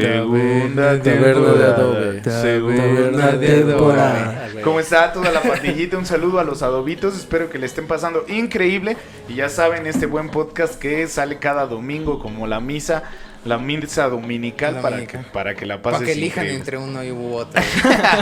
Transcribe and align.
Segunda 0.00 1.02
temporada. 1.02 2.22
Segunda 2.42 3.38
temporada. 3.38 4.48
¿Cómo 4.62 4.80
está 4.80 5.12
toda 5.12 5.30
la 5.30 5.40
pandillita? 5.42 5.98
Un 5.98 6.06
saludo 6.06 6.38
a 6.38 6.44
los 6.44 6.62
adobitos. 6.62 7.16
Espero 7.16 7.50
que 7.50 7.58
le 7.58 7.66
estén 7.66 7.86
pasando 7.86 8.24
increíble. 8.28 8.96
Y 9.28 9.34
ya 9.34 9.48
saben, 9.48 9.86
este 9.86 10.06
buen 10.06 10.30
podcast 10.30 10.78
que 10.78 11.06
sale 11.06 11.38
cada 11.38 11.66
domingo 11.66 12.18
como 12.18 12.46
la 12.46 12.60
misa 12.60 13.04
la 13.44 13.58
misa 13.58 14.08
dominical 14.08 14.80
para 14.80 15.06
que, 15.06 15.18
para 15.18 15.54
que 15.54 15.66
la 15.66 15.80
pases 15.80 16.00
Para 16.00 16.06
que 16.06 16.12
elijan 16.12 16.46
entre 16.46 16.76
uno 16.76 17.02
y 17.04 17.10
otro. 17.10 17.60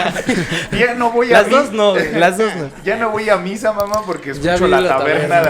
ya 0.72 0.94
no 0.94 1.10
voy 1.10 1.32
a 1.32 1.42
Las 1.42 1.50
dos 1.50 1.72
no, 1.72 1.94
las 1.96 2.38
dos 2.38 2.54
no. 2.54 2.70
Ya 2.84 2.96
no 2.96 3.10
voy 3.10 3.28
a 3.28 3.36
misa, 3.36 3.72
mamá, 3.72 4.02
porque 4.04 4.30
escucho 4.30 4.68
la, 4.68 4.86
taberna. 4.86 5.42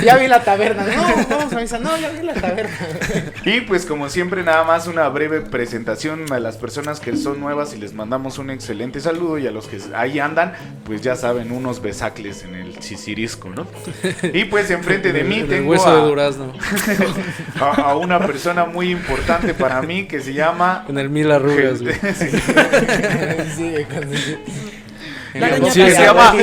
ya 0.02 0.16
vi 0.16 0.28
la 0.28 0.42
taberna. 0.42 0.84
No, 0.84 1.26
vamos 1.28 1.52
a 1.52 1.60
misa. 1.60 1.78
No, 1.78 1.96
ya 1.96 2.10
vi 2.10 2.24
la 2.24 2.34
taberna. 2.34 2.72
y 3.44 3.60
pues 3.62 3.84
como 3.84 4.08
siempre, 4.08 4.42
nada 4.42 4.64
más 4.64 4.86
una 4.86 5.08
breve 5.08 5.40
presentación 5.40 6.32
a 6.32 6.38
las 6.38 6.56
personas 6.56 7.00
que 7.00 7.16
son 7.16 7.40
nuevas 7.40 7.74
y 7.74 7.78
les 7.78 7.92
mandamos 7.92 8.38
un 8.38 8.50
excelente 8.50 9.00
saludo 9.00 9.38
y 9.38 9.46
a 9.46 9.50
los 9.50 9.66
que 9.66 9.80
ahí 9.94 10.18
andan, 10.20 10.54
pues 10.84 11.02
ya 11.02 11.16
saben, 11.16 11.52
unos 11.52 11.82
besacles 11.82 12.44
en 12.44 12.54
el 12.54 12.82
sisirisco, 12.82 13.50
¿no? 13.50 13.66
Y 14.32 14.44
pues 14.44 14.70
enfrente 14.70 15.12
de 15.12 15.24
mí 15.24 15.42
tengo 15.42 15.70
hueso 15.70 15.94
de 15.94 16.08
durazno. 16.08 16.52
a 17.60 17.96
una 17.96 18.18
persona 18.20 18.64
muy 18.64 18.83
importante 18.90 19.54
para 19.54 19.82
mí 19.82 20.06
que 20.06 20.20
se 20.20 20.32
llama. 20.34 20.84
En 20.88 20.98
el 20.98 21.10
mil 21.10 21.30
arrugas, 21.30 21.80
se 25.72 25.90
llama 25.90 26.34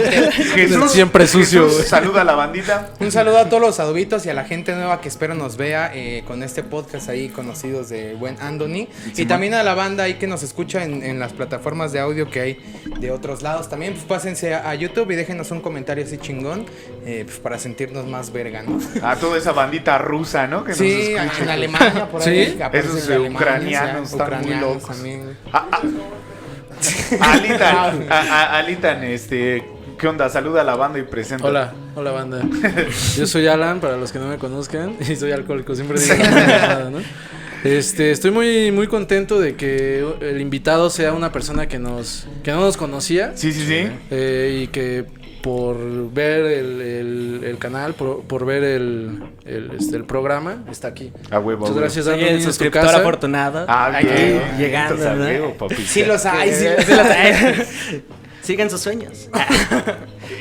Jesús. 0.53 0.91
Siempre 0.91 1.27
sucio. 1.27 1.69
saluda 1.69 2.21
a 2.21 2.23
la 2.23 2.35
bandita. 2.35 2.89
Un 2.99 3.11
saludo 3.11 3.37
a 3.37 3.45
todos 3.45 3.61
los 3.61 3.79
adobitos 3.79 4.25
y 4.25 4.29
a 4.29 4.33
la 4.33 4.43
gente 4.43 4.73
nueva 4.73 4.99
que 5.01 5.07
espero 5.07 5.33
nos 5.33 5.57
vea 5.57 5.91
eh, 5.93 6.23
con 6.27 6.43
este 6.43 6.63
podcast 6.63 7.09
ahí 7.09 7.29
conocidos 7.29 7.89
de 7.89 8.15
buen 8.15 8.37
Anthony. 8.41 8.87
y 9.15 9.25
también 9.25 9.53
a 9.53 9.63
la 9.63 9.75
banda 9.75 10.03
ahí 10.03 10.15
que 10.15 10.27
nos 10.27 10.43
escucha 10.43 10.83
en, 10.83 11.19
las 11.19 11.33
plataformas 11.33 11.91
de 11.91 11.99
audio 11.99 12.29
que 12.29 12.41
hay 12.41 12.57
de 12.99 13.11
otros 13.11 13.41
lados. 13.41 13.69
También 13.69 13.93
pues 13.93 14.05
pásense 14.05 14.53
a, 14.55 14.73
YouTube 14.81 15.11
y 15.11 15.15
déjenos 15.15 15.51
un 15.51 15.61
comentario 15.61 16.03
así 16.03 16.17
chingón 16.17 16.65
eh, 17.05 17.23
pues, 17.25 17.37
para 17.39 17.59
sentirnos 17.59 18.07
más 18.07 18.31
verga, 18.31 18.63
¿no? 18.63 18.79
A 19.03 19.15
toda 19.15 19.37
esa 19.37 19.51
bandita 19.51 19.97
rusa, 19.97 20.47
¿no? 20.47 20.63
Que 20.63 20.73
sí, 20.73 21.13
en 21.39 21.49
Alemania 21.49 22.07
por 22.09 22.21
ahí. 22.21 22.57
¿Sí? 22.57 22.59
Esos 22.73 23.09
ucranianos 23.29 24.11
están 24.11 24.41
muy 24.41 24.55
locos. 24.55 24.87
También. 24.87 25.37
Ah, 25.53 25.67
ah. 25.71 25.81
Alitan, 27.19 28.07
Alitan, 28.09 29.03
este, 29.03 29.63
¿qué 29.99 30.07
onda? 30.07 30.29
Saluda 30.29 30.61
a 30.61 30.63
la 30.63 30.75
banda 30.75 30.99
y 30.99 31.03
presenta. 31.03 31.45
Hola, 31.45 31.73
hola 31.95 32.11
banda. 32.11 32.41
Yo 33.17 33.27
soy 33.27 33.47
Alan, 33.47 33.79
para 33.79 33.97
los 33.97 34.11
que 34.11 34.19
no 34.19 34.27
me 34.27 34.37
conozcan, 34.37 34.95
y 35.09 35.15
soy 35.15 35.31
alcohólico, 35.31 35.75
siempre 35.75 35.99
digo 35.99 36.15
nada, 36.17 36.89
¿no? 36.89 36.99
Este, 37.63 38.09
estoy 38.09 38.31
muy, 38.31 38.71
muy 38.71 38.87
contento 38.87 39.39
de 39.39 39.55
que 39.55 40.03
el 40.21 40.41
invitado 40.41 40.89
sea 40.89 41.13
una 41.13 41.31
persona 41.31 41.67
que 41.67 41.77
nos, 41.77 42.27
que 42.43 42.51
no 42.51 42.61
nos 42.61 42.75
conocía. 42.75 43.33
Sí, 43.35 43.53
sí, 43.53 43.67
sí. 43.67 43.87
Eh, 44.09 44.61
y 44.63 44.67
que 44.67 45.05
por 45.41 45.77
ver 46.13 46.45
el, 46.45 47.41
el, 47.43 47.57
canal, 47.57 47.93
por, 47.93 48.21
por, 48.23 48.45
ver 48.45 48.63
el, 48.63 49.23
el, 49.45 49.71
este, 49.71 49.95
el 49.97 50.05
programa, 50.05 50.63
está 50.69 50.89
aquí. 50.89 51.11
A 51.29 51.39
huevo. 51.39 51.61
Muchas 51.61 51.77
gracias, 51.77 52.05
Soy 52.05 52.23
el 52.23 52.41
suscriptor 52.41 52.87
afortunado. 52.87 53.65
Ah, 53.67 53.99
bien. 54.01 54.41
llegando. 54.57 55.53
Sí 55.85 56.05
los 56.05 56.25
hay, 56.25 56.53
sí 56.53 56.65
los 56.65 56.99
hay. 57.09 57.65
Sigan 58.41 58.69
sus 58.69 58.81
sueños. 58.81 59.29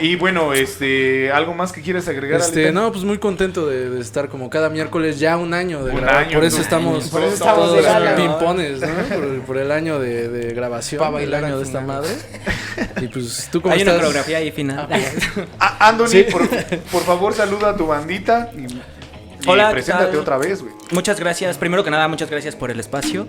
y 0.00 0.16
bueno, 0.16 0.52
este, 0.52 1.30
¿algo 1.32 1.54
más 1.54 1.72
que 1.72 1.80
quieras 1.82 2.08
agregar? 2.08 2.40
Este, 2.40 2.72
no, 2.72 2.90
pues 2.92 3.04
muy 3.04 3.18
contento 3.18 3.66
de, 3.66 4.00
estar 4.00 4.28
como 4.28 4.50
cada 4.50 4.68
miércoles 4.68 5.18
ya 5.18 5.36
un 5.36 5.54
año 5.54 5.84
de 5.84 5.94
grabar. 5.94 6.32
por 6.32 6.44
eso 6.44 6.60
estamos, 6.60 7.08
por 7.08 7.22
eso 7.22 7.34
estamos 7.34 7.68
todos 7.68 8.14
pimpones, 8.16 8.80
¿no? 8.80 9.44
Por, 9.46 9.58
el 9.58 9.72
año 9.72 9.98
de, 9.98 10.52
grabación, 10.54 10.98
Para 10.98 11.12
bailar 11.12 11.40
el 11.40 11.46
año 11.46 11.58
de 11.58 11.64
esta 11.64 11.80
madre. 11.80 12.10
Y 13.00 13.08
pues 13.08 13.48
tú 13.50 13.60
cómo 13.60 13.74
Hay 13.74 13.80
estás? 13.80 13.94
una 13.94 14.04
coreografía 14.04 14.38
ahí 14.38 14.50
final. 14.50 14.88
Ah, 15.58 15.88
Anthony, 15.88 16.30
por, 16.30 17.02
favor, 17.02 17.34
saluda 17.34 17.70
a 17.70 17.76
tu 17.76 17.86
bandita. 17.86 18.50
Y, 18.56 19.48
Hola, 19.48 19.70
preséntate 19.70 20.16
otra 20.16 20.36
vez, 20.36 20.62
güey. 20.62 20.72
Muchas 20.90 21.18
gracias. 21.18 21.56
Primero 21.58 21.84
que 21.84 21.90
nada, 21.90 22.08
muchas 22.08 22.30
gracias 22.30 22.56
por 22.56 22.70
el 22.70 22.80
espacio. 22.80 23.26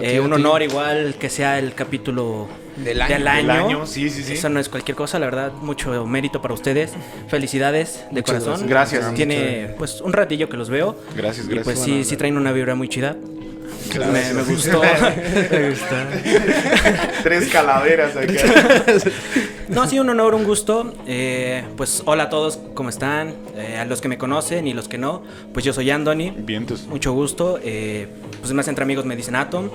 Eh, 0.00 0.20
un 0.20 0.32
honor 0.32 0.62
igual 0.62 1.14
que 1.18 1.28
sea 1.28 1.58
el 1.58 1.74
capítulo 1.74 2.48
del 2.84 3.28
año. 3.28 3.86
Sí, 3.86 4.10
sí, 4.10 4.22
sí. 4.22 4.34
Eso 4.34 4.48
no 4.48 4.60
es 4.60 4.68
cualquier 4.68 4.96
cosa, 4.96 5.18
la 5.18 5.26
verdad, 5.26 5.52
mucho 5.52 6.06
mérito 6.06 6.42
para 6.42 6.54
ustedes. 6.54 6.92
Felicidades 7.28 8.04
de 8.10 8.22
corazón. 8.22 8.66
Gracias. 8.66 9.14
Tiene 9.14 9.74
pues 9.78 10.00
un 10.00 10.12
ratillo 10.12 10.48
que 10.48 10.56
los 10.56 10.70
veo. 10.70 10.96
Gracias, 11.16 11.46
gracias. 11.46 11.62
Y 11.62 11.64
pues 11.64 11.78
sí, 11.78 12.04
sí 12.04 12.16
traen 12.16 12.36
una 12.36 12.52
vibra 12.52 12.74
muy 12.74 12.88
chida. 12.88 13.16
Me, 13.98 14.34
me, 14.34 14.42
gustó. 14.42 14.82
me 15.50 15.70
gustó. 15.70 15.96
Tres 17.22 17.48
calaveras 17.48 18.16
acá. 18.16 18.32
No, 19.68 19.82
ha 19.82 19.86
sido 19.86 20.02
un 20.02 20.10
honor, 20.10 20.34
un 20.34 20.42
gusto. 20.42 20.92
Eh, 21.06 21.62
pues 21.76 22.02
hola 22.04 22.24
a 22.24 22.28
todos, 22.28 22.58
¿cómo 22.74 22.88
están? 22.88 23.34
Eh, 23.56 23.76
a 23.78 23.84
los 23.84 24.00
que 24.00 24.08
me 24.08 24.18
conocen 24.18 24.66
y 24.66 24.74
los 24.74 24.88
que 24.88 24.98
no, 24.98 25.22
pues 25.52 25.64
yo 25.64 25.72
soy 25.72 25.88
Anthony. 25.90 26.32
Vientos. 26.36 26.88
Mucho 26.88 27.12
gusto. 27.12 27.60
Eh, 27.62 28.08
pues 28.40 28.52
más 28.52 28.66
entre 28.66 28.82
amigos 28.82 29.04
me 29.04 29.14
dicen 29.14 29.36
Atom. 29.36 29.70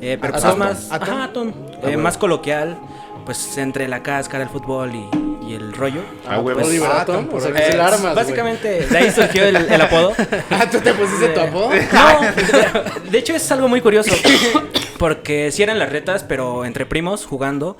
Eh, 0.00 0.18
pero 0.20 0.32
pues 0.34 0.56
más, 0.56 0.90
Atom, 0.90 1.52
ah, 1.82 1.96
más 1.96 2.18
coloquial, 2.18 2.78
pues 3.24 3.56
entre 3.58 3.88
la 3.88 4.02
cáscara, 4.02 4.44
el 4.44 4.50
fútbol 4.50 4.94
y, 4.94 5.08
y 5.48 5.54
el 5.54 5.72
rollo. 5.72 6.02
Ah, 6.28 6.40
huevo. 6.40 6.60
Pues, 6.60 6.82
Atom, 6.82 7.28
o 7.32 7.40
sea, 7.40 7.52
que 7.52 7.68
el 7.68 7.80
armas, 7.80 8.14
Básicamente, 8.14 8.86
de 8.86 8.98
ahí 8.98 9.10
surgió 9.10 9.44
el, 9.44 9.56
el 9.56 9.80
apodo. 9.80 10.12
ah, 10.50 10.68
¿tú 10.70 10.80
te 10.80 10.92
pusiste 10.94 11.28
tu 11.28 11.40
apodo? 11.40 11.70
No, 11.92 13.10
de 13.10 13.18
hecho 13.18 13.34
es 13.34 13.50
algo 13.52 13.68
muy 13.68 13.80
curioso. 13.80 14.14
Porque 14.98 15.50
si 15.50 15.62
eran 15.62 15.78
las 15.78 15.90
retas, 15.90 16.24
pero 16.24 16.64
entre 16.64 16.86
primos 16.86 17.26
jugando. 17.26 17.76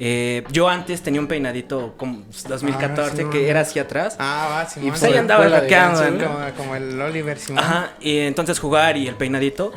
Eh, 0.00 0.44
yo 0.52 0.68
antes 0.68 1.02
tenía 1.02 1.20
un 1.20 1.26
peinadito 1.26 1.94
como 1.96 2.22
2014 2.48 3.20
ah, 3.20 3.30
que 3.30 3.48
era 3.48 3.60
hacia 3.62 3.82
atrás. 3.82 4.14
Ah, 4.20 4.48
va, 4.48 4.66
sí. 4.68 4.78
Y 4.80 4.90
pues 4.90 5.02
ahí 5.02 5.14
andaba 5.14 5.50
hackeando. 5.50 6.24
Como, 6.24 6.38
como, 6.56 6.76
el 6.76 7.00
Oliver 7.00 7.36
Simón. 7.36 7.64
Ajá, 7.64 7.92
y 8.00 8.18
entonces 8.18 8.60
jugar 8.60 8.96
y 8.96 9.08
el 9.08 9.16
peinadito, 9.16 9.72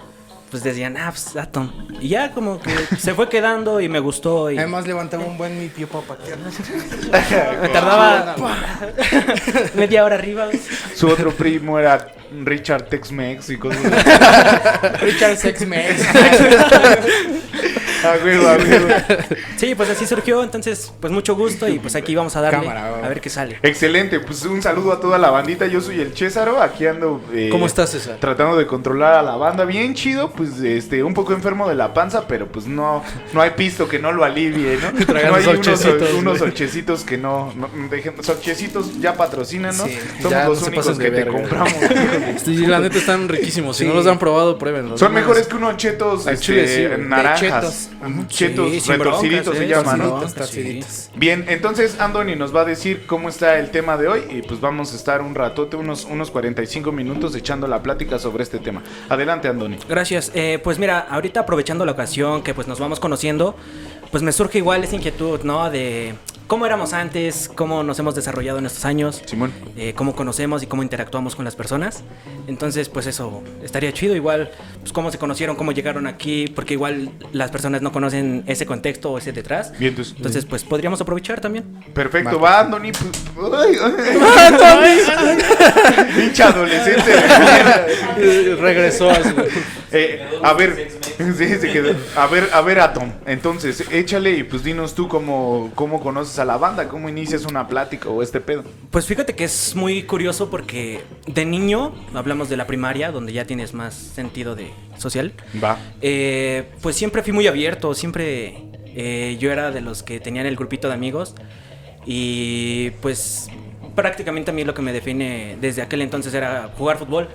pues 0.51 0.63
decían, 0.63 0.97
ah, 0.97 1.09
pues 1.09 1.35
Atom. 1.37 1.71
Y 2.01 2.09
ya 2.09 2.31
como 2.31 2.59
que 2.59 2.71
se 2.97 3.13
fue 3.13 3.29
quedando 3.29 3.79
y 3.79 3.87
me 3.87 3.99
gustó. 3.99 4.51
Y... 4.51 4.57
Además 4.57 4.85
levantaba 4.85 5.23
un 5.23 5.37
buen 5.37 5.57
mi 5.57 5.69
pie 5.69 5.87
para 5.87 6.03
Me 7.61 7.69
tardaba 7.69 8.35
media 9.75 10.03
hora 10.03 10.15
arriba. 10.15 10.49
Su 10.93 11.07
otro 11.07 11.31
primo 11.31 11.79
era 11.79 12.11
Richard 12.43 12.89
Tex-Mex 12.89 13.49
y 13.49 13.57
cosas 13.57 13.85
así. 13.85 15.05
Richard 15.05 15.37
Tex-Mex. 15.37 16.05
Sí, 19.57 19.75
pues 19.75 19.89
así 19.89 20.07
surgió, 20.07 20.43
entonces, 20.43 20.91
pues 20.99 21.13
mucho 21.13 21.35
gusto 21.35 21.67
y 21.67 21.77
pues 21.77 21.95
aquí 21.95 22.15
vamos 22.15 22.35
a 22.35 22.41
darle 22.41 22.67
a 22.67 23.07
ver 23.07 23.21
qué 23.21 23.29
sale. 23.29 23.59
Excelente, 23.61 24.19
pues 24.19 24.43
un 24.45 24.61
saludo 24.61 24.91
a 24.91 24.99
toda 24.99 25.17
la 25.17 25.29
bandita. 25.29 25.67
Yo 25.67 25.81
soy 25.81 26.01
el 26.01 26.17
Césaro, 26.17 26.61
aquí 26.61 26.87
ando. 26.87 27.21
Eh, 27.31 27.49
¿Cómo 27.51 27.67
estás, 27.67 27.91
César? 27.91 28.17
Tratando 28.19 28.57
de 28.57 28.65
controlar 28.65 29.13
a 29.13 29.21
la 29.21 29.35
banda, 29.35 29.65
bien 29.65 29.93
chido, 29.93 30.31
pues 30.31 30.59
este, 30.61 31.03
un 31.03 31.13
poco 31.13 31.33
enfermo 31.33 31.69
de 31.69 31.75
la 31.75 31.93
panza, 31.93 32.27
pero 32.27 32.47
pues 32.47 32.65
no, 32.65 33.03
no 33.33 33.41
hay 33.41 33.51
pisto 33.51 33.87
que 33.87 33.99
no 33.99 34.11
lo 34.11 34.23
alivie, 34.23 34.77
¿no? 34.77 34.91
no 35.13 35.35
hay 35.35 35.45
unos, 35.45 35.85
unos 36.15 37.03
que 37.03 37.17
no, 37.17 37.53
no 37.55 37.69
dejen, 37.89 38.15
solchecitos 38.23 38.99
ya 38.99 39.13
patrocinan, 39.13 39.77
¿no? 39.77 39.85
Somos 40.21 40.45
los 40.47 40.63
únicos 40.63 40.97
que 40.97 41.11
te 41.11 41.27
compramos. 41.27 41.73
sí, 42.43 42.65
la 42.65 42.79
neta 42.79 42.97
están 42.97 43.29
riquísimos. 43.29 43.77
Si 43.77 43.85
no 43.85 43.93
los 43.93 44.07
han 44.07 44.17
probado, 44.17 44.57
pruébenlos. 44.57 44.99
Son 44.99 45.13
mejores 45.13 45.47
que 45.47 45.55
unos 45.55 45.77
chetos 45.77 46.25
este, 46.27 46.97
naranjas. 46.97 47.39
Chetos 47.39 47.90
sí, 48.29 48.47
retorciditos 48.47 49.57
se 49.57 49.67
llaman, 49.67 49.99
¿no? 49.99 50.21
Bien, 51.15 51.45
entonces 51.47 51.99
Andoni 51.99 52.35
nos 52.35 52.55
va 52.55 52.61
a 52.61 52.65
decir 52.65 53.05
cómo 53.05 53.29
está 53.29 53.59
el 53.59 53.71
tema 53.71 53.97
de 53.97 54.07
hoy 54.07 54.23
y 54.29 54.41
pues 54.41 54.59
vamos 54.59 54.93
a 54.93 54.95
estar 54.95 55.21
un 55.21 55.35
ratote, 55.35 55.75
unos, 55.77 56.05
unos 56.05 56.31
45 56.31 56.91
minutos 56.91 57.35
echando 57.35 57.67
la 57.67 57.81
plática 57.81 58.19
sobre 58.19 58.43
este 58.43 58.59
tema. 58.59 58.81
Adelante, 59.09 59.47
Andoni. 59.47 59.77
Gracias. 59.87 60.31
Eh, 60.33 60.59
pues 60.63 60.79
mira, 60.79 60.99
ahorita 60.99 61.41
aprovechando 61.41 61.85
la 61.85 61.91
ocasión 61.91 62.43
que 62.43 62.53
pues 62.53 62.67
nos 62.67 62.79
vamos 62.79 62.99
conociendo, 62.99 63.55
pues 64.11 64.23
me 64.23 64.31
surge 64.31 64.57
igual 64.57 64.83
esa 64.83 64.95
inquietud, 64.95 65.41
¿no? 65.43 65.69
De 65.69 66.15
cómo 66.51 66.65
éramos 66.65 66.91
antes, 66.91 67.49
cómo 67.55 67.81
nos 67.81 67.97
hemos 67.99 68.13
desarrollado 68.13 68.59
en 68.59 68.65
estos 68.65 68.83
años, 68.83 69.21
Simón. 69.25 69.53
Eh, 69.77 69.93
cómo 69.95 70.17
conocemos 70.17 70.61
y 70.61 70.67
cómo 70.67 70.83
interactuamos 70.83 71.33
con 71.33 71.45
las 71.45 71.55
personas. 71.55 72.03
Entonces, 72.45 72.89
pues 72.89 73.07
eso 73.07 73.41
estaría 73.63 73.93
chido. 73.93 74.17
Igual, 74.17 74.51
pues 74.81 74.91
cómo 74.91 75.09
se 75.11 75.17
conocieron, 75.17 75.55
cómo 75.55 75.71
llegaron 75.71 76.07
aquí, 76.07 76.51
porque 76.53 76.73
igual 76.73 77.13
las 77.31 77.51
personas 77.51 77.81
no 77.81 77.93
conocen 77.93 78.43
ese 78.47 78.65
contexto 78.65 79.13
o 79.13 79.17
ese 79.17 79.31
detrás. 79.31 79.71
Bien, 79.79 79.91
entonces, 79.91 80.13
entonces 80.17 80.43
pues 80.43 80.65
podríamos 80.65 80.99
aprovechar 80.99 81.39
también. 81.39 81.63
Perfecto, 81.93 82.37
va, 82.37 82.59
Andoni. 82.59 82.91
Pinche 86.17 86.43
adolescente. 86.43 87.13
Regresó 88.59 89.09
a 89.09 89.23
su... 89.23 89.29
Eh, 89.93 90.25
a 90.41 90.53
ver, 90.53 90.89
sí, 91.17 91.47
se 91.47 91.71
quedó. 91.71 91.93
A 92.15 92.27
ver, 92.27 92.49
a 92.53 92.61
ver, 92.61 92.79
Atom. 92.79 93.11
Entonces, 93.25 93.83
échale 93.91 94.31
y 94.31 94.43
pues 94.43 94.63
dinos 94.63 94.95
tú 94.95 95.07
cómo, 95.07 95.71
cómo 95.75 96.01
conoces 96.01 96.39
a 96.41 96.45
la 96.45 96.57
banda? 96.57 96.87
¿Cómo 96.89 97.07
inicias 97.07 97.45
una 97.45 97.67
plática 97.67 98.09
o 98.09 98.21
este 98.21 98.41
pedo? 98.41 98.63
Pues 98.89 99.05
fíjate 99.05 99.35
que 99.35 99.43
es 99.43 99.75
muy 99.75 100.03
curioso 100.03 100.49
porque 100.49 101.01
de 101.27 101.45
niño, 101.45 101.93
hablamos 102.13 102.49
de 102.49 102.57
la 102.57 102.67
primaria, 102.67 103.11
donde 103.11 103.31
ya 103.31 103.45
tienes 103.45 103.73
más 103.73 103.93
sentido 103.93 104.55
de 104.55 104.71
social. 104.97 105.33
Va. 105.63 105.77
Eh, 106.01 106.69
pues 106.81 106.95
siempre 106.95 107.23
fui 107.23 107.31
muy 107.31 107.47
abierto, 107.47 107.93
siempre 107.93 108.63
eh, 108.87 109.37
yo 109.39 109.51
era 109.51 109.71
de 109.71 109.81
los 109.81 110.03
que 110.03 110.19
tenían 110.19 110.45
el 110.45 110.55
grupito 110.55 110.87
de 110.87 110.93
amigos 110.93 111.35
y 112.05 112.91
pues 113.01 113.49
prácticamente 113.95 114.51
a 114.51 114.53
mí 114.53 114.63
lo 114.63 114.73
que 114.73 114.81
me 114.81 114.91
define 114.93 115.57
desde 115.61 115.81
aquel 115.81 116.01
entonces 116.01 116.33
era 116.33 116.71
jugar 116.77 116.97
fútbol. 116.97 117.29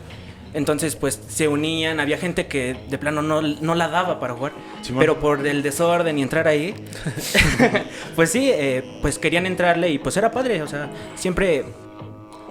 Entonces, 0.57 0.97
pues 0.97 1.21
se 1.29 1.47
unían, 1.49 2.01
había 2.01 2.17
gente 2.19 2.47
que 2.47 2.75
de 2.89 2.99
plano 2.99 3.21
no, 3.23 3.41
no 3.43 3.75
la 3.77 3.87
daba 3.89 4.19
para 4.19 4.33
jugar, 4.35 4.53
Simón. 4.83 5.01
pero 5.01 5.21
por 5.21 5.47
el 5.47 5.63
desorden 5.63 6.19
y 6.19 6.23
entrar 6.23 6.49
ahí, 6.49 6.75
pues 8.17 8.31
sí, 8.33 8.51
eh, 8.53 8.99
pues 9.03 9.19
querían 9.19 9.47
entrarle 9.47 9.91
y 9.91 9.99
pues 9.99 10.17
era 10.17 10.31
padre, 10.31 10.63
o 10.63 10.67
sea, 10.67 10.89
siempre 11.15 11.65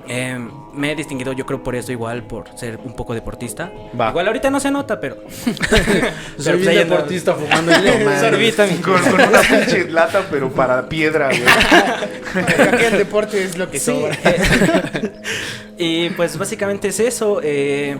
eh, 0.08 0.38
me 0.76 0.92
he 0.92 0.96
distinguido, 0.96 1.34
yo 1.34 1.48
creo 1.48 1.64
por 1.64 1.76
eso 1.76 1.92
igual, 1.92 2.28
por 2.28 2.56
ser 2.56 2.78
un 2.84 2.96
poco 2.96 3.16
deportista. 3.16 3.72
Va. 4.00 4.10
Igual 4.10 4.28
ahorita 4.28 4.52
no 4.52 4.60
se 4.60 4.70
nota, 4.70 5.00
pero... 5.00 5.18
Soy 6.38 6.58
pues, 6.58 6.68
ahí 6.68 6.78
anda. 6.78 6.96
deportista 6.98 7.34
fumando 7.34 7.72
el 7.74 8.20
Sorbita, 8.20 8.68
mi- 8.68 8.76
Con, 8.78 9.02
con 9.02 9.14
una 9.16 9.40
pinche 9.42 9.90
lata, 9.90 10.24
pero 10.30 10.52
para 10.52 10.88
piedra, 10.88 11.30
güey. 11.30 11.42
Aquí 12.68 12.84
el 12.86 12.98
deporte 13.00 13.44
es 13.44 13.58
lo 13.58 13.72
que 13.72 13.80
Sí, 13.80 13.86
sobra. 13.86 14.16
eh, 14.26 15.12
y 15.78 16.10
pues 16.12 16.38
básicamente 16.38 16.88
es 16.90 17.00
eso. 17.00 17.40
eh, 17.44 17.98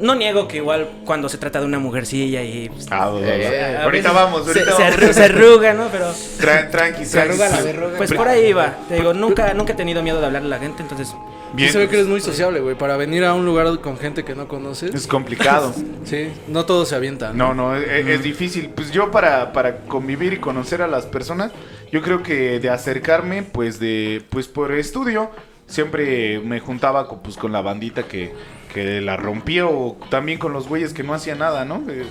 no 0.00 0.14
niego 0.14 0.46
que 0.46 0.58
igual 0.58 0.88
cuando 1.04 1.28
se 1.28 1.38
trata 1.38 1.58
de 1.58 1.66
una 1.66 1.80
mujercilla 1.80 2.40
y... 2.44 2.68
pues, 2.68 2.86
Ah, 2.88 3.10
eh, 3.20 3.76
a 3.80 3.82
ahorita 3.82 4.12
vamos, 4.12 4.44
se- 4.44 4.50
ahorita 4.60 4.76
se, 4.76 4.82
vamos. 4.82 4.96
arru- 4.96 5.12
se 5.12 5.24
arruga, 5.24 5.74
¿no? 5.74 5.88
Pero 5.90 6.06
Tra- 6.38 6.70
tranqui, 6.70 7.04
Se 7.04 7.20
arruga 7.20 7.48
la 7.48 7.60
verruga. 7.62 7.96
pues 7.96 8.12
por 8.12 8.28
ahí 8.28 8.52
va. 8.52 8.76
Te 8.88 8.94
digo, 8.94 9.12
nunca, 9.12 9.52
nunca 9.54 9.72
he 9.72 9.76
tenido 9.76 10.00
miedo 10.04 10.20
de 10.20 10.26
hablarle 10.26 10.46
a 10.46 10.50
la 10.50 10.58
gente, 10.60 10.82
entonces... 10.82 11.12
Bien. 11.54 11.72
se 11.72 11.78
ve 11.78 11.88
que 11.88 11.96
eres 11.96 12.06
muy 12.06 12.20
sociable, 12.20 12.60
güey. 12.60 12.76
Para 12.76 12.96
venir 12.98 13.24
a 13.24 13.32
un 13.34 13.44
lugar 13.46 13.80
con 13.80 13.98
gente 13.98 14.22
que 14.22 14.34
no 14.36 14.46
conoces. 14.46 14.94
Es 14.94 15.06
complicado. 15.08 15.74
Sí, 16.04 16.28
no 16.46 16.64
todo 16.64 16.86
se 16.86 16.94
avienta. 16.94 17.32
No, 17.32 17.52
no, 17.54 17.74
es, 17.74 17.88
es 18.06 18.22
difícil. 18.22 18.70
Pues 18.70 18.92
yo 18.92 19.10
para, 19.10 19.52
para 19.52 19.78
convivir 19.78 20.32
y 20.32 20.36
conocer 20.38 20.80
a 20.80 20.86
las 20.86 21.06
personas, 21.06 21.50
yo 21.90 22.02
creo 22.02 22.22
que 22.22 22.60
de 22.60 22.70
acercarme, 22.70 23.42
pues 23.42 23.80
de, 23.80 24.22
pues 24.30 24.46
por 24.46 24.72
estudio, 24.72 25.30
siempre 25.68 26.40
me 26.40 26.58
juntaba 26.58 27.06
con, 27.06 27.20
pues, 27.20 27.36
con 27.36 27.52
la 27.52 27.60
bandita 27.60 28.08
que, 28.08 28.34
que 28.72 29.00
la 29.00 29.16
rompía 29.16 29.66
o 29.66 29.96
también 30.10 30.38
con 30.38 30.52
los 30.52 30.68
güeyes 30.68 30.92
que 30.92 31.02
no 31.02 31.14
hacían 31.14 31.38
nada, 31.38 31.64
¿no? 31.64 31.82
Eh, 31.88 32.04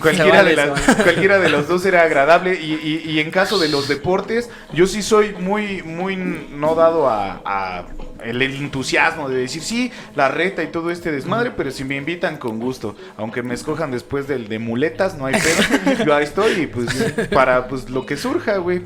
cualquiera, 0.00 0.38
vale, 0.38 0.50
de 0.50 0.56
las- 0.56 0.96
cualquiera 1.02 1.38
de 1.38 1.48
los 1.48 1.68
dos 1.68 1.84
era 1.86 2.02
agradable 2.02 2.54
y, 2.60 2.72
y- 2.74 3.10
y 3.10 3.20
en 3.20 3.30
caso 3.30 3.58
de 3.58 3.68
los 3.68 3.88
deportes, 3.88 4.50
yo 4.72 4.86
sí 4.86 5.02
soy 5.02 5.34
muy, 5.38 5.82
muy 5.82 6.16
no 6.16 6.74
dado 6.74 7.08
a, 7.08 7.40
a 7.44 7.84
el, 8.24 8.42
el 8.42 8.54
entusiasmo 8.56 9.28
de 9.28 9.36
decir, 9.36 9.62
sí, 9.62 9.92
la 10.16 10.28
reta 10.28 10.62
y 10.62 10.68
todo 10.68 10.90
este 10.90 11.12
desmadre, 11.12 11.52
pero 11.56 11.70
si 11.70 11.84
me 11.84 11.96
invitan 11.96 12.36
con 12.36 12.58
gusto, 12.58 12.96
aunque 13.16 13.42
me 13.42 13.54
escojan 13.54 13.90
después 13.92 14.26
del 14.26 14.48
de 14.48 14.58
muletas, 14.58 15.16
no 15.16 15.26
hay 15.26 15.34
pedo, 15.34 16.04
yo 16.06 16.14
ahí 16.14 16.24
estoy 16.24 16.62
y 16.62 16.66
pues 16.66 16.88
para 17.32 17.68
pues 17.68 17.88
lo 17.90 18.04
que 18.06 18.16
surja, 18.16 18.56
güey. 18.56 18.82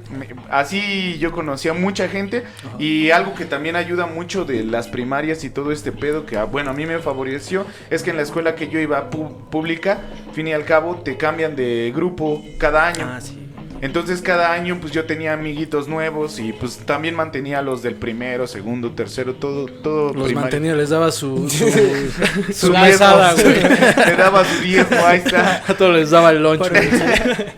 Así 0.51 1.17
yo 1.19 1.33
conocí 1.33 1.69
a 1.69 1.75
mucha 1.75 2.09
gente 2.09 2.45
y 2.79 3.11
algo 3.11 3.35
que 3.35 3.45
también 3.45 3.77
ayuda 3.77 4.07
mucho 4.07 4.45
de 4.45 4.65
las 4.65 4.89
primarias 4.89 5.45
y 5.45 5.51
todo 5.51 5.73
este 5.73 5.93
pedo 5.93 6.27
que, 6.27 6.37
ah, 6.37 6.45
bueno, 6.45 6.71
a 6.71 6.75
mí 6.75 6.85
me 6.87 6.99
favoreció 7.13 7.67
es 7.91 8.03
que 8.03 8.11
en 8.11 8.17
la 8.17 8.23
escuela 8.23 8.55
que 8.55 8.69
yo 8.69 8.79
iba 8.81 9.11
pública, 9.11 9.99
fin 10.33 10.49
y 10.49 10.53
al 10.53 10.65
cabo, 10.65 10.97
te 10.97 11.17
cambian 11.17 11.55
de 11.55 11.93
grupo 11.95 12.43
cada 12.59 12.87
año. 12.87 13.07
Ah, 13.09 13.21
sí. 13.21 13.39
Entonces 13.83 14.23
cada 14.23 14.53
año 14.53 14.79
pues 14.81 14.93
yo 14.93 15.07
tenía 15.07 15.33
amiguitos 15.33 15.89
nuevos 15.89 16.39
y 16.39 16.53
pues 16.53 16.79
también 16.87 17.17
mantenía 17.17 17.59
a 17.59 17.63
los 17.63 17.83
del 17.83 17.97
primero, 17.97 18.47
segundo, 18.47 18.93
tercero, 18.93 19.35
todo, 19.35 19.67
todo 19.67 20.05
Los 20.15 20.27
primario. 20.27 20.41
mantenía, 20.41 20.75
les 20.77 20.91
daba 20.91 21.11
su. 21.11 21.49
su, 21.51 21.59
Su 21.59 22.53
su 22.53 22.67
diezmo, 22.69 22.79
mesada, 22.87 23.33
güey. 23.35 23.55
Le 24.07 24.17
daba 24.17 24.45
su 24.45 24.63
diezmo, 24.63 25.05
ahí 25.05 25.19
está. 25.19 25.65
A 25.69 25.75
todos 25.75 25.97
les 25.97 26.11
daba 26.11 26.31
el 26.31 26.41
lunch. 26.45 26.63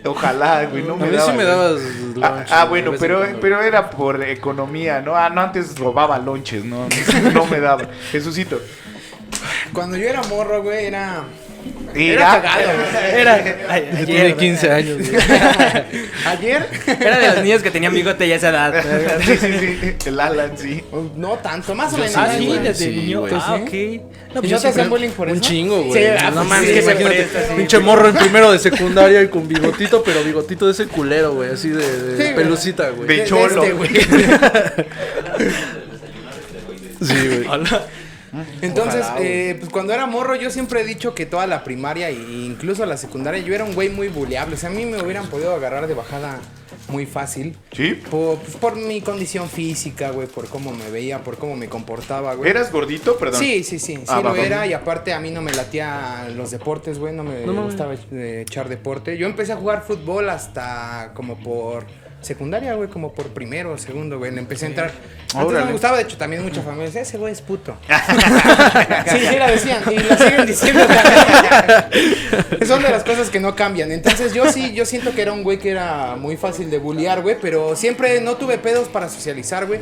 Ojalá, 0.03 0.65
güey, 0.65 0.81
no 0.83 0.95
A 0.95 0.97
me 0.97 1.05
mí 1.05 1.11
sí 1.11 1.17
daba, 1.17 1.33
me 1.33 1.43
dabas 1.43 1.81
lunch. 2.15 2.23
Ah, 2.23 2.45
ah, 2.49 2.65
bueno, 2.65 2.93
pero, 2.99 3.21
pero 3.39 3.61
era 3.61 3.91
por 3.91 4.23
economía, 4.23 5.01
¿no? 5.01 5.15
Ah, 5.15 5.29
no, 5.29 5.41
antes 5.41 5.77
robaba 5.77 6.17
lonches, 6.17 6.65
no, 6.65 6.87
no, 7.23 7.31
no 7.31 7.45
me 7.45 7.59
daba. 7.59 7.87
Jesucito. 8.11 8.59
Cuando 9.73 9.97
yo 9.97 10.07
era 10.07 10.21
morro, 10.23 10.63
güey, 10.63 10.85
era. 10.85 11.23
Era, 11.95 12.41
cagado, 12.41 12.69
Era, 13.15 13.33
ay, 13.69 13.89
Ya 13.91 13.97
ayer, 13.99 14.05
tiene 14.05 14.35
15 14.35 14.71
años. 14.71 14.97
güey. 14.99 15.11
Ayer. 16.25 16.67
era 16.99 17.17
de 17.19 17.27
los 17.27 17.43
niños 17.43 17.63
que 17.63 17.71
tenían 17.71 17.93
bigote 17.93 18.27
ya 18.27 18.35
esa 18.35 18.49
edad. 18.49 18.83
sí, 19.21 19.37
sí, 19.37 19.77
sí, 19.79 19.95
el 20.05 20.19
Alan, 20.19 20.51
sí. 20.57 20.83
No 21.15 21.33
tanto, 21.37 21.73
más 21.73 21.93
o 21.93 21.97
menos. 21.97 22.15
Ah, 22.17 22.29
sí, 22.37 22.45
desde 22.61 22.85
Sí, 22.85 22.95
niño. 22.95 23.21
güey. 23.21 23.33
Ah, 23.35 23.55
ok. 23.55 23.61
No, 23.61 23.71
¿Y 23.71 23.99
pues 24.33 24.43
no 24.43 24.43
yo 24.43 24.59
te 24.59 24.67
hacían 24.67 24.89
bullying 24.89 25.09
por 25.11 25.27
eso? 25.29 25.35
Un 25.35 25.41
chingo, 25.41 25.83
güey. 25.83 26.03
Sí, 26.03 26.09
no 26.25 26.33
pues 26.33 26.45
mames, 26.47 26.67
sí, 26.69 26.73
que 26.75 26.81
se 26.81 26.91
imagínate. 26.91 27.15
presta, 27.15 27.39
sí. 27.47 27.53
Pinche 27.55 27.79
morro 27.79 28.09
en 28.09 28.15
primero 28.15 28.51
de 28.51 28.59
secundaria 28.59 29.21
y 29.23 29.27
con 29.29 29.47
bigotito, 29.47 30.03
pero 30.03 30.21
bigotito 30.23 30.65
de 30.65 30.71
ese 30.73 30.87
culero, 30.87 31.33
güey. 31.33 31.51
Así 31.51 31.69
de, 31.69 32.15
de 32.17 32.33
pelucita, 32.33 32.89
güey. 32.89 33.07
De 33.07 33.13
De- 33.15 33.21
de 33.21 33.27
cholo. 33.27 33.63
este, 33.63 33.73
güey. 33.73 33.89
Sí, 37.01 37.27
güey. 37.27 37.47
Entonces, 38.61 39.05
eh, 39.19 39.55
pues 39.59 39.71
cuando 39.71 39.93
era 39.93 40.05
morro, 40.05 40.35
yo 40.35 40.49
siempre 40.49 40.81
he 40.81 40.83
dicho 40.85 41.13
que 41.15 41.25
toda 41.25 41.47
la 41.47 41.63
primaria 41.63 42.09
e 42.09 42.13
incluso 42.13 42.85
la 42.85 42.97
secundaria, 42.97 43.41
yo 43.41 43.53
era 43.53 43.63
un 43.63 43.73
güey 43.75 43.89
muy 43.89 44.07
buleable. 44.07 44.55
O 44.55 44.57
sea, 44.57 44.69
a 44.69 44.73
mí 44.73 44.85
me 44.85 45.01
hubieran 45.01 45.27
podido 45.27 45.53
agarrar 45.55 45.87
de 45.87 45.93
bajada 45.93 46.39
muy 46.89 47.05
fácil. 47.05 47.57
¿Sí? 47.71 47.93
Por, 48.11 48.37
pues, 48.39 48.55
por 48.57 48.75
mi 48.75 49.01
condición 49.01 49.49
física, 49.49 50.11
güey, 50.11 50.27
por 50.27 50.47
cómo 50.49 50.71
me 50.71 50.89
veía, 50.91 51.23
por 51.23 51.37
cómo 51.37 51.55
me 51.55 51.67
comportaba, 51.67 52.35
güey. 52.35 52.49
¿Eras 52.49 52.71
gordito? 52.71 53.17
Perdón. 53.17 53.39
Sí, 53.39 53.63
sí, 53.63 53.79
sí, 53.79 53.95
sí 53.95 54.03
Ah, 54.07 54.17
lo 54.17 54.25
va, 54.25 54.31
va. 54.33 54.39
era 54.39 54.67
y 54.67 54.73
aparte 54.73 55.13
a 55.13 55.19
mí 55.19 55.31
no 55.31 55.41
me 55.41 55.53
latía 55.53 56.27
los 56.35 56.51
deportes, 56.51 56.99
güey, 56.99 57.13
no 57.13 57.23
me 57.23 57.45
No 57.45 57.63
gustaba 57.63 57.95
eh, 58.11 58.43
echar 58.47 58.69
deporte. 58.69 59.17
Yo 59.17 59.25
empecé 59.27 59.53
a 59.53 59.57
jugar 59.57 59.83
fútbol 59.83 60.29
hasta 60.29 61.11
como 61.15 61.37
por 61.37 61.85
secundaria, 62.21 62.73
güey, 62.73 62.89
como 62.89 63.13
por 63.13 63.27
primero 63.27 63.73
o 63.73 63.77
segundo, 63.77 64.17
güey, 64.17 64.31
le 64.31 64.39
empecé 64.39 64.65
a 64.65 64.69
entrar. 64.69 64.89
Antes 64.89 65.35
no 65.35 65.47
Órale. 65.47 65.65
me 65.65 65.71
gustaba, 65.73 65.97
de 65.97 66.03
hecho, 66.03 66.17
también 66.17 66.41
mucha 66.41 66.61
familia 66.61 66.85
decía, 66.85 67.01
ese 67.01 67.17
güey 67.17 67.33
es 67.33 67.41
puto. 67.41 67.75
sí, 69.07 69.17
sí, 69.29 69.35
la 69.37 69.51
decían 69.51 69.83
y 69.91 69.99
la 69.99 70.17
siguen 70.17 70.45
diciendo. 70.45 70.87
Son 72.65 72.81
de 72.81 72.89
las 72.89 73.03
cosas 73.03 73.29
que 73.29 73.39
no 73.39 73.55
cambian. 73.55 73.91
Entonces 73.91 74.33
yo 74.33 74.51
sí, 74.51 74.73
yo 74.73 74.85
siento 74.85 75.13
que 75.13 75.21
era 75.21 75.33
un 75.33 75.43
güey 75.43 75.59
que 75.59 75.69
era 75.69 76.15
muy 76.15 76.37
fácil 76.37 76.69
de 76.69 76.79
bullear, 76.79 77.21
güey, 77.21 77.37
pero 77.39 77.75
siempre 77.75 78.19
no 78.21 78.35
tuve 78.35 78.57
pedos 78.57 78.87
para 78.87 79.09
socializar, 79.09 79.65
güey. 79.67 79.81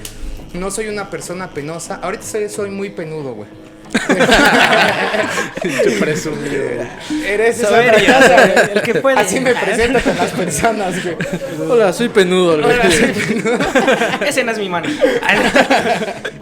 No 0.53 0.69
soy 0.69 0.87
una 0.87 1.09
persona 1.09 1.51
penosa. 1.51 1.95
Ahorita 1.95 2.23
soy, 2.23 2.49
soy 2.49 2.69
muy 2.69 2.89
penudo, 2.89 3.33
güey. 3.33 3.49
Pinche 5.61 5.91
presumido, 5.99 6.63
güey. 6.75 7.25
Eres 7.25 7.59
esa 7.59 7.69
Soberbio, 7.69 7.93
otra 7.93 8.15
cosa, 8.19 8.35
güey. 8.35 8.71
el 8.75 8.81
que 8.81 8.95
puede. 8.95 9.19
Así 9.19 9.39
me 9.39 9.53
presento 9.55 9.99
con 10.01 10.17
las 10.17 10.31
personas, 10.31 11.03
güey. 11.03 11.15
Hola, 11.69 11.93
soy 11.93 12.09
penudo, 12.09 12.61
güey. 12.61 12.75
Ese 14.27 14.43
no 14.43 14.51
es 14.51 14.57
mi 14.57 14.69
mano. 14.69 14.89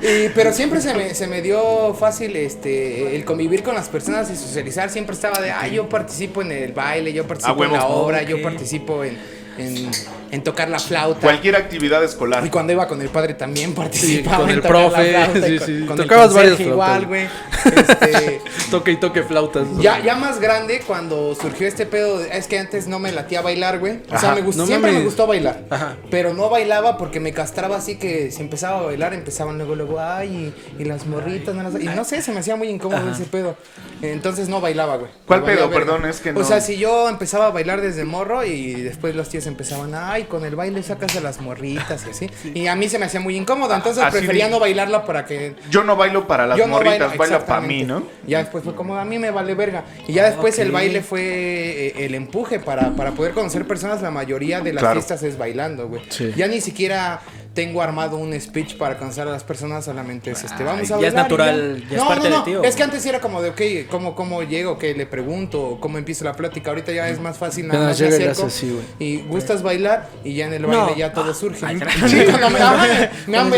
Y- 0.02 0.30
pero 0.34 0.52
siempre 0.52 0.82
se 0.82 0.96
me, 0.96 1.14
se 1.14 1.28
me 1.28 1.42
dio 1.44 1.94
fácil 1.94 2.36
este 2.36 3.16
el 3.16 3.24
convivir 3.24 3.62
con 3.62 3.76
las 3.76 3.88
personas 3.88 4.32
y 4.32 4.36
socializar. 4.36 4.90
Siempre 4.90 5.14
estaba 5.14 5.40
de, 5.40 5.52
ah, 5.52 5.68
yo 5.68 5.88
participo 5.88 6.42
en 6.42 6.52
el 6.52 6.74
baile, 6.74 7.14
yo 7.14 7.28
participo 7.28 7.62
Ah, 7.62 7.66
en 7.68 7.74
la 7.74 7.86
obra, 7.86 8.24
yo 8.24 8.42
participo 8.42 9.04
en, 9.04 9.16
en, 9.58 9.92
en 10.32 10.44
tocar 10.44 10.70
la 10.70 10.80
flauta. 10.80 11.20
Cualquier 11.22 11.56
actividad 11.56 12.04
escolar. 12.04 12.46
Y 12.46 12.50
cuando 12.50 12.74
iba 12.74 12.88
con 12.88 13.02
el 13.02 13.10
padre 13.10 13.34
también 13.34 13.74
participaba. 13.74 14.38
con 14.40 14.50
en 14.50 14.56
el 14.56 14.62
tocar 14.62 14.76
la 14.82 14.88
profe, 14.90 15.10
flauta 15.12 15.48
sí, 15.48 15.58
con- 15.58 15.68
sí. 15.68 15.86
con 15.86 15.98
el 16.00 16.04
Tocabas 16.08 16.34
varias 16.34 16.60
igual, 16.60 17.06
güey. 17.06 17.28
Este, 17.64 18.42
Toque 18.72 18.92
y 18.92 18.96
toque 18.98 19.22
flautas. 19.24 19.68
Ya, 19.80 20.00
ya 20.00 20.16
más 20.16 20.40
grande, 20.40 20.82
cuando 20.88 21.36
surgió 21.36 21.68
este 21.68 21.86
pedo, 21.86 22.18
de- 22.20 22.36
es 22.36 22.48
que 22.48 22.58
antes 22.58 22.88
no 22.88 22.98
me 23.00 23.12
latía 23.12 23.42
bailar, 23.42 23.78
güey. 23.80 24.00
O 24.12 24.18
sea, 24.18 24.34
me 24.34 24.42
gust- 24.44 24.56
no 24.56 24.66
siempre 24.66 24.92
me 24.92 25.02
gustó 25.04 25.28
bailar. 25.28 25.66
Ajá. 25.70 25.96
Pero 26.10 26.34
no 26.34 26.50
bailaba 26.50 26.98
porque 26.98 27.20
me 27.20 27.34
castraba 27.34 27.78
así 27.78 27.98
que 27.98 28.32
si 28.32 28.42
empezaba 28.42 28.80
a 28.80 28.82
bailar, 28.84 29.14
empezaban 29.14 29.58
luego, 29.58 29.76
luego, 29.76 30.00
ay, 30.00 30.54
y, 30.80 30.82
y 30.82 30.86
las 30.86 31.06
morritas, 31.06 31.54
no 31.54 31.62
las- 31.64 31.80
Y 31.80 31.86
no 31.86 32.04
sé, 32.04 32.22
se 32.22 32.32
me 32.32 32.40
hacía 32.40 32.56
muy 32.56 32.70
incómodo 32.70 33.12
ese 33.12 33.26
pedo. 33.26 33.56
Entonces 34.02 34.50
no 34.50 34.60
bailaba, 34.62 34.96
güey. 34.98 35.12
¿Cuál 35.28 35.44
pedo? 35.44 35.70
Perdón, 35.70 36.06
es 36.06 36.20
que 36.20 36.34
no. 36.34 36.40
O 36.40 36.44
sea, 36.44 36.62
si 36.62 36.78
yo 36.78 37.10
empezaba 37.10 37.48
a 37.48 37.50
bailar 37.52 37.82
desde 37.82 38.04
morro 38.06 38.44
y 38.44 38.74
después 38.82 39.16
los 39.16 39.30
tíos 39.30 39.41
empezaban, 39.48 39.94
ay, 39.96 40.24
con 40.26 40.44
el 40.46 40.56
baile 40.56 40.82
sacas 40.84 41.16
a 41.16 41.22
las 41.22 41.40
morritas 41.42 42.06
y 42.08 42.10
así. 42.12 42.30
Y 42.54 42.68
a 42.68 42.76
mí 42.76 42.88
se 42.90 43.00
me 43.00 43.06
hacía 43.06 43.20
muy 43.20 43.36
incómodo, 43.38 43.74
entonces 43.76 44.04
Así 44.04 44.18
prefería 44.18 44.46
de- 44.46 44.52
no 44.52 44.60
bailarla 44.60 45.06
para 45.06 45.26
que 45.26 45.56
Yo 45.70 45.84
no 45.84 45.96
bailo 45.96 46.28
para 46.28 46.48
las 46.48 46.58
yo 46.58 46.66
no 46.68 46.74
morritas, 46.74 47.00
bailo, 47.00 47.18
baila 47.18 47.46
para 47.46 47.62
mí. 47.62 47.84
¿no? 47.84 48.04
Ya 48.28 48.40
después 48.40 48.64
fue 48.64 48.76
como, 48.76 48.96
a 48.98 49.06
mí 49.06 49.18
me 49.20 49.32
vale 49.32 49.54
verga. 49.56 49.84
Y 50.08 50.14
ya 50.14 50.26
después 50.26 50.58
el 50.60 50.72
baile 50.72 51.02
fue 51.02 51.22
eh, 51.22 52.06
el 52.06 52.16
empuje 52.16 52.60
para, 52.60 52.92
para 52.96 53.12
poder 53.12 53.34
conocer 53.34 53.66
personas. 53.66 54.02
La 54.02 54.12
mayoría 54.12 54.62
de 54.62 54.74
las 54.74 54.82
Claro. 54.82 54.96
fiestas 55.00 55.24
es 55.24 55.38
bailando, 55.38 55.88
güey. 55.88 56.02
Sí. 56.10 56.32
Ya 56.36 56.48
ni 56.48 56.62
siquiera 56.62 57.22
tengo 57.54 57.82
armado 57.82 58.16
un 58.16 58.40
speech 58.40 58.78
para 58.78 58.98
cansar 58.98 59.28
a 59.28 59.32
las 59.32 59.44
personas, 59.44 59.84
solamente 59.84 60.32
es 60.32 60.42
este, 60.44 60.64
vamos 60.64 60.90
a 60.90 61.00
ya 61.02 61.08
es 61.08 61.14
bailar 61.14 61.14
y 61.14 61.22
natural, 61.24 61.84
ya 61.90 61.98
es 61.98 62.04
parte 62.04 62.30
de 62.30 62.40
ti, 62.46 62.56
¿o? 62.56 62.64
Es 62.64 62.76
que 62.78 62.84
antes 62.84 63.06
era 63.06 63.20
como 63.20 63.42
de, 63.42 63.50
ok, 63.50 63.90
¿cómo, 63.90 64.16
cómo 64.16 64.42
llego? 64.44 64.78
¿Qué 64.78 64.94
le 64.94 65.06
pregunto? 65.06 65.78
¿Cómo 65.82 65.98
empiezo 65.98 66.24
la 66.24 66.32
plática? 66.34 66.70
Ahorita 66.70 66.94
ya 66.94 67.10
es 67.10 67.20
más 67.20 67.38
fácil, 67.38 67.68
nada 67.68 67.82
Ya 67.82 67.88
más 67.90 68.00
me 68.00 68.06
y 68.06 68.10
acerco 68.10 68.46
así, 68.46 68.80
gustas 69.28 69.64
bailar 69.64 70.08
y 70.24 70.34
ya 70.36 70.46
en 70.48 70.54
el 70.54 70.66
baile 70.66 70.92
No. 70.92 70.96
ya 70.96 71.12
todo 71.12 71.34
surge. 71.34 71.66
Ay, 71.66 71.78
Sí, 72.08 72.24
no, 72.40 72.50
me, 72.50 72.60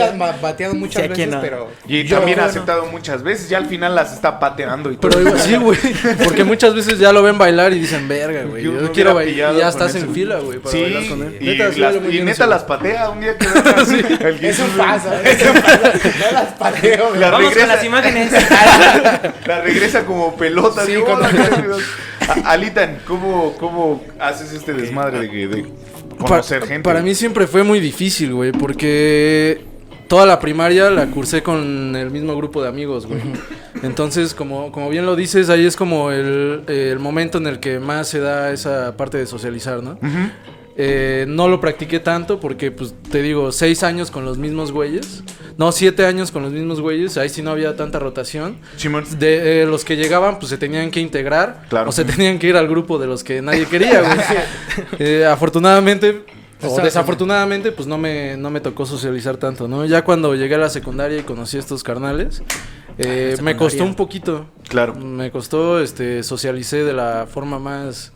han 0.01 0.17
ba- 0.19 0.37
bateado 0.41 0.73
muchas 0.73 1.03
Sí, 1.03 1.09
veces, 1.09 1.27
no. 1.27 1.41
pero... 1.41 1.69
Y 1.87 2.03
yo- 2.03 2.17
también 2.17 2.39
ha 2.39 2.45
aceptado 2.45 2.87
muchas 2.87 3.21
veces, 3.21 3.47
ya 3.49 3.57
al 3.59 3.67
final 3.67 3.93
las 3.93 4.11
está 4.13 4.39
pateando 4.39 4.91
y 4.91 4.97
todo. 4.97 5.11
Pero 5.11 5.21
igual, 5.21 5.39
sí, 5.39 5.55
güey. 5.55 5.77
Porque 6.23 6.43
muchas 6.43 6.73
veces 6.73 6.97
ya 6.97 7.11
lo 7.13 7.21
ven 7.21 7.37
bailar 7.37 7.73
y 7.73 7.79
dicen, 7.79 8.07
verga, 8.07 8.43
güey. 8.45 8.63
Yo 8.63 8.73
Yo, 8.73 8.81
no 8.81 8.91
quiero 8.91 9.13
bailar. 9.13 9.53
Y 9.53 9.59
ya 9.59 9.69
estás 9.69 9.93
en 9.95 10.11
fila, 10.13 10.39
güey, 10.39 10.57
para 10.57 10.71
Sí, 10.75 10.81
bailar 10.81 11.07
con 11.09 11.21
él. 11.21 11.37
y, 12.11 12.21
Neta, 12.23 12.47
las 12.47 12.63
patea 12.63 13.09
un 13.11 13.21
día 13.21 13.37
que 13.37 13.45
El 13.91 14.45
Eso 14.45 14.63
pasa, 14.77 15.21
eso 15.21 15.53
pasa. 15.53 15.91
No 16.19 16.31
las 16.31 16.53
pateo. 16.53 17.15
La 17.15 17.31
Vamos 17.31 17.49
regresa- 17.53 17.59
con 17.67 17.75
las 17.75 17.83
imágenes. 17.83 18.31
La 19.45 19.61
regresa 19.61 20.05
como 20.05 20.35
pelota. 20.35 20.83
Alitan, 22.45 22.99
¿cómo, 23.05 23.55
¿cómo 23.59 24.03
haces 24.19 24.53
este 24.53 24.73
desmadre 24.73 25.19
de, 25.19 25.29
que- 25.29 25.47
de 25.47 25.65
conocer 26.17 26.61
Pa- 26.61 26.67
gente? 26.67 26.83
Para 26.83 27.01
mí 27.01 27.13
siempre 27.15 27.47
fue 27.47 27.63
muy 27.63 27.79
difícil, 27.79 28.33
güey, 28.33 28.51
porque 28.51 29.65
toda 30.07 30.25
la 30.25 30.39
primaria 30.39 30.89
la 30.89 31.07
cursé 31.07 31.43
con 31.43 31.95
el 31.95 32.11
mismo 32.11 32.35
grupo 32.37 32.61
de 32.61 32.69
amigos, 32.69 33.07
güey. 33.07 33.21
Entonces, 33.81 34.33
como, 34.33 34.71
como 34.71 34.89
bien 34.89 35.05
lo 35.05 35.15
dices, 35.15 35.49
ahí 35.49 35.65
es 35.65 35.75
como 35.75 36.11
el, 36.11 36.63
el 36.67 36.99
momento 36.99 37.37
en 37.39 37.47
el 37.47 37.59
que 37.59 37.79
más 37.79 38.07
se 38.07 38.19
da 38.19 38.51
esa 38.51 38.95
parte 38.95 39.17
de 39.17 39.25
socializar, 39.25 39.83
¿no? 39.83 39.91
Ujú. 39.93 40.29
Eh, 40.75 41.25
no 41.27 41.47
lo 41.47 41.59
practiqué 41.59 41.99
tanto 41.99 42.39
porque, 42.39 42.71
pues, 42.71 42.95
te 43.11 43.21
digo, 43.21 43.51
seis 43.51 43.83
años 43.83 44.11
con 44.11 44.25
los 44.25 44.37
mismos 44.37 44.71
güeyes. 44.71 45.23
No, 45.57 45.71
siete 45.71 46.05
años 46.05 46.31
con 46.31 46.41
los 46.41 46.51
mismos 46.51 46.81
güeyes. 46.81 47.17
Ahí 47.17 47.29
sí 47.29 47.41
no 47.41 47.51
había 47.51 47.75
tanta 47.75 47.99
rotación. 47.99 48.57
Simón. 48.77 49.05
De 49.19 49.61
eh, 49.61 49.65
los 49.65 49.85
que 49.85 49.95
llegaban, 49.95 50.39
pues 50.39 50.49
se 50.49 50.57
tenían 50.57 50.89
que 50.89 50.99
integrar. 50.99 51.65
Claro. 51.69 51.89
O 51.89 51.91
se 51.91 52.05
tenían 52.05 52.39
que 52.39 52.47
ir 52.47 52.57
al 52.57 52.67
grupo 52.67 52.97
de 52.97 53.07
los 53.07 53.23
que 53.23 53.41
nadie 53.41 53.65
quería, 53.65 54.01
güey. 54.01 54.17
Eh, 54.97 55.23
afortunadamente, 55.25 56.23
o 56.65 56.81
desafortunadamente, 56.81 57.71
pues 57.71 57.87
no 57.87 57.97
me, 57.97 58.37
no 58.37 58.49
me 58.49 58.59
tocó 58.59 58.85
socializar 58.85 59.37
tanto, 59.37 59.67
¿no? 59.67 59.85
Ya 59.85 60.03
cuando 60.03 60.35
llegué 60.35 60.55
a 60.55 60.59
la 60.59 60.69
secundaria 60.69 61.17
y 61.17 61.23
conocí 61.23 61.57
a 61.57 61.59
estos 61.59 61.83
carnales, 61.83 62.41
eh, 62.97 63.37
me 63.41 63.55
costó 63.55 63.83
un 63.83 63.95
poquito. 63.95 64.47
Claro. 64.67 64.95
Me 64.95 65.31
costó, 65.31 65.79
este, 65.79 66.23
socialicé 66.23 66.83
de 66.83 66.93
la 66.93 67.27
forma 67.29 67.59
más, 67.59 68.13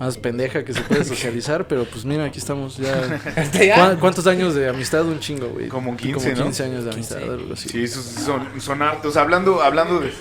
más 0.00 0.18
pendeja 0.18 0.64
que 0.64 0.72
se 0.74 0.80
puede 0.82 1.04
socializar, 1.14 1.66
pero 1.68 1.84
pues 1.84 2.04
mira, 2.04 2.24
aquí 2.24 2.38
estamos 2.38 2.76
ya. 2.76 3.20
Este 3.36 3.66
ya. 3.68 3.76
¿Cuá- 3.76 3.96
¿Cuántos 4.00 4.26
años 4.26 4.54
de 4.54 4.68
amistad? 4.68 5.04
Un 5.06 5.20
chingo, 5.20 5.48
güey. 5.48 5.68
Como 5.68 5.96
15, 5.96 6.14
Como 6.14 6.36
¿no? 6.38 6.44
15 6.44 6.64
años 6.64 6.84
de 6.84 6.90
amistad, 6.92 7.22
algo 7.22 7.52
así. 7.54 7.68
Sí, 7.68 7.86
son, 7.88 8.60
son 8.60 8.82
hartos. 8.82 9.16
Hablando, 9.16 9.62
hablando 9.62 10.00
de. 10.00 10.12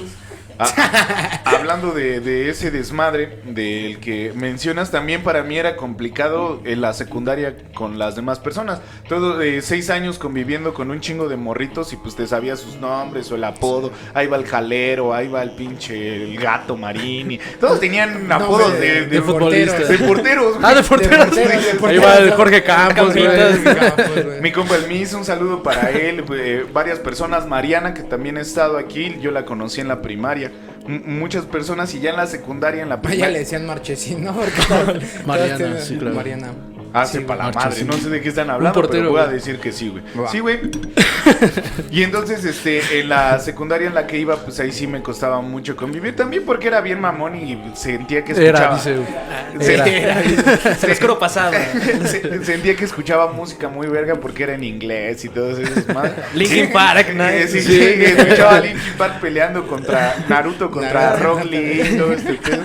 A- 0.64 1.42
hablando 1.46 1.92
de, 1.92 2.20
de 2.20 2.50
ese 2.50 2.72
desmadre 2.72 3.40
del 3.46 4.00
que 4.00 4.32
mencionas, 4.36 4.92
también 4.92 5.24
para 5.24 5.44
mí 5.44 5.58
era 5.58 5.76
complicado 5.76 6.62
en 6.66 6.82
la 6.82 6.94
secundaria 6.94 7.56
con 7.74 8.00
las 8.00 8.16
demás 8.16 8.40
personas. 8.40 8.82
Todo 9.08 9.38
de 9.38 9.62
seis 9.62 9.90
años 9.90 10.20
conviviendo 10.20 10.74
con 10.74 10.92
un 10.92 11.00
chingo 11.02 11.28
de 11.30 11.36
morritos 11.38 11.94
y 11.94 11.98
pues 11.98 12.16
te 12.16 12.28
sabías 12.28 12.60
sus 12.60 12.76
nombres 12.78 13.32
o 13.32 13.36
el 13.36 13.44
apodo. 13.44 13.92
Ahí 14.14 14.28
va 14.28 14.38
el 14.38 14.46
jalero, 14.46 15.14
ahí 15.14 15.28
va 15.28 15.44
el 15.44 15.52
pinche 15.52 16.16
el 16.16 16.38
gato 16.38 16.78
marini. 16.78 17.40
Todos 17.60 17.80
tenían 17.80 18.32
apodos 18.32 18.74
de, 18.74 18.80
de- 18.80 19.02
de, 19.02 19.06
de 19.08 19.22
futbolista. 19.22 19.78
de 19.80 19.98
porteros. 20.00 20.58
Ah, 20.62 20.74
de 20.74 20.84
porteros. 20.84 21.26
porteros, 21.28 21.82
de 21.82 21.88
Ahí 21.88 21.98
va 21.98 22.16
el 22.18 22.32
Jorge 22.32 22.64
Campos, 22.64 23.14
güey. 23.14 23.26
Campos, 23.76 24.24
güey. 24.26 24.42
Mi 24.42 24.52
compa 24.52 24.76
el 24.76 24.88
Miss, 24.88 25.14
un 25.14 25.26
saludo 25.26 25.62
para 25.64 25.90
él, 25.92 26.24
eh, 26.36 26.66
varias 26.72 27.00
personas, 27.00 27.48
Mariana 27.48 27.94
que 27.94 28.04
también 28.04 28.38
ha 28.38 28.42
estado 28.42 28.78
aquí, 28.78 29.18
yo 29.22 29.32
la 29.32 29.46
conocí 29.46 29.82
en 29.82 29.88
la 29.88 30.02
primaria, 30.02 30.52
muchas 30.88 31.46
personas 31.46 31.94
y 31.96 32.00
ya 32.00 32.10
en 32.12 32.18
la 32.18 32.28
secundaria, 32.28 32.84
en 32.84 32.90
la 32.90 32.96
Ah, 32.96 33.00
ya 33.02 33.10
primaria, 33.10 33.30
le 33.30 33.40
decían 33.40 33.66
Marchesín, 33.66 34.24
¿no? 34.24 34.34
Porque 34.34 34.62
todos- 34.68 35.04
Mariana, 35.26 35.58
todos 35.58 35.58
tienen- 35.58 35.82
sí, 35.82 35.98
claro. 35.98 36.16
Mariana. 36.16 36.54
Hace 36.94 37.20
Sí, 37.20 37.24
para 37.26 37.38
la 37.40 37.44
Marcha, 37.46 37.60
madre, 37.70 37.76
sí. 37.80 37.86
no 37.86 37.94
sé 37.94 38.10
de 38.10 38.22
qué 38.22 38.30
están 38.30 38.50
hablando, 38.50 38.74
portero, 38.80 39.00
pero 39.04 39.12
voy 39.12 39.22
a 39.22 39.28
decir 39.28 39.60
que 39.60 39.72
sí, 39.72 39.90
güey. 39.90 40.04
Sí, 40.32 40.40
güey. 40.40 40.60
y 41.92 42.04
entonces, 42.04 42.44
este, 42.46 43.00
en 43.00 43.10
la 43.10 43.40
secundaria 43.40 43.88
en 43.88 43.96
la 43.96 44.08
que 44.08 44.18
iba, 44.18 44.36
pues 44.38 44.60
ahí 44.60 44.72
sí 44.72 44.88
me 44.88 45.02
costaba 45.02 45.42
mucho 45.42 45.76
convivir, 45.76 46.16
también 46.16 46.44
porque 46.46 46.68
era 46.68 46.82
bien 46.82 47.00
mamón 47.02 47.36
y 47.36 47.72
sentía 47.76 48.24
que 48.24 48.32
Era, 48.34 48.76
escuchaba... 48.76 48.76
dice. 48.76 48.98
Sí, 49.60 49.72
Era. 49.72 50.76
Se 50.76 51.08
pasado. 51.20 51.54
Se- 52.06 52.44
Sentía 52.46 52.76
que 52.76 52.86
escuchaba 52.86 53.32
música 53.32 53.70
muy 53.70 53.88
verga 53.88 54.16
porque 54.16 54.44
era 54.44 54.54
en 54.56 54.64
inglés 54.64 55.24
y 55.26 55.30
todo 55.30 55.52
eso. 55.52 55.62
Linkin 56.34 56.72
Park, 56.72 57.14
¿no? 57.14 57.28
Eh, 57.28 57.48
sí, 57.48 57.62
Sí. 57.62 57.82
escuchaba 57.82 58.58
a 58.58 58.60
Linkin 58.60 58.94
Park 58.98 59.20
peleando 59.22 59.68
contra 59.68 60.16
Naruto, 60.28 60.70
contra. 60.70 61.16
Rock 61.16 61.46
Lee 61.46 61.82
y 61.94 61.98
todo 61.98 62.14
este 62.14 62.34
pedo. 62.34 62.64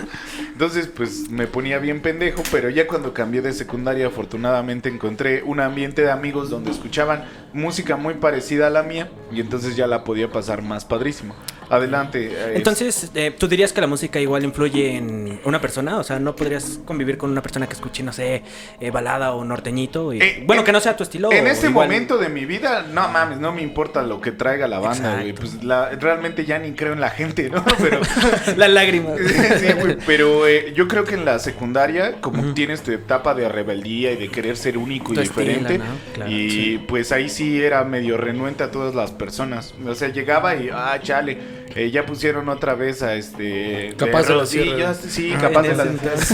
Entonces, 0.58 0.88
pues 0.88 1.30
me 1.30 1.46
ponía 1.46 1.78
bien 1.78 2.02
pendejo, 2.02 2.42
pero 2.50 2.68
ya 2.68 2.88
cuando 2.88 3.14
cambié 3.14 3.40
de 3.42 3.52
secundaria, 3.52 4.08
afortunadamente 4.08 4.88
encontré 4.88 5.44
un 5.44 5.60
ambiente 5.60 6.02
de 6.02 6.10
amigos 6.10 6.50
donde 6.50 6.72
escuchaban 6.72 7.26
música 7.52 7.96
muy 7.96 8.14
parecida 8.14 8.66
a 8.66 8.70
la 8.70 8.82
mía 8.82 9.08
y 9.30 9.40
entonces 9.40 9.76
ya 9.76 9.86
la 9.86 10.02
podía 10.02 10.32
pasar 10.32 10.62
más 10.62 10.84
padrísimo. 10.84 11.36
Adelante. 11.70 12.28
eh, 12.32 12.52
Entonces, 12.54 13.10
eh, 13.14 13.34
¿tú 13.37 13.48
dirías 13.48 13.72
que 13.72 13.80
la 13.80 13.87
música 13.87 14.18
igual 14.20 14.44
influye 14.44 14.96
en 14.96 15.40
una 15.44 15.60
persona? 15.60 15.98
O 15.98 16.02
sea, 16.04 16.18
¿no 16.18 16.34
podrías 16.37 16.80
convivir 16.84 17.18
con 17.18 17.30
una 17.30 17.42
persona 17.42 17.66
que 17.66 17.75
escuche, 17.75 18.02
no 18.02 18.12
sé, 18.12 18.42
eh, 18.80 18.90
balada 18.90 19.32
o 19.32 19.44
norteñito? 19.44 20.12
Y, 20.12 20.18
bueno, 20.46 20.62
en- 20.62 20.66
que 20.66 20.72
no 20.72 20.80
sea 20.80 20.96
tu 20.96 21.02
estilo. 21.02 21.30
En 21.32 21.46
igual- 21.46 21.72
momento 21.88 22.18
de 22.18 22.28
mi 22.28 22.44
vida, 22.46 22.87
no 22.92 23.08
mames, 23.08 23.38
no 23.38 23.52
me 23.52 23.62
importa 23.62 24.02
lo 24.02 24.20
que 24.20 24.32
traiga 24.32 24.66
la 24.68 24.78
banda, 24.78 25.16
güey. 25.20 25.32
Pues 25.32 25.62
la- 25.64 25.90
realmente 25.90 26.44
ya 26.44 26.58
ni 26.58 26.72
creo 26.72 26.92
en 26.92 27.00
la 27.00 27.10
gente, 27.10 27.50
¿no? 27.50 27.64
Pero, 27.78 28.00
Las 28.56 28.70
lágrimas. 28.70 29.18
sí, 29.60 29.66
güey, 29.80 29.96
pero 30.06 30.46
eh, 30.46 30.72
yo 30.75 30.88
creo 30.88 31.04
que 31.04 31.14
en 31.14 31.25
la 31.25 31.38
secundaria, 31.38 32.20
como 32.20 32.54
tienes 32.54 32.82
tu 32.82 32.92
etapa 32.92 33.34
de 33.34 33.48
rebeldía 33.48 34.12
y 34.12 34.16
de 34.16 34.28
querer 34.28 34.56
ser 34.56 34.78
único 34.78 35.12
y 35.14 35.18
estilo, 35.18 35.40
diferente, 35.42 35.78
¿no? 35.78 35.84
Claro, 36.14 36.30
y 36.30 36.50
sí. 36.50 36.84
pues 36.88 37.12
ahí 37.12 37.28
sí 37.28 37.62
era 37.62 37.84
medio 37.84 38.16
renuente 38.16 38.64
a 38.64 38.70
todas 38.70 38.94
las 38.94 39.10
personas. 39.12 39.75
O 39.87 39.94
sea, 39.94 40.08
llegaba 40.08 40.54
y, 40.56 40.70
ah, 40.72 40.98
chale, 41.02 41.38
eh, 41.75 41.90
ya 41.90 42.04
pusieron 42.06 42.48
otra 42.48 42.75
vez 42.75 43.02
a 43.02 43.14
este... 43.14 43.94
Capaz 43.96 44.26
de 44.28 44.34
la 44.37 44.46
Sierra. 44.46 44.94
Sí, 44.94 45.32
Ah, 45.34 45.38
capaz 45.40 45.62
de 45.62 45.75
la 45.76 45.84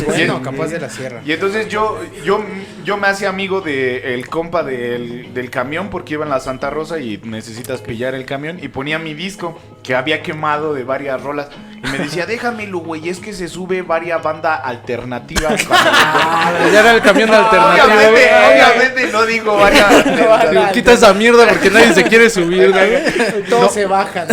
Bueno, 0.07 0.43
capaz 0.43 0.69
de 0.69 0.81
la 0.81 0.89
sierra. 0.91 1.21
y 1.25 1.33
entonces 1.33 1.69
yo, 1.69 2.01
yo, 2.25 2.43
yo 2.85 2.97
me 2.97 3.09
hacía 3.09 3.29
amigo 3.29 3.61
del 3.61 4.03
el 4.05 4.29
compa 4.29 4.63
del, 4.63 5.33
del 5.35 5.51
camión 5.51 5.91
porque 5.91 6.15
iba 6.15 6.25
en 6.25 6.31
la 6.31 6.41
Santa 6.41 6.71
Rosa 6.71 6.99
y 7.01 7.19
necesitas 7.25 7.81
pillar 7.81 8.15
el 8.15 8.25
camión 8.25 8.59
y 8.63 8.69
ponía 8.69 8.99
mi 8.99 9.15
disco 9.15 9.59
que 9.83 9.95
había 9.95 10.23
quemado 10.23 10.73
de 10.75 10.85
varias 10.85 11.21
rolas 11.23 11.49
y 11.83 11.87
me 11.89 11.99
decía, 11.99 12.25
déjamelo, 12.25 12.79
güey, 12.79 13.11
es 13.11 13.19
que 13.21 13.35
se 13.35 13.47
sube 13.47 13.83
varias 13.83 14.23
banda 14.23 14.55
alternativa. 14.55 15.51
Ah, 15.71 16.53
ya 16.73 16.81
era 16.81 16.93
el 16.95 17.01
camión 17.03 17.31
alternativo. 17.33 17.87
obviamente, 17.87 19.07
no 19.13 19.27
digo 19.27 19.57
varias 19.57 19.91
alternativas. 20.07 20.73
Quita 20.73 20.93
esa 20.93 21.13
mierda 21.15 21.47
porque 21.49 21.71
nadie 21.71 21.93
se 21.95 22.05
quiere 22.05 22.31
subir, 22.31 22.71
güey. 22.71 23.45
Todos 23.49 23.63
No. 23.65 23.69
se 23.71 23.87
bajan. 23.87 24.29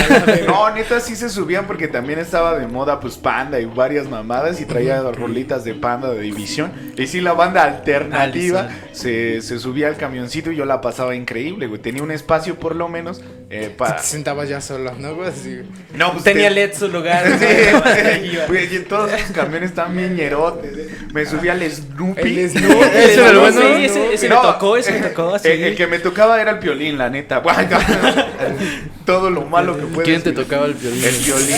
No, 0.48 0.70
neta 0.72 0.91
sí 1.00 1.16
se 1.16 1.30
subían 1.30 1.68
porque 1.68 1.88
también 1.88 2.20
estaba 2.20 2.58
de 2.58 2.68
moda 2.68 3.00
pues 3.00 3.18
Panda 3.18 3.60
y 3.60 3.66
varias 3.66 4.10
mamadas 4.10 4.60
y 4.62 4.66
traía 4.66 5.02
rolitas 5.02 5.64
de 5.64 5.74
Panda 5.74 6.12
de 6.12 6.22
división. 6.22 6.72
Y 6.98 7.08
sí, 7.08 7.22
la 7.22 7.34
banda 7.34 7.64
alternativa 7.64 8.70
se, 8.92 9.42
se 9.42 9.60
subía 9.60 9.88
al 9.88 9.98
camioncito 9.98 10.52
y 10.52 10.56
yo 10.56 10.66
la 10.66 10.82
pasaba 10.82 11.16
increíble, 11.16 11.68
güey. 11.68 11.82
Tenía 11.82 12.04
un 12.04 12.12
espacio 12.12 12.60
por 12.60 12.76
lo 12.76 12.90
menos 12.90 13.22
eh, 13.52 13.74
para... 13.78 13.98
Te 13.98 14.04
sentabas 14.04 14.48
ya 14.50 14.62
solo, 14.62 14.94
¿no? 14.98 15.22
Así. 15.24 15.62
No, 15.94 16.14
pues, 16.14 16.24
Tenía 16.24 16.50
te- 16.50 16.56
LED 16.56 16.74
su 16.74 16.88
lugar. 16.88 17.24
Sí, 17.40 18.38
güey, 18.48 18.76
y 18.76 18.80
todos 18.80 19.12
esos 19.12 19.32
camiones 19.32 19.70
estaban 19.72 19.96
bien 19.96 20.16
ñerotes. 20.16 20.78
eh. 20.78 20.90
Me 21.14 21.26
subí 21.26 21.50
al 21.50 21.62
Snoopy. 21.70 22.40
El 22.40 22.50
Snoopy. 22.52 22.88
Ese 22.96 23.26
el 23.28 23.34
No, 23.34 23.40
bueno. 23.42 23.62
sí, 23.62 23.86
ese, 23.86 24.14
ese 24.14 24.30
me 24.30 24.36
No, 24.36 24.42
tocó, 24.42 24.78
ese 24.78 24.92
me 24.94 25.00
tocó. 25.10 25.38
sí. 25.40 25.48
El, 25.50 25.64
el 25.64 25.76
que 25.76 25.88
me 25.88 26.00
tocaba 26.00 26.42
era 26.42 26.52
el 26.52 26.60
piolín, 26.60 26.98
la 26.98 27.10
neta. 27.10 27.42
Todo 29.06 29.30
lo 29.30 29.42
malo 29.42 29.78
que 29.78 29.86
puede 29.88 30.06
¿Quién 30.06 30.22
te 30.22 30.32
tocaba 30.32 30.66
el 30.68 30.74
violín? 30.76 31.04
El 31.04 31.16
violín. 31.18 31.56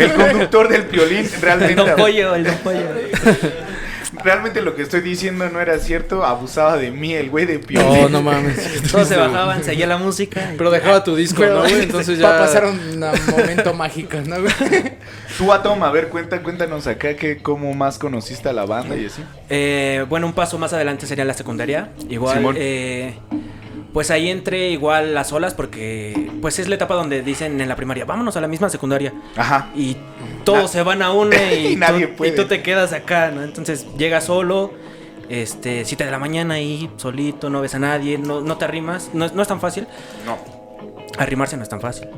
El 0.00 0.12
conductor 0.12 0.68
del 0.68 0.82
piolín. 0.84 1.18
El 1.32 1.40
Realmente. 1.40 1.74
Don 1.74 1.96
Pollo, 1.96 2.34
el 2.34 2.44
Don 2.44 2.56
Pollo. 2.56 2.78
Realmente 4.24 4.62
lo 4.62 4.74
que 4.74 4.82
estoy 4.82 5.00
diciendo 5.00 5.48
no 5.50 5.60
era 5.60 5.78
cierto. 5.78 6.24
Abusaba 6.24 6.76
de 6.76 6.90
mí, 6.90 7.14
el 7.14 7.30
güey 7.30 7.46
de 7.46 7.58
piolín. 7.58 8.02
No, 8.02 8.08
no 8.08 8.22
mames. 8.22 8.82
Todos 8.92 9.08
se 9.08 9.16
bajaban, 9.16 9.62
seguía 9.64 9.86
la 9.86 9.96
música. 9.98 10.50
y- 10.52 10.56
Pero 10.56 10.70
dejaba 10.70 11.02
tu 11.04 11.14
disco, 11.16 11.40
Pero 11.40 11.54
¿no, 11.54 11.60
güey? 11.60 11.82
Entonces 11.82 12.22
va 12.22 12.30
a 12.30 12.32
ya. 12.32 12.38
pasar 12.46 12.64
un 12.66 13.00
momento 13.30 13.74
mágico, 13.74 14.18
¿no? 14.26 14.40
güey? 14.40 14.52
Tú, 15.38 15.52
Atom, 15.52 15.82
a 15.82 15.90
ver, 15.90 16.08
cuenta, 16.08 16.42
cuéntanos 16.42 16.86
acá 16.86 17.16
que 17.16 17.38
cómo 17.38 17.72
más 17.74 17.98
conociste 17.98 18.48
a 18.48 18.52
la 18.52 18.64
banda 18.66 18.96
y 18.96 19.06
así. 19.06 19.22
Eh, 19.48 20.04
bueno, 20.08 20.26
un 20.26 20.32
paso 20.32 20.58
más 20.58 20.72
adelante 20.72 21.06
sería 21.06 21.24
la 21.24 21.34
secundaria. 21.34 21.90
Igual, 22.08 22.36
Simón. 22.36 22.56
eh, 22.58 23.14
pues 23.92 24.10
ahí 24.10 24.30
entré 24.30 24.70
igual 24.70 25.14
las 25.14 25.32
olas 25.32 25.54
porque 25.54 26.30
pues 26.40 26.58
es 26.58 26.68
la 26.68 26.74
etapa 26.76 26.94
donde 26.94 27.22
dicen 27.22 27.60
en 27.60 27.68
la 27.68 27.76
primaria, 27.76 28.04
vámonos 28.04 28.36
a 28.36 28.40
la 28.40 28.48
misma 28.48 28.68
secundaria. 28.68 29.12
Ajá. 29.36 29.70
Y 29.76 29.96
todos 30.44 30.62
Na- 30.62 30.68
se 30.68 30.82
van 30.82 31.02
a 31.02 31.12
una 31.12 31.52
y, 31.52 31.72
Y 31.72 31.76
nadie 31.76 32.06
tú, 32.08 32.16
puede. 32.16 32.32
y 32.32 32.34
tú 32.36 32.46
te 32.46 32.62
quedas 32.62 32.92
acá, 32.92 33.30
¿no? 33.30 33.42
Entonces 33.42 33.86
llegas 33.98 34.24
solo 34.24 34.72
Este, 35.28 35.84
7 35.84 36.04
de 36.04 36.10
la 36.10 36.18
mañana 36.18 36.54
ahí, 36.54 36.90
solito, 36.96 37.48
no 37.48 37.60
ves 37.60 37.74
a 37.74 37.78
nadie, 37.78 38.18
no, 38.18 38.40
no 38.40 38.56
te 38.58 38.64
arrimas. 38.64 39.10
No, 39.14 39.28
no 39.28 39.42
es 39.42 39.48
tan 39.48 39.60
fácil. 39.60 39.86
No. 40.26 40.36
Arrimarse 41.18 41.56
no 41.56 41.62
es 41.62 41.68
tan 41.68 41.80
fácil. 41.80 42.08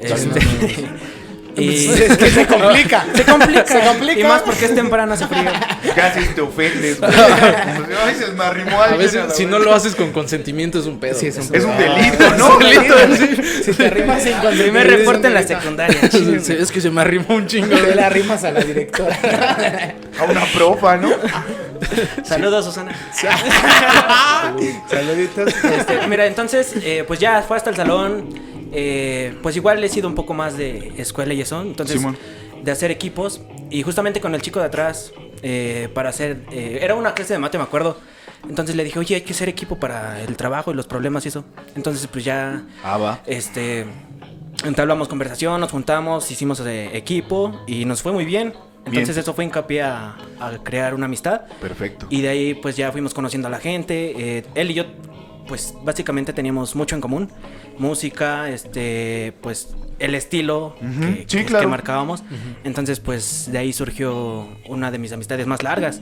Este, 0.00 0.40
y 1.56 1.88
es 2.02 2.16
que 2.16 2.30
se 2.30 2.46
complica. 2.46 3.04
se 3.14 3.24
complica. 3.24 3.66
Se 3.66 3.80
complica. 3.80 4.20
Y 4.20 4.24
más 4.24 4.42
porque 4.42 4.64
es 4.66 4.74
temprano, 4.74 5.12
hace 5.12 5.26
frío. 5.26 5.50
Casi 5.94 6.24
te 6.34 6.40
ofendes, 6.40 6.98
güey. 7.00 7.12
Ay, 7.12 8.14
se 8.14 8.32
me 8.32 8.44
arrimó 8.44 8.80
A 8.82 8.94
veces, 8.96 9.34
si 9.34 9.44
no 9.46 9.58
lo 9.58 9.74
haces 9.74 9.94
con 9.94 10.12
consentimiento, 10.12 10.78
es 10.78 10.86
un 10.86 10.98
pedo. 10.98 11.18
Sí, 11.18 11.26
es 11.26 11.36
un 11.38 11.54
Es 11.54 11.64
un 11.64 11.72
Ah. 11.72 11.78
delito, 11.78 12.36
¿no? 12.38 12.58
Si 13.62 13.72
te 13.74 13.86
arrimas 13.86 14.22
sin 14.22 14.32
Primer 14.32 14.42
consentimiento, 14.42 14.96
reporte 14.96 15.26
en 15.28 15.34
la 15.34 15.42
secundaria. 15.42 16.00
Es 16.02 16.70
que 16.72 16.80
se 16.80 16.90
me 16.90 17.00
arrimó 17.00 17.34
un 17.34 17.46
chingo. 17.46 17.76
Te 17.76 17.94
la 17.94 18.06
arrimas 18.06 18.44
a 18.44 18.52
la 18.52 18.60
directora. 18.60 19.18
A 20.18 20.24
una 20.24 20.44
profa, 20.46 20.96
¿no? 20.96 21.10
Saludos, 22.24 22.64
Susana. 22.64 22.92
Saluditos. 24.88 25.52
Este, 25.64 26.06
mira, 26.08 26.26
entonces, 26.26 26.74
eh, 26.82 27.04
pues 27.06 27.18
ya 27.20 27.42
fue 27.42 27.56
hasta 27.56 27.70
el 27.70 27.76
salón. 27.76 28.51
Eh, 28.72 29.36
pues 29.42 29.56
igual 29.56 29.82
he 29.84 29.88
sido 29.88 30.08
un 30.08 30.14
poco 30.14 30.34
más 30.34 30.56
de 30.56 30.92
escuela 30.96 31.34
y 31.34 31.40
eso. 31.40 31.60
Entonces, 31.62 31.98
Simón. 31.98 32.16
de 32.62 32.70
hacer 32.70 32.90
equipos. 32.90 33.40
Y 33.70 33.82
justamente 33.82 34.20
con 34.20 34.34
el 34.34 34.42
chico 34.42 34.60
de 34.60 34.66
atrás, 34.66 35.12
eh, 35.42 35.88
para 35.94 36.08
hacer. 36.10 36.42
eh, 36.50 36.78
era 36.82 36.94
una 36.94 37.14
clase 37.14 37.32
de 37.34 37.38
mate, 37.38 37.58
me 37.58 37.64
acuerdo. 37.64 37.96
Entonces 38.48 38.74
le 38.74 38.82
dije, 38.84 38.98
oye, 38.98 39.14
hay 39.14 39.20
que 39.20 39.32
hacer 39.32 39.48
equipo 39.48 39.76
para 39.78 40.20
el 40.22 40.36
trabajo 40.36 40.72
y 40.72 40.74
los 40.74 40.86
problemas 40.86 41.24
y 41.24 41.28
eso. 41.28 41.44
Entonces, 41.76 42.06
pues 42.08 42.24
ya. 42.24 42.64
Ah, 42.82 42.98
va. 42.98 43.20
Este. 43.26 43.86
Entablamos 44.64 45.08
conversación, 45.08 45.60
nos 45.60 45.70
juntamos, 45.70 46.30
hicimos 46.30 46.60
eh, 46.60 46.90
equipo 46.96 47.62
y 47.66 47.84
nos 47.84 48.02
fue 48.02 48.12
muy 48.12 48.24
bien. 48.24 48.52
Entonces, 48.84 49.16
eso 49.16 49.32
fue 49.32 49.44
hincapié 49.44 49.82
a, 49.82 50.16
a 50.40 50.58
crear 50.62 50.94
una 50.94 51.06
amistad. 51.06 51.42
Perfecto. 51.60 52.06
Y 52.10 52.20
de 52.20 52.28
ahí 52.28 52.54
pues 52.54 52.76
ya 52.76 52.90
fuimos 52.92 53.14
conociendo 53.14 53.48
a 53.48 53.50
la 53.50 53.58
gente. 53.58 54.12
eh, 54.16 54.44
él 54.54 54.70
y 54.72 54.74
yo 54.74 54.84
pues 55.48 55.74
básicamente 55.82 56.32
teníamos 56.32 56.74
mucho 56.74 56.94
en 56.94 57.00
común. 57.00 57.30
Música, 57.78 58.48
este, 58.50 59.32
pues 59.40 59.74
el 59.98 60.14
estilo 60.14 60.76
Ujú, 60.80 61.00
que, 61.00 61.24
sí, 61.26 61.38
que- 61.38 61.44
claro. 61.46 61.62
que 61.64 61.68
marcábamos. 61.68 62.22
Entonces 62.64 63.00
pues 63.00 63.48
de 63.50 63.58
ahí 63.58 63.72
surgió 63.72 64.46
una 64.68 64.90
de 64.90 64.98
mis 64.98 65.12
amistades 65.12 65.46
más 65.46 65.62
largas. 65.62 66.00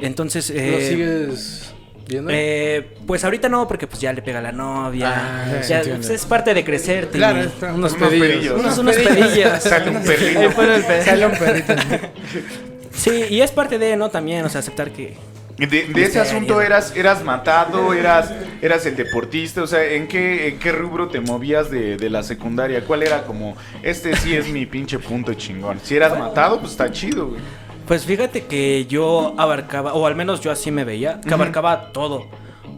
Entonces... 0.00 0.50
¿Lo 0.50 0.56
eh, 0.60 0.86
sigues 0.88 1.74
viendo? 2.06 2.30
eh, 2.32 2.94
pues 3.06 3.24
ahorita 3.24 3.48
no, 3.48 3.66
porque 3.68 3.86
pues 3.86 4.00
ya 4.00 4.12
le 4.12 4.22
pega 4.22 4.38
a 4.38 4.42
la 4.42 4.52
novia. 4.52 5.12
Ah, 5.16 5.62
sí, 5.62 5.70
ya, 5.70 5.82
pues, 5.82 6.08
es 6.10 6.24
parte 6.24 6.54
de 6.54 6.64
crecer. 6.64 7.08
Claro, 7.08 7.40
está- 7.40 7.74
unos 7.74 7.92
unos 7.94 8.08
pedillos. 8.08 8.28
pedillos. 8.36 8.60
Unos, 8.60 8.78
unos 8.78 8.96
pedillos. 8.96 9.62
Sale 9.62 9.90
un 9.90 10.02
perrito. 10.02 10.40
Ahí 10.40 10.48
fue 10.50 10.74
el 10.76 10.84
pe- 10.84 11.02
Sale 11.04 11.26
un 11.26 11.32
perrito. 11.32 11.74
Sí, 12.92 13.26
y 13.30 13.40
es 13.42 13.52
parte 13.52 13.78
de, 13.78 13.96
¿no? 13.96 14.10
También, 14.10 14.44
o 14.44 14.48
sea, 14.48 14.58
aceptar 14.58 14.90
que... 14.90 15.14
De, 15.58 15.66
de 15.66 16.02
ese 16.04 16.20
asunto 16.20 16.62
eras, 16.62 16.96
eras 16.96 17.24
matado, 17.24 17.92
eras, 17.92 18.32
eras 18.62 18.86
el 18.86 18.94
deportista, 18.94 19.62
o 19.62 19.66
sea, 19.66 19.84
¿en 19.84 20.06
qué, 20.06 20.48
en 20.48 20.58
qué 20.60 20.70
rubro 20.70 21.08
te 21.08 21.20
movías 21.20 21.68
de, 21.68 21.96
de 21.96 22.10
la 22.10 22.22
secundaria? 22.22 22.84
¿Cuál 22.84 23.02
era 23.02 23.24
como, 23.24 23.56
este 23.82 24.14
sí 24.16 24.36
es 24.36 24.48
mi 24.48 24.66
pinche 24.66 25.00
punto 25.00 25.34
chingón? 25.34 25.80
Si 25.82 25.96
eras 25.96 26.16
matado, 26.16 26.60
pues 26.60 26.72
está 26.72 26.90
chido, 26.92 27.30
güey. 27.30 27.40
Pues 27.88 28.04
fíjate 28.04 28.44
que 28.44 28.86
yo 28.86 29.34
abarcaba, 29.36 29.94
o 29.94 30.06
al 30.06 30.14
menos 30.14 30.40
yo 30.42 30.52
así 30.52 30.70
me 30.70 30.84
veía, 30.84 31.20
que 31.22 31.34
abarcaba 31.34 31.90
todo. 31.92 32.28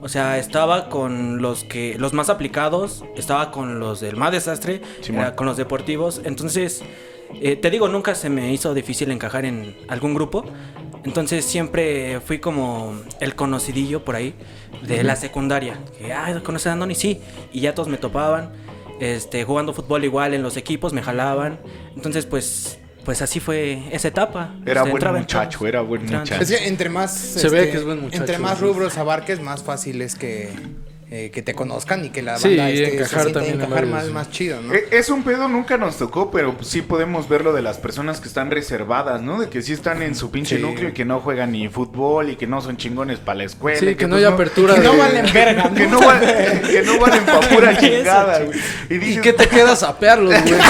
O 0.03 0.09
sea, 0.09 0.39
estaba 0.39 0.89
con 0.89 1.43
los 1.43 1.65
que 1.65 1.97
los 1.99 2.15
más 2.15 2.31
aplicados, 2.31 3.05
estaba 3.17 3.51
con 3.51 3.81
los 3.81 4.01
del 4.01 4.17
más 4.17 4.33
desastre, 4.33 4.81
Simón. 5.03 5.23
era 5.23 5.37
con 5.37 5.47
los 5.47 5.57
deportivos. 5.57 6.23
Entonces, 6.25 6.83
eh, 7.35 7.57
te 7.57 7.71
digo, 7.71 7.89
nunca 7.89 8.15
se 8.15 8.29
me 8.31 8.53
hizo 8.53 8.75
difícil 8.75 9.11
encajar 9.11 9.45
en 9.45 9.77
algún 9.89 10.15
grupo. 10.15 10.45
Entonces 11.05 11.45
siempre 11.45 12.21
fui 12.21 12.39
como 12.41 12.95
el 13.21 13.35
conocidillo 13.35 14.05
por 14.05 14.17
ahí 14.17 14.35
de 14.83 15.03
la 15.03 15.17
secundaria. 15.17 15.79
Que, 15.99 16.13
ay, 16.13 16.39
¿conoces 16.41 16.67
a 16.69 16.73
Andoni? 16.73 16.95
Sí. 16.95 17.21
Y 17.53 17.61
ya 17.61 17.75
todos 17.75 17.89
me 17.89 17.97
topaban. 17.97 18.53
Este, 19.01 19.45
jugando 19.45 19.73
fútbol 19.73 20.05
igual 20.05 20.35
en 20.35 20.43
los 20.43 20.59
equipos, 20.59 20.93
me 20.93 21.03
jalaban. 21.03 21.59
Entonces, 21.97 22.27
pues, 22.27 22.79
pues 23.05 23.23
así 23.23 23.41
fue 23.41 23.83
esa 23.93 24.09
etapa. 24.09 24.55
Era 24.67 24.83
Este, 24.83 24.91
buen 24.93 25.15
muchacho, 25.15 25.67
era 25.67 25.81
buen 25.81 26.03
muchacho. 26.05 26.35
Es 26.35 26.51
que 26.51 26.69
entre 26.69 26.91
más. 26.91 27.25
este, 27.37 27.41
Se 27.41 27.49
ve 27.49 27.71
que 27.71 27.79
es 27.79 27.85
buen 27.85 28.03
muchacho, 28.03 28.23
Entre 28.23 28.39
más 28.39 28.61
rubros 28.61 28.99
abarques, 28.99 29.41
más 29.41 29.63
fácil 29.63 30.03
es 30.03 30.17
que, 30.17 30.51
eh, 31.13 31.31
que 31.33 31.43
te 31.43 31.55
conozcan 31.55 32.05
y 32.05 32.11
que 32.11 32.23
la 32.23 32.39
Sí, 32.39 32.49
banda 32.57 32.71
y 32.71 32.75
este, 32.75 32.87
se 32.91 32.95
encajar 32.97 33.21
sienta 33.23 33.41
también 33.41 33.55
en 33.57 33.61
encajar 33.67 33.87
varios. 33.87 34.13
más, 34.15 34.27
más 34.27 34.31
chido, 34.31 34.61
¿no? 34.63 34.73
Eh, 34.75 34.87
Es 34.93 35.09
un 35.11 35.25
pedo, 35.25 35.49
nunca 35.49 35.77
nos 35.77 35.97
tocó, 35.97 36.31
pero 36.31 36.55
sí 36.63 36.83
podemos 36.83 37.29
verlo 37.29 37.53
de 37.53 37.63
las 37.63 37.79
personas 37.79 38.21
que 38.21 38.29
están 38.29 38.51
reservadas, 38.51 39.21
¿no? 39.21 39.41
De 39.41 39.49
que 39.49 39.61
sí 39.63 39.73
están 39.73 40.03
en 40.03 40.15
su 40.15 40.31
pinche 40.31 40.57
Sí. 40.57 40.63
núcleo 40.63 40.91
y 40.91 40.93
que 40.93 41.05
no 41.05 41.19
juegan 41.21 41.51
ni 41.53 41.69
fútbol 41.69 42.31
y 42.31 42.37
que 42.37 42.47
no 42.47 42.61
son 42.61 42.77
chingones 42.77 43.19
para 43.19 43.39
la 43.39 43.45
escuela. 43.45 43.79
Sí, 43.81 43.89
y 43.89 43.95
que 43.97 44.05
no 44.07 44.11
pues 44.17 44.25
hay 44.27 44.33
apertura 44.33 44.75
que 44.77 44.81
no 44.83 44.97
valen 44.97 45.27
verga, 45.35 45.71
Que 45.75 45.87
¿no? 45.89 46.01
valen, 46.07 46.63
que 46.63 46.83
no 46.83 46.99
valen 47.01 47.25
pa' 47.25 47.41
pura 47.41 47.77
chingada, 47.81 48.39
güey. 48.45 48.59
Y 48.89 48.95
¿Y 48.95 48.99
dices, 48.99 49.23
qué 49.23 49.33
te 49.33 49.49
quedas 49.49 49.83
a 49.83 49.99
pearlos, 49.99 50.33
güey? 50.43 50.61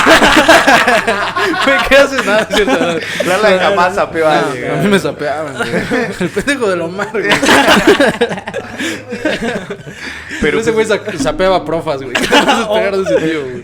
¿Qué 1.89 1.97
haces? 1.97 2.25
Nada, 2.25 2.47
es 2.49 2.57
cierto. 2.57 2.99
Lala 3.27 3.59
jamás 3.59 3.95
sapeó 3.95 4.27
a 4.27 4.39
alguien. 4.41 4.71
a 4.71 4.77
mí 4.77 4.89
me 4.89 4.99
sapeaban, 4.99 5.55
güey. 5.55 5.71
El 6.21 6.29
pendejo 6.31 6.69
de 6.71 6.81
Omar, 6.81 7.11
güey. 7.13 7.29
Pero, 10.41 10.61
ese 10.61 10.71
güey 10.71 10.87
sa- 10.87 11.01
sapeaba 11.19 11.65
profas, 11.65 12.03
güey. 12.03 12.15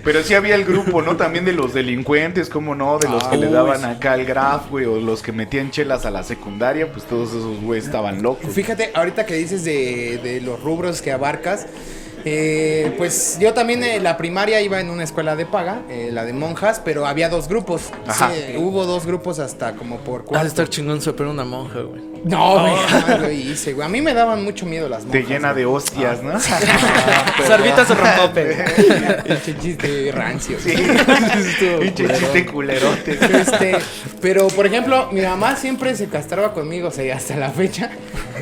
Pero 0.05 0.23
sí 0.23 0.35
había 0.35 0.55
el 0.55 0.65
grupo, 0.65 1.03
¿no? 1.03 1.17
También 1.17 1.45
de 1.45 1.53
los 1.53 1.73
delincuentes, 1.75 2.49
¿cómo 2.49 2.75
no? 2.75 2.99
De 2.99 3.09
los 3.09 3.25
que 3.29 3.37
le 3.37 3.47
uy, 3.49 3.53
daban 3.53 3.81
sí. 3.81 3.87
acá 3.87 4.15
el 4.15 4.25
graf, 4.25 4.71
güey, 4.71 4.85
o 4.87 5.01
los 5.01 5.23
que 5.23 5.33
metían 5.33 5.71
chelas 5.71 6.07
a 6.07 6.11
la 6.11 6.23
secundaria, 6.23 6.91
pues 6.91 7.05
todos 7.05 7.31
esos 7.31 7.61
güeyes 7.61 7.87
estaban 7.87 8.23
locos. 8.23 8.53
Fíjate, 8.53 8.91
ahorita 8.95 9.27
que 9.27 9.35
dices 9.35 9.65
de, 9.65 10.19
de 10.23 10.41
los 10.41 10.61
rubros 10.63 11.03
que 11.03 11.13
abarcas, 11.13 11.67
eh, 12.29 12.93
pues 12.99 13.39
yo 13.41 13.55
también 13.55 13.85
en 13.85 14.03
la 14.03 14.17
primaria 14.17 14.61
iba 14.61 14.81
en 14.81 14.91
una 14.91 15.05
escuela 15.05 15.37
de 15.37 15.47
paga, 15.47 15.83
eh, 15.89 16.11
la 16.13 16.25
de 16.25 16.33
monjas, 16.33 16.83
pero 16.85 17.07
había 17.07 17.29
dos 17.29 17.47
grupos. 17.49 17.83
Ajá. 18.05 18.33
Sí, 18.35 18.57
hubo 18.57 18.85
dos 18.85 19.07
grupos 19.07 19.39
hasta 19.39 19.75
como 19.75 19.99
por 19.99 20.21
Ha 20.21 20.23
de 20.23 20.27
cuatro. 20.27 20.49
estar 20.49 20.69
chingón 20.69 21.01
sapear 21.01 21.29
una 21.29 21.45
monja, 21.45 21.83
güey. 21.83 22.03
No, 22.25 22.59
güey, 22.61 22.75
jamás 22.89 23.21
lo 23.21 23.31
hice, 23.31 23.75
güey. 23.75 23.87
A 23.87 23.89
mí 23.89 24.03
me 24.03 24.13
daban 24.13 24.43
mucho 24.43 24.67
miedo 24.67 24.89
las 24.89 25.05
monjas. 25.05 25.23
Te 25.23 25.33
llena 25.33 25.55
de 25.55 25.67
hostias, 25.67 26.21
¿no? 26.25 26.33
Sorbitas 27.47 27.89
o 27.91 27.95
rompope. 27.95 28.65
Pinche 29.25 29.59
chiste 29.61 30.11
rancio. 30.13 30.59
Sí. 30.59 30.75
Pinche 31.81 32.09
chiste 32.09 32.47
culerote. 32.47 33.19
Este, 33.41 33.77
pero 34.21 34.49
por 34.49 34.67
ejemplo, 34.67 35.11
mi 35.13 35.21
mamá 35.21 35.55
siempre 35.55 35.95
se 35.95 36.09
castraba 36.09 36.53
conmigo, 36.53 36.89
o 36.89 36.91
sea, 36.91 37.15
hasta 37.15 37.37
la 37.37 37.51
fecha. 37.51 37.91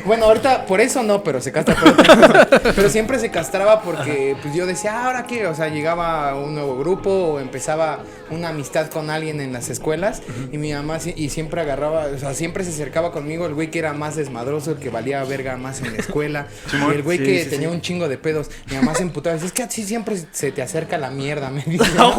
Bueno, 0.05 0.25
ahorita 0.25 0.65
por 0.65 0.81
eso 0.81 1.03
no, 1.03 1.23
pero 1.23 1.39
se 1.41 1.51
castra 1.51 1.75
por 1.75 1.89
otra 1.89 2.15
cosa. 2.15 2.47
Pero 2.75 2.89
siempre 2.89 3.19
se 3.19 3.29
castraba 3.29 3.74
porque 3.81 4.35
pues 4.41 4.53
yo 4.55 4.65
decía, 4.65 4.99
"Ah, 5.01 5.05
ahora 5.07 5.25
qué, 5.27 5.47
o 5.47 5.55
sea, 5.55 5.67
llegaba 5.69 6.35
un 6.35 6.53
nuevo 6.55 6.77
grupo 6.77 7.09
o 7.09 7.39
empezaba 7.39 7.99
una 8.31 8.49
amistad 8.49 8.87
con 8.89 9.09
alguien 9.09 9.39
en 9.41 9.53
las 9.53 9.69
escuelas 9.69 10.21
y 10.51 10.57
mi 10.57 10.73
mamá 10.73 10.99
si- 10.99 11.13
y 11.15 11.29
siempre 11.29 11.61
agarraba, 11.61 12.05
o 12.13 12.17
sea, 12.17 12.33
siempre 12.33 12.63
se 12.63 12.71
acercaba 12.71 13.11
conmigo 13.11 13.45
el 13.45 13.53
güey 13.53 13.69
que 13.71 13.79
era 13.79 13.93
más 13.93 14.15
desmadroso, 14.15 14.71
el 14.71 14.77
que 14.77 14.89
valía 14.89 15.23
verga 15.23 15.57
más 15.57 15.81
en 15.81 15.93
la 15.93 15.99
escuela, 15.99 16.47
y 16.73 16.93
el 16.93 17.03
güey 17.03 17.17
Sí, 17.19 17.23
que 17.23 17.43
sí, 17.43 17.49
tenía 17.51 17.69
sí. 17.69 17.75
un 17.75 17.81
chingo 17.81 18.07
de 18.09 18.17
pedos. 18.17 18.49
Mi 18.69 18.75
mamá 18.77 18.93
se 18.95 19.03
emputaba, 19.03 19.33
decía, 19.33 19.47
es 19.47 19.53
que 19.53 19.63
así 19.63 19.83
siempre 19.83 20.17
se 20.31 20.51
te 20.51 20.61
acerca 20.61 20.97
la 20.97 21.09
mierda, 21.09 21.49
me 21.49 21.61
dice. 21.63 21.85
No 21.95 22.15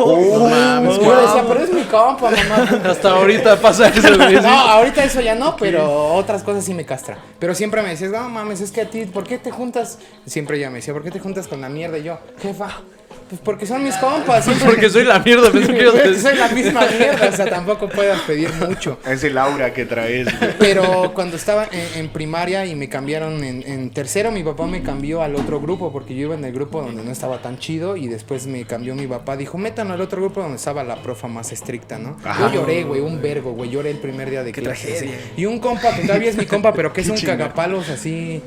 mames, 0.48 0.96
Y 0.98 1.04
yo 1.04 1.20
decía, 1.20 1.44
pero 1.46 1.60
es 1.64 1.72
mi 1.72 1.82
compa, 1.84 2.30
mamá. 2.30 2.90
Hasta 2.90 3.10
ahorita 3.10 3.60
pasa 3.60 3.88
eso. 3.88 4.06
No, 4.16 4.48
ahorita 4.48 5.04
eso 5.04 5.20
ya 5.20 5.34
no, 5.34 5.56
pero 5.56 6.14
otras 6.14 6.42
cosas 6.42 6.64
sí 6.64 6.72
me 6.74 6.84
castra. 6.84 7.18
Pero 7.38 7.54
siempre 7.54 7.82
me 7.82 7.90
decías, 7.90 8.10
no 8.10 8.28
mames, 8.28 8.60
es 8.60 8.70
que 8.70 8.82
a 8.82 8.90
ti, 8.90 9.04
¿por 9.06 9.24
qué 9.24 9.38
te 9.38 9.50
juntas? 9.50 9.98
Siempre 10.26 10.56
ella 10.58 10.70
me 10.70 10.76
decía, 10.76 10.92
¿por 10.94 11.02
qué 11.02 11.10
te 11.10 11.18
juntas 11.20 11.45
con 11.46 11.60
la 11.60 11.68
mierda? 11.68 11.98
Y 11.98 12.04
yo, 12.04 12.18
jefa, 12.40 12.80
pues 13.28 13.40
porque 13.42 13.66
son 13.66 13.82
mis 13.82 13.96
compas. 13.96 14.44
siempre- 14.44 14.66
Porque 14.66 14.88
soy 14.88 15.02
la 15.04 15.18
mierda, 15.18 15.50
pensé 15.50 15.74
que 15.74 16.14
soy 16.20 16.36
la 16.36 16.48
misma 16.48 16.86
mierda, 16.86 17.28
o 17.28 17.32
sea, 17.36 17.46
tampoco 17.50 17.88
puedas 17.88 18.20
pedir 18.20 18.52
mucho. 18.54 18.98
Es 19.04 19.24
el 19.24 19.36
aura 19.36 19.72
que 19.74 19.84
traes, 19.84 20.26
güey. 20.38 20.50
Pero 20.60 21.12
cuando 21.12 21.36
estaba 21.36 21.64
en, 21.72 22.00
en 22.00 22.08
primaria 22.10 22.66
y 22.66 22.76
me 22.76 22.88
cambiaron 22.88 23.42
en, 23.42 23.64
en 23.66 23.90
tercero, 23.90 24.30
mi 24.30 24.44
papá 24.44 24.66
me 24.66 24.82
cambió 24.82 25.22
al 25.22 25.34
otro 25.34 25.60
grupo 25.60 25.90
porque 25.92 26.14
yo 26.14 26.22
iba 26.26 26.34
en 26.36 26.44
el 26.44 26.52
grupo 26.52 26.82
donde 26.82 27.02
no 27.02 27.10
estaba 27.10 27.42
tan 27.42 27.58
chido 27.58 27.96
y 27.96 28.06
después 28.06 28.46
me 28.46 28.64
cambió 28.64 28.94
mi 28.94 29.06
papá. 29.08 29.36
Dijo, 29.36 29.58
métanlo 29.58 29.94
al 29.94 30.00
otro 30.00 30.20
grupo 30.20 30.40
donde 30.40 30.56
estaba 30.58 30.84
la 30.84 31.02
profa 31.02 31.26
más 31.26 31.50
estricta, 31.50 31.98
¿no? 31.98 32.16
Ajá. 32.24 32.48
Yo 32.52 32.60
lloré, 32.60 32.84
güey, 32.84 33.00
un 33.00 33.20
vergo, 33.20 33.52
güey. 33.52 33.70
Lloré 33.70 33.90
el 33.90 33.98
primer 33.98 34.30
día 34.30 34.44
de 34.44 34.52
Qué 34.52 34.62
clases. 34.62 34.98
tragedia. 34.98 35.16
sí. 35.34 35.42
Y 35.42 35.46
un 35.46 35.58
compa, 35.58 35.96
que 35.96 36.02
todavía 36.02 36.30
es 36.30 36.36
mi 36.36 36.46
compa, 36.46 36.72
pero 36.72 36.92
que 36.92 37.00
es 37.02 37.06
Qué 37.08 37.12
un 37.12 37.18
chingada. 37.18 37.38
cagapalos 37.38 37.88
así 37.88 38.40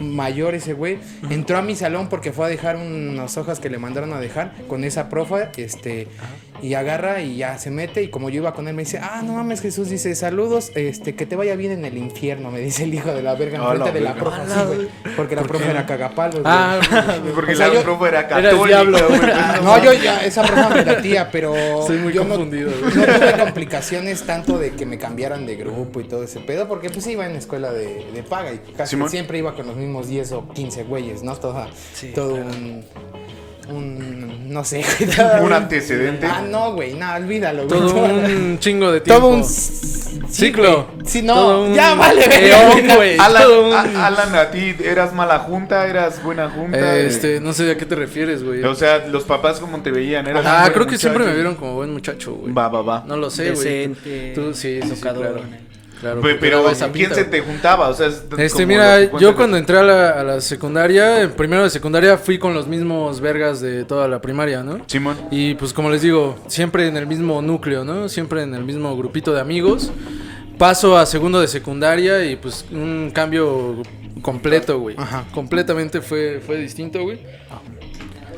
mayor 0.00 0.54
ese 0.54 0.72
güey, 0.72 0.98
entró 1.30 1.58
a 1.58 1.62
mi 1.62 1.76
salón 1.76 2.08
porque 2.08 2.32
fue 2.32 2.46
a 2.46 2.48
dejar 2.48 2.76
unas 2.76 3.36
hojas 3.36 3.60
que 3.60 3.70
le 3.70 3.78
mandaron 3.78 4.12
a 4.12 4.20
dejar 4.20 4.52
con 4.68 4.84
esa 4.84 5.08
profa, 5.08 5.50
este, 5.56 6.08
Y 6.62 6.74
agarra 6.74 7.20
y 7.20 7.36
ya 7.36 7.58
se 7.58 7.70
mete 7.70 8.02
y 8.02 8.08
como 8.08 8.30
yo 8.30 8.36
iba 8.40 8.54
con 8.54 8.68
él 8.68 8.74
me 8.74 8.84
dice, 8.84 8.98
ah, 9.02 9.22
no 9.24 9.34
mames 9.34 9.60
Jesús, 9.60 9.90
dice, 9.90 10.14
saludos, 10.14 10.70
este, 10.76 11.14
que 11.14 11.26
te 11.26 11.36
vaya 11.36 11.56
bien 11.56 11.72
en 11.72 11.84
el 11.84 11.98
infierno, 11.98 12.50
me 12.50 12.60
dice 12.60 12.84
el 12.84 12.94
hijo 12.94 13.12
de 13.12 13.22
la 13.22 13.34
verga 13.34 13.58
en 13.58 13.64
frente 13.64 13.84
la 13.86 13.92
de 13.92 14.00
la 14.00 14.12
verga. 14.14 14.30
profe, 14.30 14.40
así, 14.52 14.64
güey, 14.74 14.88
porque 15.16 15.36
la 15.36 15.42
profe 15.42 15.70
era 15.70 15.84
cagapalos, 15.84 16.36
güey. 16.40 16.46
Ah, 16.46 16.80
Porque 17.34 17.52
O 17.52 17.56
sea, 17.56 17.68
la 17.68 17.74
yo- 17.74 17.82
profe 17.82 18.08
era 18.08 18.20
Era 18.20 18.28
católica, 18.50 19.60
no, 19.62 19.82
yo 19.84 19.92
ya, 19.92 20.24
esa 20.24 20.42
profe 20.42 20.74
me 20.74 20.84
latía, 20.84 21.28
pero 21.30 21.54
Estoy 21.80 21.98
muy 21.98 22.12
yo 22.12 22.22
no- 22.24 22.30
confundido, 22.36 22.70
no, 22.70 22.80
güey. 22.80 22.92
tuve 23.18 23.32
complicaciones 23.38 24.22
tanto 24.22 24.56
de 24.58 24.70
que 24.70 24.86
me 24.86 24.96
cambiaran 24.96 25.44
de 25.46 25.56
grupo 25.56 26.00
y 26.00 26.04
todo 26.04 26.22
ese 26.24 26.40
pedo, 26.40 26.66
porque 26.68 26.88
pues 26.88 27.06
iba 27.08 27.26
en 27.26 27.36
escuela 27.36 27.72
de, 27.72 28.06
de 28.12 28.22
paga 28.22 28.52
y 28.52 28.58
casi 28.76 28.96
siempre 29.08 29.38
iba 29.38 29.54
con 29.54 29.66
los 29.66 29.76
mismos 29.76 29.83
10 29.92 30.32
o 30.32 30.48
15 30.52 30.84
güeyes, 30.84 31.22
¿no? 31.22 31.34
Todo, 31.36 31.66
Sí, 31.94 32.12
todo 32.14 32.34
un, 32.34 32.84
un, 33.68 34.52
no 34.52 34.62
sé, 34.64 34.84
güey, 34.98 35.44
Un 35.44 35.52
antecedente. 35.52 36.26
Ah, 36.26 36.42
no, 36.48 36.74
güey, 36.74 36.94
no, 36.94 37.14
olvídalo, 37.14 37.66
güey. 37.66 37.80
todo 37.80 38.04
un 38.04 38.58
chingo 38.58 38.92
de 38.92 39.00
tiempo. 39.00 39.22
Todo 39.22 39.30
un 39.36 39.44
sí, 39.44 40.20
Ciclo. 40.28 40.88
güey. 40.94 41.06
Sí, 41.06 41.22
no, 41.22 41.34
Todo 41.34 41.64
un 41.64 41.74
ya 41.74 41.94
vale, 41.94 42.24
eón, 42.50 42.96
güey. 42.96 43.16
Alan, 43.18 43.42
Todo 43.42 43.66
un- 43.68 43.72
a- 43.72 44.06
Alan, 44.06 44.34
a 44.34 44.50
ti, 44.50 44.74
¿eras 44.84 45.12
mala 45.14 45.38
junta? 45.40 45.86
¿Eras 45.86 46.22
buena 46.22 46.48
junta? 46.50 46.96
Este, 46.98 47.40
no 47.40 47.52
sé 47.52 47.70
a 47.70 47.76
qué 47.76 47.86
te 47.86 47.94
refieres, 47.94 48.42
güey. 48.44 48.62
O 48.64 48.74
sea, 48.74 49.06
los 49.06 49.24
papás 49.24 49.60
como 49.60 49.80
te 49.82 49.90
veían, 49.90 50.26
eras 50.26 50.44
Ah, 50.46 50.70
creo 50.72 50.86
que 50.86 50.98
siempre 50.98 51.20
me 51.24 51.30
muchacho. 51.30 51.36
vieron 51.36 51.54
como 51.56 51.74
buen 51.74 51.92
muchacho, 51.92 52.34
güey. 52.34 52.52
Va, 52.52 52.68
va, 52.68 52.82
va. 52.82 53.04
No 53.06 53.16
lo 53.16 53.30
sé, 53.30 53.52
güey. 53.52 53.64
Decente, 53.88 54.32
Tú 54.34 54.52
sí, 54.54 54.80
sí, 54.82 54.90
sí, 54.94 55.00
claro. 55.00 55.40
Claro, 56.04 56.20
pero, 56.38 56.68
esa 56.68 56.92
¿quién 56.92 57.08
pinta, 57.08 57.14
se 57.14 57.24
te 57.24 57.40
juntaba? 57.40 57.88
O 57.88 57.94
sea, 57.94 58.08
es 58.08 58.24
Este, 58.36 58.66
mira, 58.66 59.18
yo 59.18 59.34
cuando 59.34 59.56
entré 59.56 59.78
a 59.78 59.82
la, 59.82 60.10
a 60.10 60.22
la 60.22 60.40
secundaria, 60.42 61.22
en 61.22 61.32
primero 61.32 61.62
de 61.62 61.70
secundaria 61.70 62.18
fui 62.18 62.38
con 62.38 62.52
los 62.52 62.66
mismos 62.66 63.22
vergas 63.22 63.62
de 63.62 63.86
toda 63.86 64.06
la 64.06 64.20
primaria, 64.20 64.62
¿no? 64.62 64.82
Simón. 64.86 65.16
Y 65.30 65.54
pues 65.54 65.72
como 65.72 65.88
les 65.88 66.02
digo, 66.02 66.36
siempre 66.46 66.88
en 66.88 66.98
el 66.98 67.06
mismo 67.06 67.40
núcleo, 67.40 67.84
¿no? 67.84 68.10
Siempre 68.10 68.42
en 68.42 68.54
el 68.54 68.64
mismo 68.64 68.94
grupito 68.98 69.32
de 69.32 69.40
amigos. 69.40 69.90
Paso 70.58 70.98
a 70.98 71.06
segundo 71.06 71.40
de 71.40 71.48
secundaria 71.48 72.22
y 72.26 72.36
pues 72.36 72.66
un 72.70 73.10
cambio 73.10 73.82
completo, 74.20 74.78
güey. 74.80 74.96
Ajá. 74.98 75.24
Completamente 75.32 76.02
fue, 76.02 76.42
fue 76.44 76.58
distinto, 76.58 77.02
güey. 77.02 77.18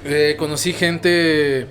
Eh, 0.05 0.37
conocí 0.38 0.72
gente, 0.72 1.66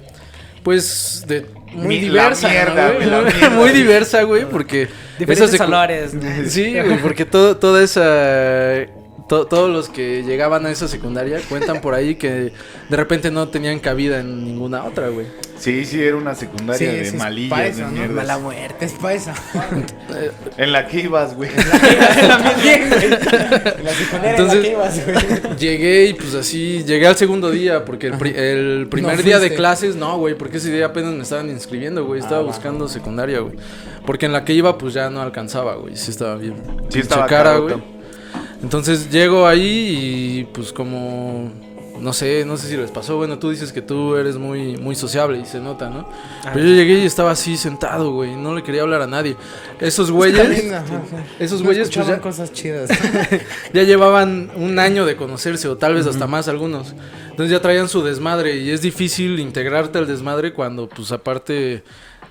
pues, 0.62 1.24
de 1.26 1.46
muy 1.76 1.98
diversa, 2.00 2.48
¿no, 2.48 2.54
mierda, 2.54 2.88
güey? 2.92 2.96
güey, 2.98 3.10
la 3.10 3.22
mierda. 3.32 3.50
muy 3.52 3.70
diversa, 3.72 4.22
güey, 4.24 4.46
porque... 4.46 4.88
Diferentes 5.20 5.54
esa 5.54 5.64
secu- 5.64 5.68
olores. 5.68 6.12
Sí, 6.48 6.74
güey, 6.74 6.98
porque 7.02 7.26
todo, 7.26 7.58
toda 7.58 7.84
esa... 7.84 8.86
to- 9.28 9.46
todos 9.48 9.70
los 9.70 9.90
que 9.90 10.24
llegaban 10.24 10.66
a 10.66 10.72
esa 10.72 10.88
secundaria 10.88 11.40
cuentan 11.50 11.82
por 11.82 11.94
ahí 11.94 12.16
que 12.16 12.52
de 12.90 12.98
repente 12.98 13.32
no 13.32 13.48
tenían 13.50 13.80
cabida 13.80 14.20
en 14.20 14.44
ninguna 14.46 14.84
otra, 14.86 15.10
güey. 15.10 15.28
Sí, 15.58 15.86
sí, 15.86 16.04
era 16.04 16.18
una 16.18 16.36
secundaria 16.36 16.78
Sí, 16.78 16.86
de 16.98 17.04
sí, 17.06 17.10
es 17.10 17.16
malillas, 17.16 17.50
pa' 17.58 17.64
de 17.64 17.70
eso, 17.70 17.88
¿no? 17.90 18.14
Mala 18.14 18.38
muerte. 18.40 18.86
Es 18.86 18.92
pa' 18.94 19.14
esa. 19.14 19.34
En 20.58 20.72
la 20.72 20.88
que 20.88 21.00
ibas, 21.02 21.36
güey. 21.36 21.50
También, 22.28 22.90
güey. 22.90 23.10
La 23.84 23.92
secundaria 23.94 24.14
en 24.16 24.24
la 24.24 24.30
Entonces- 24.32 24.62
que 24.62 24.72
ibas, 24.72 25.06
güey. 25.06 25.58
Llegué 25.58 26.06
y 26.08 26.14
pues 26.14 26.36
así, 26.36 26.84
llegué 26.86 27.08
al 27.08 27.16
segundo 27.16 27.52
día, 27.52 27.86
porque 27.86 28.08
el, 28.08 28.18
pri- 28.18 28.34
el 28.36 28.88
primer 28.90 29.18
No 29.18 29.24
día 29.24 29.40
de 29.40 29.54
clases, 29.56 29.96
no, 29.96 30.18
güey, 30.18 30.36
porque 30.38 30.58
ese 30.58 30.72
día 30.72 30.88
apenas 30.88 31.14
me 31.14 31.24
estaban 31.24 31.50
inscribiendo, 31.50 32.06
güey, 32.06 32.20
estaba 32.20 32.42
Ah, 32.42 32.46
buscando 32.46 32.88
secundaria, 32.88 33.40
güey. 33.40 33.56
Porque 34.06 34.26
en 34.28 34.34
la 34.34 34.44
que 34.46 34.54
iba 34.54 34.78
pues 34.78 34.94
ya 34.94 35.10
no 35.10 35.22
alcanzaba, 35.22 35.76
güey, 35.76 35.96
sí 35.96 36.12
estaba 36.12 36.36
bien. 36.36 36.56
Sí, 36.90 37.00
estaba 37.00 37.26
cara, 37.28 37.58
güey. 37.58 37.95
Entonces 38.66 39.12
llego 39.12 39.46
ahí 39.46 40.40
y 40.40 40.44
pues 40.46 40.74
como 40.74 41.52
no 42.00 42.14
sé, 42.14 42.46
no 42.46 42.58
sé 42.58 42.68
si 42.68 42.76
les 42.76 42.90
pasó, 42.90 43.16
bueno, 43.16 43.38
tú 43.38 43.52
dices 43.52 43.72
que 43.72 43.84
tú 43.84 44.16
eres 44.16 44.38
muy 44.38 44.76
muy 44.76 44.96
sociable 44.96 45.38
y 45.38 45.46
se 45.46 45.60
nota, 45.60 45.92
¿no? 45.92 46.10
Ah, 46.44 46.50
Pero 46.52 46.66
yo 46.66 46.74
llegué 46.74 46.98
y 46.98 47.06
estaba 47.06 47.30
así 47.30 47.58
sentado, 47.58 48.12
güey, 48.12 48.36
no 48.36 48.56
le 48.56 48.64
quería 48.64 48.82
hablar 48.82 49.04
a 49.04 49.08
nadie. 49.08 49.36
Esos 49.80 50.10
güeyes 50.10 50.42
También, 50.42 50.74
ajá, 50.74 50.96
ajá. 50.96 51.24
esos 51.38 51.60
No 51.60 51.68
güeyes 51.68 51.92
pues 51.94 52.08
ya, 52.08 52.20
cosas 52.20 52.54
chidas. 52.54 52.90
ya 53.74 53.84
llevaban 53.84 54.50
un 54.56 54.80
año 54.80 55.06
de 55.06 55.16
conocerse 55.16 55.68
o 55.68 55.78
tal 55.78 55.94
vez 55.94 56.08
hasta 56.08 56.26
más 56.26 56.48
algunos. 56.48 56.96
Entonces 57.30 57.52
ya 57.52 57.62
traían 57.62 57.88
su 57.88 58.02
desmadre 58.02 58.58
y 58.58 58.72
es 58.72 58.82
difícil 58.82 59.40
integrarte 59.40 60.00
al 60.00 60.08
desmadre 60.08 60.54
cuando 60.54 60.90
pues 60.90 61.12
aparte 61.12 61.84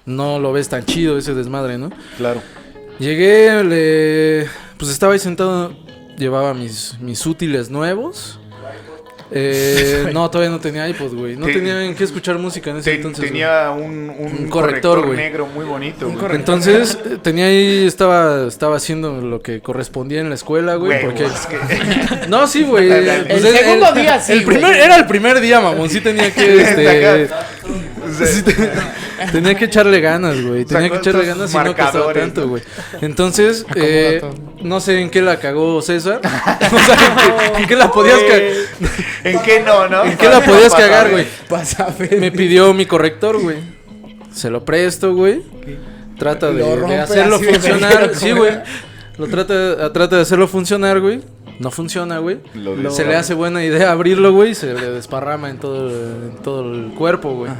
no 0.05 0.40
lo 0.40 0.53
ves 0.53 0.68
tan 0.68 0.85
chido 0.85 1.16
ese 1.16 1.33
desmadre, 1.33 1.79
¿no? 1.79 1.92
Claro. 2.16 2.42
Llegué, 2.99 3.62
le, 3.64 4.49
pues 4.79 4.90
estaba 4.90 5.14
ahí 5.14 5.18
sentado, 5.20 5.75
llevaba 6.16 6.55
mis, 6.55 6.98
mis 7.00 7.24
útiles 7.27 7.70
nuevos. 7.70 8.38
Eh, 9.37 10.11
no, 10.12 10.31
todavía 10.31 10.50
no 10.50 10.61
tenía 10.61 10.87
iPod, 10.88 11.12
güey. 11.14 11.35
No 11.37 11.46
Te- 11.46 11.55
tenía 11.55 11.83
en 11.85 11.94
qué 11.94 12.05
escuchar 12.05 12.38
música 12.38 12.70
en 12.70 12.77
ese 12.77 12.90
Te- 12.90 12.96
entonces. 12.96 13.20
güey. 13.20 13.31
tenía 13.33 13.70
un, 13.70 14.11
un 14.11 14.37
Un 14.44 14.48
corrector, 14.48 15.05
güey. 15.07 15.16
negro 15.16 15.46
muy 15.46 15.64
bonito. 15.64 16.07
Un 16.07 16.12
güey. 16.12 16.20
corrector. 16.27 16.55
Entonces, 16.57 16.98
eh, 17.05 17.16
tenía 17.22 17.46
ahí, 17.46 17.85
estaba, 17.87 18.46
estaba 18.46 18.77
haciendo 18.77 19.20
lo 19.22 19.40
que 19.40 19.61
correspondía 19.61 20.20
en 20.20 20.29
la 20.29 20.35
escuela, 20.37 20.74
güey. 20.77 20.92
Güey, 20.92 21.05
porque... 21.05 21.24
es 21.24 21.46
que- 21.46 22.27
No, 22.29 22.46
sí, 22.46 22.62
güey. 22.64 22.90
El 22.92 23.27
Pues 23.27 23.42
segundo 23.42 23.92
día 23.92 24.20
sí, 24.20 24.33
El 24.35 24.44
primer, 24.44 24.77
era 24.77 24.96
el 24.96 25.07
primer 25.07 25.40
día, 25.40 25.61
mamón. 25.61 25.88
Sí 25.90 26.00
tenía 26.00 26.33
que, 26.33 26.61
este... 26.62 27.29
Sí 28.35 28.42
te- 28.42 28.55
tenía 29.33 29.55
que 29.55 29.66
echarle 29.66 30.00
ganas, 30.00 30.40
güey. 30.42 30.64
Tenía 30.64 30.90
que 30.90 30.96
echarle 30.96 31.27
ganas 31.27 31.53
y 31.53 31.57
no 31.57 31.77
costaba 31.77 32.12
tanto, 32.12 32.48
güey. 32.48 32.62
Entonces, 33.00 33.66
eh, 33.77 34.22
no 34.62 34.81
sé 34.81 35.00
en 35.00 35.11
qué 35.11 35.22
la 35.22 35.38
cagó 35.38 35.81
César. 35.83 36.20
o 36.24 36.79
sea, 36.79 37.07
¿en 37.07 37.16
qué, 37.16 37.62
en 37.62 37.68
qué 37.68 37.77
la 37.77 37.90
podías 37.90 38.18
cagar? 38.20 38.42
¿En 39.24 39.42
qué 39.42 39.61
no, 39.61 39.88
no? 39.88 40.05
¿En 40.05 40.16
qué 40.16 40.29
la 40.29 40.40
podías 40.40 40.72
Pasa, 40.72 40.77
cagar, 40.77 41.11
güey? 41.11 42.20
Me 42.20 42.33
pidió 42.33 42.72
mi 42.72 42.87
corrector, 42.87 43.40
güey. 43.40 43.59
Se 44.33 44.50
lo 44.50 44.64
presto, 44.64 45.14
güey. 45.14 45.42
Trata 46.18 46.50
de, 46.50 46.62
de 46.62 47.00
hacerlo 47.00 47.40
funcionar. 47.40 48.11
Sí, 48.14 48.33
güey. 48.33 48.53
Lo 49.16 49.29
trata, 49.29 49.92
trata 49.92 50.16
de 50.16 50.22
hacerlo 50.22 50.48
funcionar, 50.48 51.00
güey. 51.00 51.20
No 51.58 51.70
funciona, 51.70 52.18
güey. 52.18 52.38
Lo 52.54 52.90
Se 52.90 53.04
le 53.04 53.16
hace 53.16 53.34
buena 53.34 53.64
idea 53.64 53.92
abrirlo, 53.92 54.32
güey, 54.32 54.50
y 54.50 54.54
se 54.54 54.74
le 54.74 54.90
desparrama 54.90 55.50
en 55.50 55.58
todo, 55.58 55.88
en 55.90 56.36
todo 56.42 56.72
el 56.74 56.92
cuerpo, 56.94 57.34
güey. 57.34 57.52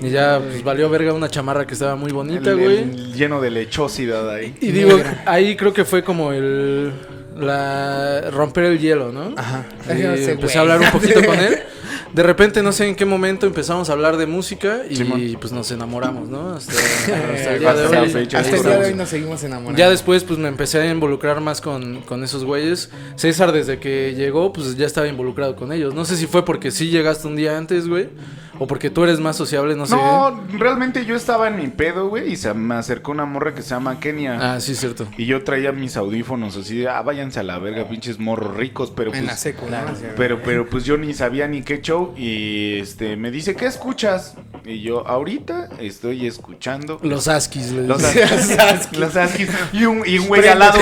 Y 0.00 0.10
ya, 0.10 0.40
pues 0.40 0.62
valió 0.62 0.88
verga 0.88 1.12
una 1.12 1.28
chamarra 1.28 1.66
que 1.66 1.74
estaba 1.74 1.96
muy 1.96 2.12
bonita, 2.12 2.52
güey. 2.52 2.84
lleno 3.12 3.40
de 3.40 3.50
lechosidad 3.50 4.30
ahí. 4.30 4.54
Y 4.60 4.70
digo, 4.70 4.98
ahí 5.26 5.56
creo 5.56 5.72
que 5.72 5.84
fue 5.84 6.02
como 6.02 6.32
el. 6.32 6.92
La. 7.38 8.30
romper 8.30 8.64
el 8.64 8.78
hielo, 8.78 9.12
¿no? 9.12 9.34
Ajá. 9.36 9.64
Y 9.94 10.02
Yo 10.02 10.10
no 10.10 10.16
sé, 10.16 10.32
empecé 10.32 10.58
a 10.58 10.62
hablar 10.62 10.80
un 10.80 10.90
poquito 10.90 11.24
con 11.24 11.38
él. 11.38 11.58
De 12.12 12.22
repente, 12.22 12.62
no 12.62 12.72
sé 12.72 12.88
en 12.88 12.96
qué 12.96 13.04
momento 13.04 13.46
empezamos 13.46 13.90
a 13.90 13.92
hablar 13.92 14.16
de 14.16 14.24
música 14.26 14.80
y 14.88 14.96
Simón. 14.96 15.20
pues 15.40 15.52
nos 15.52 15.70
enamoramos, 15.70 16.28
¿no? 16.28 16.54
Hasta, 16.54 16.72
hasta 17.34 17.52
el 17.54 17.60
día 17.60 17.74
de 17.74 17.82
Hasta 17.84 17.94
la 17.96 18.02
hoy. 18.02 18.08
fecha. 18.10 18.38
Hasta 18.38 18.56
el 18.56 18.62
día 18.62 18.62
de 18.62 18.68
Enamoramos. 18.70 18.86
hoy 18.92 18.94
nos 18.94 19.08
seguimos 19.10 19.44
enamorando. 19.44 19.78
Ya 19.78 19.90
después, 19.90 20.24
pues 20.24 20.38
me 20.38 20.48
empecé 20.48 20.80
a 20.80 20.86
involucrar 20.90 21.40
más 21.42 21.60
con, 21.60 22.00
con 22.02 22.24
esos 22.24 22.44
güeyes. 22.44 22.88
César, 23.16 23.52
desde 23.52 23.78
que 23.78 24.14
llegó, 24.16 24.52
pues 24.54 24.76
ya 24.78 24.86
estaba 24.86 25.06
involucrado 25.06 25.54
con 25.54 25.70
ellos. 25.70 25.92
No 25.94 26.06
sé 26.06 26.16
si 26.16 26.26
fue 26.26 26.46
porque 26.46 26.70
sí 26.70 26.88
llegaste 26.88 27.26
un 27.26 27.36
día 27.36 27.58
antes, 27.58 27.86
güey. 27.86 28.08
O 28.58 28.66
porque 28.66 28.90
tú 28.90 29.04
eres 29.04 29.20
más 29.20 29.36
sociable, 29.36 29.76
no 29.76 29.86
sé. 29.86 29.94
No, 29.94 30.40
realmente 30.52 31.04
yo 31.04 31.14
estaba 31.14 31.48
en 31.48 31.56
mi 31.56 31.68
pedo, 31.68 32.08
güey, 32.08 32.32
y 32.32 32.36
se 32.36 32.52
me 32.54 32.74
acercó 32.74 33.12
una 33.12 33.24
morra 33.24 33.54
que 33.54 33.62
se 33.62 33.70
llama 33.70 34.00
Kenia. 34.00 34.54
Ah, 34.54 34.60
sí, 34.60 34.74
cierto. 34.74 35.06
Y 35.16 35.26
yo 35.26 35.44
traía 35.44 35.72
mis 35.72 35.96
audífonos 35.96 36.56
así 36.56 36.78
de, 36.78 36.88
ah, 36.88 37.02
váyanse 37.02 37.40
a 37.40 37.42
la 37.42 37.58
verga, 37.58 37.88
pinches 37.88 38.18
morros 38.18 38.56
ricos, 38.56 38.92
pero 38.94 39.14
En 39.14 39.26
la 39.26 39.32
pues... 39.32 39.40
secu, 39.40 39.66
¿no? 39.70 39.76
Pero, 40.16 40.42
pero 40.42 40.66
pues 40.68 40.84
yo 40.84 40.96
ni 40.96 41.14
sabía 41.14 41.46
ni 41.46 41.62
qué 41.62 41.80
show 41.80 42.14
y 42.16 42.78
este 42.80 43.16
me 43.16 43.30
dice, 43.30 43.54
¿qué 43.54 43.66
escuchas? 43.66 44.34
Y 44.64 44.80
yo, 44.82 45.06
ahorita 45.06 45.68
estoy 45.80 46.26
escuchando 46.26 46.98
Los 47.02 47.28
Askis, 47.28 47.72
güey. 47.72 47.86
los 47.86 48.02
Askis. 48.04 48.98
Los 48.98 49.16
Askis. 49.16 49.48
Y 49.72 49.84
un, 49.84 50.02
y 50.04 50.18
un 50.18 50.28
güey 50.28 50.42
de 50.42 50.50
al 50.50 50.58
lado, 50.58 50.78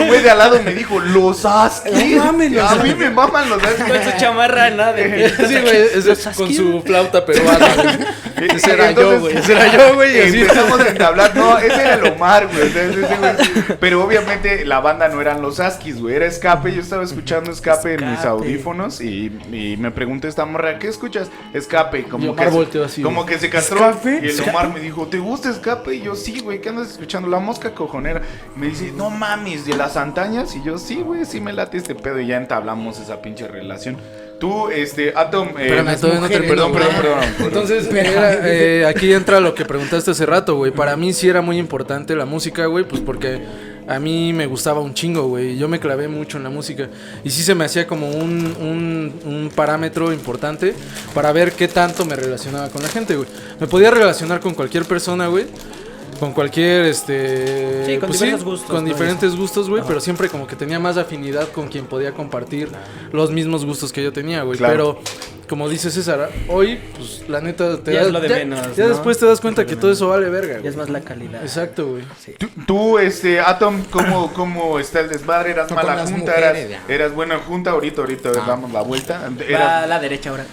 un 0.00 0.08
güey 0.08 0.22
de 0.22 0.30
al 0.30 0.38
lado 0.38 0.60
me 0.62 0.74
dijo, 0.74 0.98
los 1.00 1.44
Askis. 1.44 2.16
No 2.16 2.24
mames, 2.24 2.52
los 2.52 2.70
A 2.70 2.76
mí 2.82 2.94
me 2.94 3.10
maman 3.10 3.48
los 3.48 3.62
Con 3.62 3.92
Askis. 3.92 4.12
su 4.12 4.18
chamarra, 4.18 4.70
nada 4.70 4.96
Sí, 4.96 5.56
güey, 5.60 6.34
con 6.36 6.52
su 6.52 6.82
flauta 6.82 7.11
peruana, 7.20 7.74
güey. 7.74 8.48
Y- 8.48 8.52
Ese 8.56 8.72
era 8.72 8.90
yo, 8.90 9.20
güey. 9.20 9.36
Ese 9.36 9.52
era 9.52 9.66
yo, 9.72 9.94
güey. 9.94 10.18
Empezamos 10.18 10.80
a 10.80 10.88
entablar. 10.88 11.36
No, 11.36 11.58
ese 11.58 11.74
era 11.80 11.94
el 11.94 12.04
Omar, 12.12 12.48
güey. 12.48 12.72
Pero 13.80 14.02
obviamente 14.04 14.64
la 14.64 14.80
banda 14.80 15.08
no 15.08 15.20
eran 15.20 15.40
los 15.42 15.60
Askis, 15.60 16.00
güey. 16.00 16.16
Era 16.16 16.26
Escape. 16.26 16.72
Yo 16.74 16.80
estaba 16.80 17.04
escuchando 17.04 17.50
Escape, 17.52 17.94
en 17.94 18.10
mis 18.10 18.24
audífonos. 18.24 19.00
Y, 19.00 19.26
y 19.52 19.76
me 19.78 19.90
preguntó 19.90 20.26
esta 20.28 20.44
morra, 20.44 20.78
¿qué 20.78 20.88
escuchas? 20.88 21.28
Escape. 21.54 22.00
Y 22.00 22.02
Como, 22.04 22.32
Omar 22.32 22.46
que, 22.46 22.50
se- 22.50 22.56
volteó 22.56 22.84
así, 22.84 23.02
como 23.02 23.26
que 23.26 23.38
se 23.38 23.48
castró. 23.50 23.78
¿Escape? 23.90 24.20
Y 24.22 24.28
el 24.30 24.40
Omar 24.48 24.72
me 24.72 24.80
dijo, 24.80 25.06
¿te 25.06 25.18
gusta 25.18 25.50
Escape? 25.50 25.94
Y 25.94 26.02
yo, 26.02 26.14
sí, 26.16 26.40
güey. 26.40 26.60
¿Qué 26.60 26.70
andas 26.70 26.90
escuchando? 26.90 27.28
La 27.28 27.38
mosca 27.38 27.72
cojonera. 27.74 28.22
Me 28.56 28.66
dice, 28.68 28.92
no 28.96 29.10
mames, 29.10 29.64
de 29.66 29.76
las 29.76 29.96
antañas. 29.96 30.56
Y 30.56 30.62
yo, 30.64 30.78
sí, 30.78 30.96
güey, 30.96 31.24
sí 31.24 31.40
me 31.40 31.52
late 31.52 31.76
este 31.76 31.94
pedo. 31.94 32.18
Y 32.20 32.26
ya 32.26 32.36
entablamos 32.38 32.98
esa 32.98 33.22
pinche 33.22 33.46
relación. 33.46 33.96
Tú, 34.42 34.70
este, 34.70 35.12
Atom. 35.14 35.50
eh, 35.56 35.68
todavía 36.00 36.20
no 36.20 36.28
termino, 36.28 36.52
Perdón, 36.52 36.72
perdón, 36.72 36.96
perdón. 36.96 37.18
perdón. 37.20 37.46
Entonces, 37.46 37.86
Pero- 37.88 38.10
era, 38.10 38.40
eh, 38.48 38.84
aquí 38.86 39.12
entra 39.12 39.38
lo 39.38 39.54
que 39.54 39.64
preguntaste 39.64 40.10
hace 40.10 40.26
rato, 40.26 40.56
güey. 40.56 40.72
Para 40.72 40.96
mí 40.96 41.12
sí 41.12 41.28
era 41.28 41.42
muy 41.42 41.58
importante 41.58 42.16
la 42.16 42.24
música, 42.24 42.66
güey, 42.66 42.84
pues 42.84 43.00
porque 43.00 43.40
a 43.86 44.00
mí 44.00 44.32
me 44.32 44.46
gustaba 44.46 44.80
un 44.80 44.94
chingo, 44.94 45.28
güey. 45.28 45.56
Yo 45.56 45.68
me 45.68 45.78
clavé 45.78 46.08
mucho 46.08 46.38
en 46.38 46.42
la 46.42 46.50
música. 46.50 46.88
Y 47.22 47.30
sí 47.30 47.44
se 47.44 47.54
me 47.54 47.66
hacía 47.66 47.86
como 47.86 48.08
un, 48.10 48.52
un, 48.60 49.12
un, 49.24 49.50
parámetro 49.54 50.12
importante 50.12 50.74
para 51.14 51.30
ver 51.30 51.52
qué 51.52 51.68
tanto 51.68 52.04
me 52.04 52.16
relacionaba 52.16 52.68
con 52.68 52.82
la 52.82 52.88
gente, 52.88 53.14
güey. 53.14 53.28
Me 53.60 53.68
podía 53.68 53.92
relacionar 53.92 54.40
con 54.40 54.54
cualquier 54.54 54.86
persona, 54.86 55.28
güey 55.28 55.46
con 56.18 56.32
cualquier 56.32 56.86
este 56.86 57.86
sí, 57.86 57.98
con 57.98 58.08
pues 58.08 58.20
diferentes 58.20 58.44
gustos 58.44 58.70
con 58.70 58.84
diferentes 58.84 59.36
gustos 59.36 59.68
güey 59.68 59.82
pero 59.86 60.00
siempre 60.00 60.28
como 60.28 60.46
que 60.46 60.56
tenía 60.56 60.78
más 60.78 60.96
afinidad 60.96 61.48
con 61.50 61.68
quien 61.68 61.86
podía 61.86 62.12
compartir 62.12 62.70
los 63.12 63.30
mismos 63.30 63.64
gustos 63.64 63.92
que 63.92 64.02
yo 64.02 64.12
tenía 64.12 64.42
güey. 64.42 64.58
Pero 64.58 65.00
como 65.52 65.68
dice 65.68 65.90
César, 65.90 66.30
hoy, 66.48 66.80
pues 66.96 67.28
la 67.28 67.42
neta 67.42 67.76
te 67.76 67.92
ya 67.92 68.08
das, 68.08 68.22
menos, 68.22 68.74
ya 68.74 68.88
después 68.88 69.18
te 69.18 69.26
das 69.26 69.38
cuenta 69.38 69.66
que 69.66 69.76
todo 69.76 69.92
eso 69.92 70.08
vale 70.08 70.30
verga. 70.30 70.60
Ya 70.62 70.70
es 70.70 70.76
más 70.76 70.88
la 70.88 71.02
calidad. 71.02 71.42
Exacto, 71.42 71.88
güey. 71.88 72.04
Tú, 72.66 72.98
este, 72.98 73.38
Atom, 73.38 73.84
¿cómo, 73.90 74.32
¿cómo 74.32 74.78
está 74.78 75.00
el 75.00 75.10
desmadre? 75.10 75.50
¿Eras 75.50 75.70
mala 75.70 76.06
junta? 76.06 76.34
eras, 76.36 76.80
¿Eras 76.88 77.14
buena 77.14 77.36
junta? 77.36 77.72
Ahorita, 77.72 78.00
ahorita 78.00 78.30
ah. 78.30 78.44
damos 78.46 78.72
la 78.72 78.80
vuelta. 78.80 79.30
Eras, 79.46 79.84
a 79.84 79.86
la 79.86 80.00
derecha 80.00 80.30
ahora. 80.30 80.46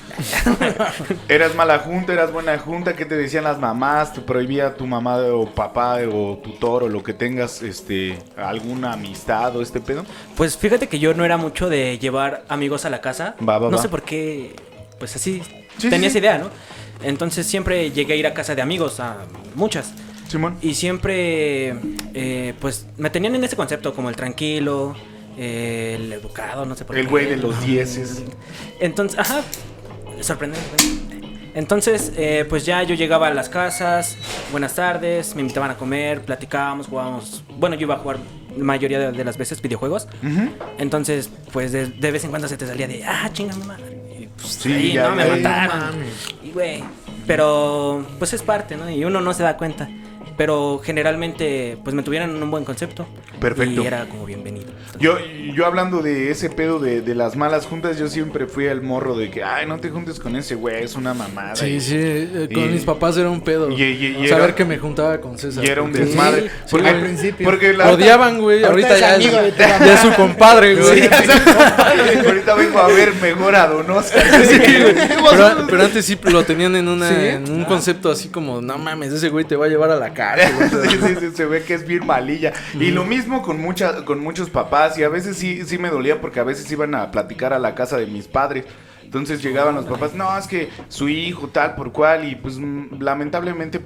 ¿Eras 1.30 1.56
mala 1.56 1.80
junta? 1.80 2.12
¿Eras 2.12 2.34
buena 2.34 2.58
junta? 2.58 2.94
¿Qué 2.94 3.06
te 3.06 3.16
decían 3.16 3.46
las 3.46 3.58
mamás? 3.58 4.12
¿Te 4.12 4.20
prohibía 4.20 4.76
tu 4.76 4.86
mamá 4.86 5.16
o 5.20 5.46
papá 5.46 6.00
o 6.12 6.42
tutor 6.44 6.84
o 6.84 6.90
lo 6.90 7.02
que 7.04 7.14
tengas, 7.14 7.62
este, 7.62 8.20
alguna 8.36 8.92
amistad 8.92 9.56
o 9.56 9.62
este 9.62 9.80
pedo? 9.80 10.04
Pues 10.36 10.58
fíjate 10.58 10.90
que 10.90 11.00
yo 11.00 11.14
no 11.14 11.24
era 11.24 11.38
mucho 11.38 11.70
de 11.70 11.98
llevar 12.00 12.44
amigos 12.50 12.84
a 12.84 12.90
la 12.90 13.00
casa. 13.00 13.36
no 13.40 13.78
sé 13.78 13.88
por 13.88 14.02
qué 14.02 14.68
pues 15.00 15.16
así 15.16 15.42
tenía 15.80 16.10
esa 16.10 16.20
idea, 16.20 16.38
¿no? 16.38 16.50
Entonces 17.04 17.46
siempre 17.48 17.92
llegué 17.92 18.14
a 18.14 18.16
ir 18.18 18.28
a 18.28 18.34
casa 18.34 18.56
de 18.56 18.62
amigos, 18.62 19.00
a 19.00 19.18
muchas. 19.56 19.94
Simón. 20.28 20.58
Y 20.62 20.76
siempre, 20.76 21.76
eh, 22.14 22.54
pues 22.60 22.86
me 22.98 23.10
tenían 23.10 23.34
en 23.36 23.44
ese 23.44 23.56
concepto, 23.56 23.96
como 23.96 24.10
el 24.10 24.16
tranquilo, 24.16 24.96
el 25.38 26.14
educado, 26.14 26.66
no 26.66 26.76
sé 26.76 26.86
por 26.86 26.96
qué. 26.96 27.02
El 27.02 27.08
güey 27.08 27.26
de 27.26 27.38
los 27.38 27.66
dieces. 27.66 28.24
Entonces, 28.80 29.18
ajá, 29.18 29.42
sorprendente. 30.22 30.68
Entonces, 31.56 32.14
eh, 32.16 32.46
pues 32.48 32.66
ya 32.66 32.84
yo 32.84 32.94
llegaba 32.94 33.28
a 33.28 33.34
las 33.34 33.50
casas, 33.50 34.18
buenas 34.52 34.76
tardes, 34.76 35.36
me 35.36 35.42
invitaban 35.42 35.72
a 35.72 35.78
comer, 35.78 36.22
platicábamos, 36.22 36.88
jugábamos. 36.88 37.44
Bueno, 37.58 37.76
yo 37.76 37.82
iba 37.82 37.96
a 37.96 37.98
jugar 37.98 38.20
la 38.56 38.64
mayoría 38.64 39.12
de, 39.12 39.24
las 39.24 39.38
veces 39.38 39.62
videojuegos. 39.62 40.08
Entonces, 40.78 41.30
pues 41.52 41.72
de, 41.72 42.12
vez 42.12 42.24
en 42.24 42.30
cuando 42.30 42.48
se 42.48 42.56
te 42.56 42.68
salía 42.68 42.88
de, 42.88 43.04
ah, 43.04 43.30
chinga 43.34 43.56
madre 43.56 43.89
pues, 44.42 44.54
sí, 44.54 44.94
ya, 44.94 45.10
no, 45.10 45.16
me 45.16 45.26
mataron. 45.26 45.96
Y 46.44 46.52
güey, 46.52 46.84
pero 47.28 48.06
pues 48.18 48.34
es 48.34 48.42
parte, 48.42 48.78
¿no? 48.78 48.90
Y 48.90 49.04
uno 49.06 49.22
no 49.22 49.34
se 49.34 49.44
da 49.44 49.58
cuenta 49.58 49.88
pero 50.40 50.80
generalmente 50.82 51.78
pues 51.84 51.94
me 51.94 52.02
tuvieran 52.02 52.42
un 52.42 52.50
buen 52.50 52.64
concepto. 52.64 53.06
Perfecto. 53.42 53.84
Y 53.84 53.86
era 53.86 54.06
como 54.06 54.26
bienvenido. 54.26 54.72
Yo, 54.98 55.18
yo 55.54 55.66
hablando 55.66 56.02
de 56.02 56.32
ese 56.32 56.50
pedo 56.50 56.80
de, 56.80 57.02
de, 57.02 57.14
las 57.14 57.36
malas 57.36 57.66
juntas, 57.66 58.00
yo 58.00 58.08
siempre 58.08 58.48
fui 58.48 58.66
el 58.66 58.82
morro 58.82 59.18
de 59.18 59.30
que, 59.30 59.44
ay, 59.44 59.68
no 59.68 59.80
te 59.80 59.90
juntes 59.90 60.18
con 60.18 60.38
ese 60.38 60.56
güey, 60.56 60.82
es 60.82 60.96
una 60.96 61.14
mamada. 61.14 61.58
Sí, 61.58 61.82
sí, 61.82 61.98
eh, 61.98 62.50
con 62.54 62.72
mis 62.72 62.86
papás 62.86 63.18
era 63.18 63.30
un 63.30 63.42
pedo. 63.42 63.70
Y, 63.70 64.28
Saber 64.30 64.56
que 64.56 64.64
me 64.64 64.78
juntaba 64.78 65.20
con 65.20 65.38
César. 65.38 65.64
Y 65.64 65.68
era 65.68 65.82
un 65.82 65.92
desmadre. 65.92 66.50
porque, 66.72 66.88
al 66.88 67.02
principio. 67.02 67.46
Porque 67.46 67.74
la... 67.74 67.92
Odiaban, 67.92 68.40
güey, 68.40 68.64
ahorita, 68.64 68.98
ya, 68.98 69.16
es, 69.18 69.58
ya 69.58 69.94
es 69.94 70.00
su 70.00 70.14
compadre, 70.14 70.76
güey. 70.76 71.02
ahorita 72.26 72.56
vengo 72.56 72.80
a 72.80 72.88
ver 72.88 73.14
mejor 73.16 73.56
a 73.56 73.68
Donosca. 73.68 74.22
pero, 74.58 75.68
pero, 75.68 75.84
antes 75.84 76.06
sí 76.06 76.18
lo 76.24 76.46
tenían 76.46 76.78
en, 76.78 76.88
una, 76.88 77.30
en 77.30 77.52
un 77.52 77.66
concepto 77.66 78.10
así 78.10 78.30
como, 78.30 78.62
no 78.62 78.78
mames, 78.78 79.12
ese 79.12 79.28
güey 79.28 79.44
te 79.44 79.58
va 79.58 79.66
a 79.66 79.70
llevar 79.70 79.92
a 79.92 79.98
la 79.98 80.14
cara 80.14 80.29
se 81.36 81.46
ve 81.46 81.64
que 81.64 81.74
es 81.74 81.86
bien 81.86 82.06
malilla. 82.06 82.54
Y 82.74 82.92
lo 82.92 83.06
mismo 83.06 83.42
con, 83.42 83.60
mucha, 83.60 84.06
con 84.06 84.20
muchos 84.20 84.50
papás. 84.50 84.98
Y 84.98 85.04
a 85.04 85.10
veces 85.10 85.38
sí, 85.38 85.64
sí 85.66 85.78
me 85.78 85.90
dolía 85.90 86.22
porque 86.22 86.40
a 86.40 86.44
veces 86.44 86.72
iban 86.72 86.96
a 86.96 87.12
platicar 87.12 87.54
a 87.54 87.60
la 87.60 87.76
casa 87.76 87.98
de 87.98 88.08
mis 88.08 88.28
padres. 88.28 88.66
Entonces 89.10 89.42
llegaban 89.42 89.74
los 89.74 89.86
papás, 89.86 90.14
no, 90.14 90.38
es 90.38 90.46
que 90.46 90.70
su 90.88 91.10
hijo 91.10 91.48
tal 91.48 91.74
por 91.74 91.92
cual 91.92 92.30
y 92.30 92.36
pues 92.36 92.60
mm, 92.60 93.02
lamentablemente 93.02 93.80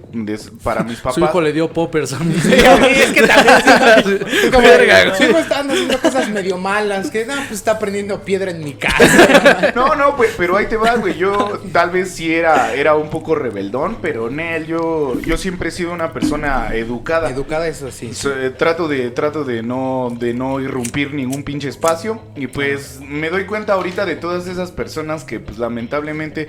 para 0.61 0.83
mis 0.83 0.97
papás... 0.99 1.15
Su 1.15 1.23
hijo 1.23 1.39
le 1.39 1.53
dio 1.53 1.71
poppers 1.71 2.11
a 2.11 2.19
mí. 2.19 2.35
es 2.43 3.11
que 3.13 3.25
también 3.25 4.51
como 4.51 4.67
verga, 4.67 5.15
su 5.15 5.23
hijo 5.23 5.37
está 5.37 5.61
haciendo 5.61 5.97
cosas 5.97 6.27
medio 6.27 6.57
malas, 6.57 7.09
que 7.09 7.25
no, 7.25 7.35
pues 7.35 7.51
está 7.51 7.79
prendiendo 7.79 8.19
piedra 8.25 8.51
en 8.51 8.65
mi 8.65 8.73
casa. 8.73 9.71
no, 9.75 9.95
no, 9.95 10.17
pues, 10.17 10.33
pero 10.37 10.57
ahí 10.57 10.65
te 10.65 10.75
vas, 10.75 10.99
güey. 10.99 11.17
Yo 11.17 11.61
tal 11.71 11.91
vez 11.91 12.11
sí 12.11 12.33
era, 12.33 12.73
era 12.73 12.95
un 12.95 13.09
poco 13.09 13.33
rebeldón, 13.33 13.99
pero 14.01 14.29
Nel, 14.29 14.65
yo, 14.65 15.17
yo 15.21 15.37
siempre 15.37 15.69
he 15.69 15.71
sido 15.71 15.93
una 15.93 16.11
persona 16.11 16.75
educada. 16.75 17.29
Educada, 17.29 17.65
eso 17.69 17.89
sí. 17.91 18.11
Eh, 18.25 18.51
trato 18.57 18.89
de, 18.89 19.09
trato 19.11 19.45
de 19.45 19.63
no, 19.63 20.13
de 20.19 20.33
no 20.33 20.59
irrumpir 20.59 21.13
ningún 21.13 21.43
pinche 21.43 21.69
espacio. 21.69 22.21
Y 22.35 22.47
pues 22.47 22.99
me 22.99 23.29
doy 23.29 23.45
cuenta 23.45 23.71
ahorita 23.71 24.05
de 24.05 24.17
todas 24.17 24.47
esas 24.47 24.71
personas 24.71 25.12
que 25.23 25.39
pues 25.39 25.59
lamentablemente 25.59 26.47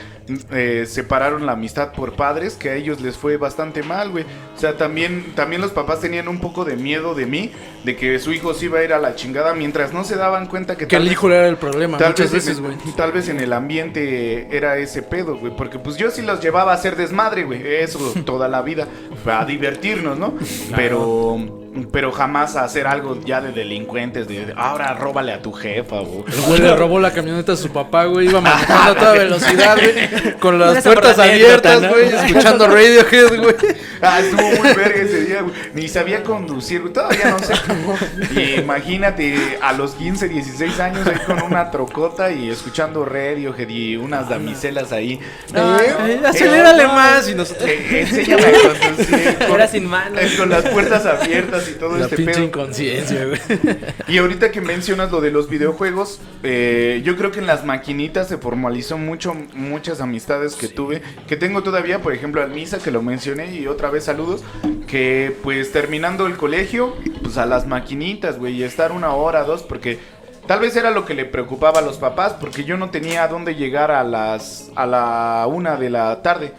eh, 0.50 0.86
separaron 0.88 1.44
la 1.44 1.52
amistad 1.52 1.92
por 1.92 2.14
padres, 2.14 2.54
que 2.54 2.70
a 2.70 2.74
ellos 2.74 3.02
les 3.02 3.18
fue 3.18 3.36
bastante 3.36 3.82
mal, 3.82 4.10
güey. 4.10 4.24
O 4.56 4.58
sea, 4.58 4.78
también, 4.78 5.34
también 5.34 5.60
los 5.60 5.72
papás 5.72 6.00
tenían 6.00 6.28
un 6.28 6.40
poco 6.40 6.64
de 6.64 6.76
miedo 6.76 7.14
de 7.14 7.26
mí, 7.26 7.52
de 7.84 7.96
que 7.96 8.18
su 8.18 8.32
hijo 8.32 8.54
se 8.54 8.64
iba 8.66 8.78
a 8.78 8.84
ir 8.84 8.94
a 8.94 8.98
la 8.98 9.14
chingada, 9.14 9.52
mientras 9.52 9.92
no 9.92 10.04
se 10.04 10.16
daban 10.16 10.46
cuenta 10.46 10.76
que... 10.76 10.86
Que 10.86 10.96
el 10.96 11.12
hijo 11.12 11.28
era 11.28 11.46
el 11.46 11.58
problema, 11.58 11.98
tal 11.98 12.12
muchas 12.12 12.32
vez, 12.32 12.46
veces, 12.46 12.60
güey. 12.62 12.76
Tal 12.96 13.12
vez 13.12 13.28
en 13.28 13.40
el 13.40 13.52
ambiente 13.52 14.56
era 14.56 14.78
ese 14.78 15.02
pedo, 15.02 15.36
güey, 15.36 15.54
porque 15.54 15.78
pues 15.78 15.96
yo 15.96 16.10
sí 16.10 16.22
los 16.22 16.40
llevaba 16.40 16.72
a 16.72 16.76
hacer 16.76 16.96
desmadre, 16.96 17.44
güey, 17.44 17.60
eso 17.66 18.14
toda 18.24 18.48
la 18.48 18.62
vida, 18.62 18.88
para 19.24 19.44
divertirnos, 19.44 20.18
¿no? 20.18 20.34
Pero 20.74 21.63
pero 21.90 22.12
jamás 22.12 22.56
a 22.56 22.64
hacer 22.64 22.86
algo 22.86 23.20
ya 23.24 23.40
de 23.40 23.52
delincuentes, 23.52 24.28
de 24.28 24.52
ahora 24.56 24.94
róbale 24.94 25.32
a 25.32 25.42
tu 25.42 25.52
jefa, 25.52 26.00
güey. 26.00 26.24
El 26.26 26.40
güey 26.42 26.60
le 26.60 26.76
robó 26.76 27.00
la 27.00 27.12
camioneta 27.12 27.52
a 27.52 27.56
su 27.56 27.70
papá, 27.70 28.04
güey, 28.04 28.28
iba 28.28 28.40
manejando 28.40 28.92
a 28.92 28.94
toda 28.94 29.12
velocidad, 29.18 29.76
güey, 29.76 30.38
con 30.38 30.58
las 30.58 30.84
puertas 30.84 31.18
abiertas, 31.18 31.88
güey, 31.88 32.14
escuchando 32.14 32.68
Radiohead, 32.68 33.40
güey. 33.40 33.54
Ah, 34.06 34.20
estuvo 34.20 34.42
muy 34.42 34.74
verga 34.74 35.00
ese 35.00 35.24
día, 35.24 35.40
güey. 35.40 35.54
Ni 35.72 35.88
sabía 35.88 36.22
conducir, 36.22 36.82
güey, 36.82 36.92
todavía 36.92 37.30
no 37.30 37.38
sé 37.38 37.54
cómo. 37.66 37.96
Y 38.38 38.60
imagínate 38.60 39.58
a 39.62 39.72
los 39.72 39.92
15, 39.94 40.28
16 40.28 40.78
años 40.80 41.06
ahí 41.06 41.18
con 41.26 41.40
una 41.42 41.70
trocota 41.70 42.30
y 42.30 42.50
escuchando 42.50 43.06
Radiohead 43.06 43.66
y 43.66 43.96
unas 43.96 44.28
damiselas 44.28 44.92
ahí. 44.92 45.20
No, 45.54 45.80
eh, 45.80 46.20
acelérale 46.22 46.86
más 46.86 47.30
y 47.30 47.34
nosotros... 47.34 47.66
Eh, 47.66 48.00
enséñame 48.02 48.42
a 48.44 48.78
conducir. 48.78 49.38
Con, 49.48 49.68
sin 49.68 49.86
manos. 49.86 50.20
Con 50.36 50.50
las 50.50 50.64
puertas 50.64 51.06
abiertas 51.06 51.63
y 51.70 51.78
todo 51.78 51.96
la 51.96 52.04
este 52.04 52.16
pinche 52.16 52.44
inconsciencia, 52.44 53.26
güey. 53.26 53.40
Y 54.08 54.18
ahorita 54.18 54.50
que 54.50 54.60
mencionas 54.60 55.10
lo 55.10 55.20
de 55.20 55.30
los 55.30 55.48
videojuegos, 55.48 56.20
eh, 56.42 57.02
yo 57.04 57.16
creo 57.16 57.30
que 57.30 57.40
en 57.40 57.46
las 57.46 57.64
maquinitas 57.64 58.28
se 58.28 58.38
formalizó 58.38 58.98
mucho, 58.98 59.34
muchas 59.54 60.00
amistades 60.00 60.54
que 60.54 60.68
tuve, 60.68 61.02
que 61.26 61.36
tengo 61.36 61.62
todavía, 61.62 62.02
por 62.02 62.12
ejemplo, 62.12 62.42
al 62.42 62.50
Misa, 62.50 62.78
que 62.78 62.90
lo 62.90 63.02
mencioné, 63.02 63.54
y 63.54 63.66
otra 63.66 63.90
vez 63.90 64.04
saludos, 64.04 64.42
que 64.86 65.34
pues 65.42 65.72
terminando 65.72 66.26
el 66.26 66.36
colegio, 66.36 66.94
pues 67.22 67.38
a 67.38 67.46
las 67.46 67.66
maquinitas, 67.66 68.38
güey, 68.38 68.54
y 68.54 68.62
estar 68.62 68.92
una 68.92 69.14
hora, 69.14 69.44
dos, 69.44 69.62
porque 69.62 69.98
Tal 70.46 70.60
vez 70.60 70.76
era 70.76 70.90
lo 70.90 71.06
que 71.06 71.14
le 71.14 71.24
preocupaba 71.24 71.78
a 71.78 71.82
los 71.82 71.96
papás, 71.96 72.34
porque 72.38 72.64
yo 72.64 72.76
no 72.76 72.90
tenía 72.90 73.24
a 73.24 73.28
dónde 73.28 73.54
llegar 73.54 73.90
a 73.90 74.04
las 74.04 74.70
a 74.76 74.84
la 74.84 75.46
una 75.48 75.76
de 75.76 75.88
la 75.88 76.20
tarde. 76.20 76.52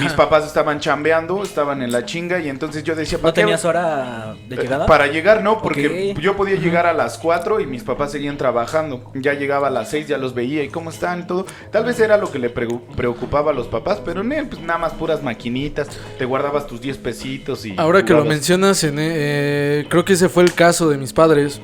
Mis 0.00 0.12
papás 0.12 0.46
estaban 0.46 0.80
chambeando, 0.80 1.42
estaban 1.42 1.82
en 1.82 1.92
la 1.92 2.04
chinga 2.04 2.40
y 2.40 2.48
entonces 2.48 2.82
yo 2.84 2.94
decía... 2.94 3.18
¿No 3.22 3.32
tenías 3.32 3.64
hora 3.64 4.34
de 4.48 4.56
llegada? 4.56 4.86
Para 4.86 5.06
llegar 5.06 5.42
no, 5.42 5.60
porque 5.60 6.14
yo 6.20 6.36
podía 6.36 6.56
llegar 6.56 6.86
a 6.86 6.92
las 6.92 7.18
4 7.18 7.60
y 7.60 7.66
mis 7.66 7.82
papás 7.82 8.12
seguían 8.12 8.36
trabajando. 8.36 9.10
Ya 9.14 9.34
llegaba 9.34 9.68
a 9.68 9.70
las 9.70 9.90
6, 9.90 10.08
ya 10.08 10.18
los 10.18 10.34
veía 10.34 10.62
y 10.64 10.68
cómo 10.68 10.90
están 10.90 11.20
y 11.20 11.22
todo. 11.24 11.46
Tal 11.70 11.84
vez 11.84 12.00
era 12.00 12.16
lo 12.16 12.30
que 12.30 12.38
le 12.38 12.50
preocupaba 12.50 13.50
a 13.50 13.54
los 13.54 13.66
papás, 13.66 14.00
pero 14.04 14.22
no, 14.22 14.34
pues 14.48 14.60
nada 14.62 14.78
más 14.78 14.92
puras 14.94 15.22
maquinitas. 15.22 15.88
Te 16.18 16.24
guardabas 16.24 16.66
tus 16.66 16.80
10 16.80 16.98
pesitos 16.98 17.64
y... 17.66 17.74
Ahora 17.76 18.04
que 18.04 18.12
lo 18.12 18.24
mencionas, 18.24 18.84
en, 18.84 18.96
eh, 18.98 19.86
creo 19.88 20.04
que 20.04 20.14
ese 20.14 20.28
fue 20.28 20.42
el 20.42 20.54
caso 20.54 20.88
de 20.88 20.98
mis 20.98 21.12
padres. 21.12 21.60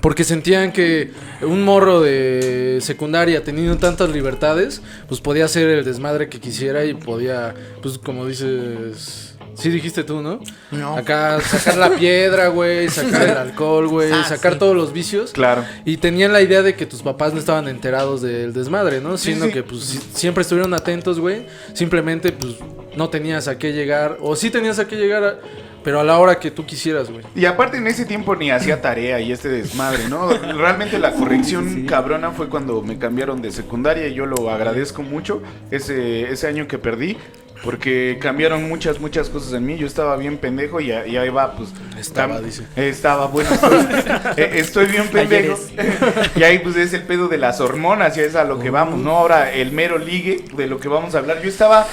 Porque 0.00 0.24
sentían 0.24 0.72
que 0.72 1.10
un 1.42 1.62
morro 1.62 2.00
de 2.00 2.78
secundaria 2.80 3.44
teniendo 3.44 3.76
tantas 3.76 4.10
libertades, 4.10 4.82
pues 5.08 5.20
podía 5.20 5.44
hacer 5.44 5.68
el 5.68 5.84
desmadre 5.84 6.28
que 6.28 6.40
quisiera 6.40 6.84
y 6.84 6.94
podía, 6.94 7.54
pues 7.82 7.98
como 7.98 8.26
dices... 8.26 9.26
Sí 9.54 9.68
dijiste 9.68 10.04
tú, 10.04 10.22
¿no? 10.22 10.40
No. 10.70 10.96
Acá 10.96 11.38
sacar 11.40 11.76
la 11.76 11.90
piedra, 11.90 12.48
güey, 12.48 12.88
sacar 12.88 13.22
el 13.22 13.36
alcohol, 13.36 13.88
güey, 13.88 14.10
ah, 14.10 14.24
sacar 14.24 14.58
todos 14.58 14.74
los 14.74 14.92
vicios. 14.92 15.32
Claro. 15.32 15.64
Y 15.84 15.98
tenían 15.98 16.32
la 16.32 16.40
idea 16.40 16.62
de 16.62 16.74
que 16.74 16.86
tus 16.86 17.02
papás 17.02 17.34
no 17.34 17.40
estaban 17.40 17.68
enterados 17.68 18.22
del 18.22 18.54
desmadre, 18.54 19.00
¿no? 19.00 19.18
Siendo 19.18 19.50
que 19.50 19.62
pues 19.62 20.00
siempre 20.14 20.42
estuvieron 20.42 20.72
atentos, 20.72 21.20
güey. 21.20 21.46
Simplemente 21.74 22.32
pues 22.32 22.54
no 22.96 23.10
tenías 23.10 23.48
a 23.48 23.58
qué 23.58 23.72
llegar 23.72 24.16
o 24.20 24.34
sí 24.34 24.50
tenías 24.50 24.78
a 24.78 24.88
qué 24.88 24.96
llegar 24.96 25.24
a 25.24 25.38
pero 25.82 26.00
a 26.00 26.04
la 26.04 26.18
hora 26.18 26.38
que 26.38 26.50
tú 26.50 26.66
quisieras, 26.66 27.10
güey. 27.10 27.24
Y 27.34 27.44
aparte 27.46 27.78
en 27.78 27.86
ese 27.86 28.04
tiempo 28.04 28.36
ni 28.36 28.50
hacía 28.50 28.80
tarea 28.80 29.20
y 29.20 29.32
este 29.32 29.48
desmadre, 29.48 30.08
¿no? 30.08 30.28
Realmente 30.28 30.98
la 30.98 31.12
corrección 31.12 31.86
cabrona 31.86 32.30
fue 32.32 32.48
cuando 32.48 32.82
me 32.82 32.98
cambiaron 32.98 33.40
de 33.42 33.50
secundaria 33.50 34.08
y 34.08 34.14
yo 34.14 34.26
lo 34.26 34.50
agradezco 34.50 35.02
mucho 35.02 35.42
ese, 35.70 36.30
ese 36.30 36.46
año 36.46 36.68
que 36.68 36.78
perdí. 36.78 37.16
porque 37.62 38.18
cambiaron 38.20 38.68
muchas, 38.68 39.00
muchas 39.00 39.28
cosas 39.28 39.52
en 39.52 39.66
mí. 39.66 39.76
Yo 39.76 39.86
estaba 39.86 40.16
bien 40.16 40.38
pendejo 40.38 40.80
y, 40.80 40.92
ahí 40.92 41.28
va, 41.28 41.56
pues. 41.56 41.70
Estaba, 41.98 42.40
dice. 42.40 42.64
Estaba, 42.76 43.26
bueno, 43.26 43.50
eh, 44.36 44.50
estoy, 44.54 44.86
bien 44.86 45.08
pendejo. 45.08 45.58
y 46.36 46.42
ahí, 46.42 46.58
pues, 46.60 46.76
es 46.76 46.94
el 46.94 47.02
pedo 47.02 47.28
de 47.28 47.38
las 47.38 47.60
hormonas, 47.60 48.16
y 48.16 48.20
es 48.20 48.34
a 48.34 48.44
lo 48.44 48.58
que 48.58 48.70
vamos, 48.70 48.98
¿no? 48.98 49.10
Ahora, 49.10 49.52
el 49.52 49.72
mero 49.72 49.98
ligue 49.98 50.44
de 50.56 50.66
lo 50.66 50.80
que 50.80 50.88
vamos 50.88 51.14
a 51.14 51.18
hablar. 51.18 51.42
Yo 51.42 51.48
estaba 51.48 51.86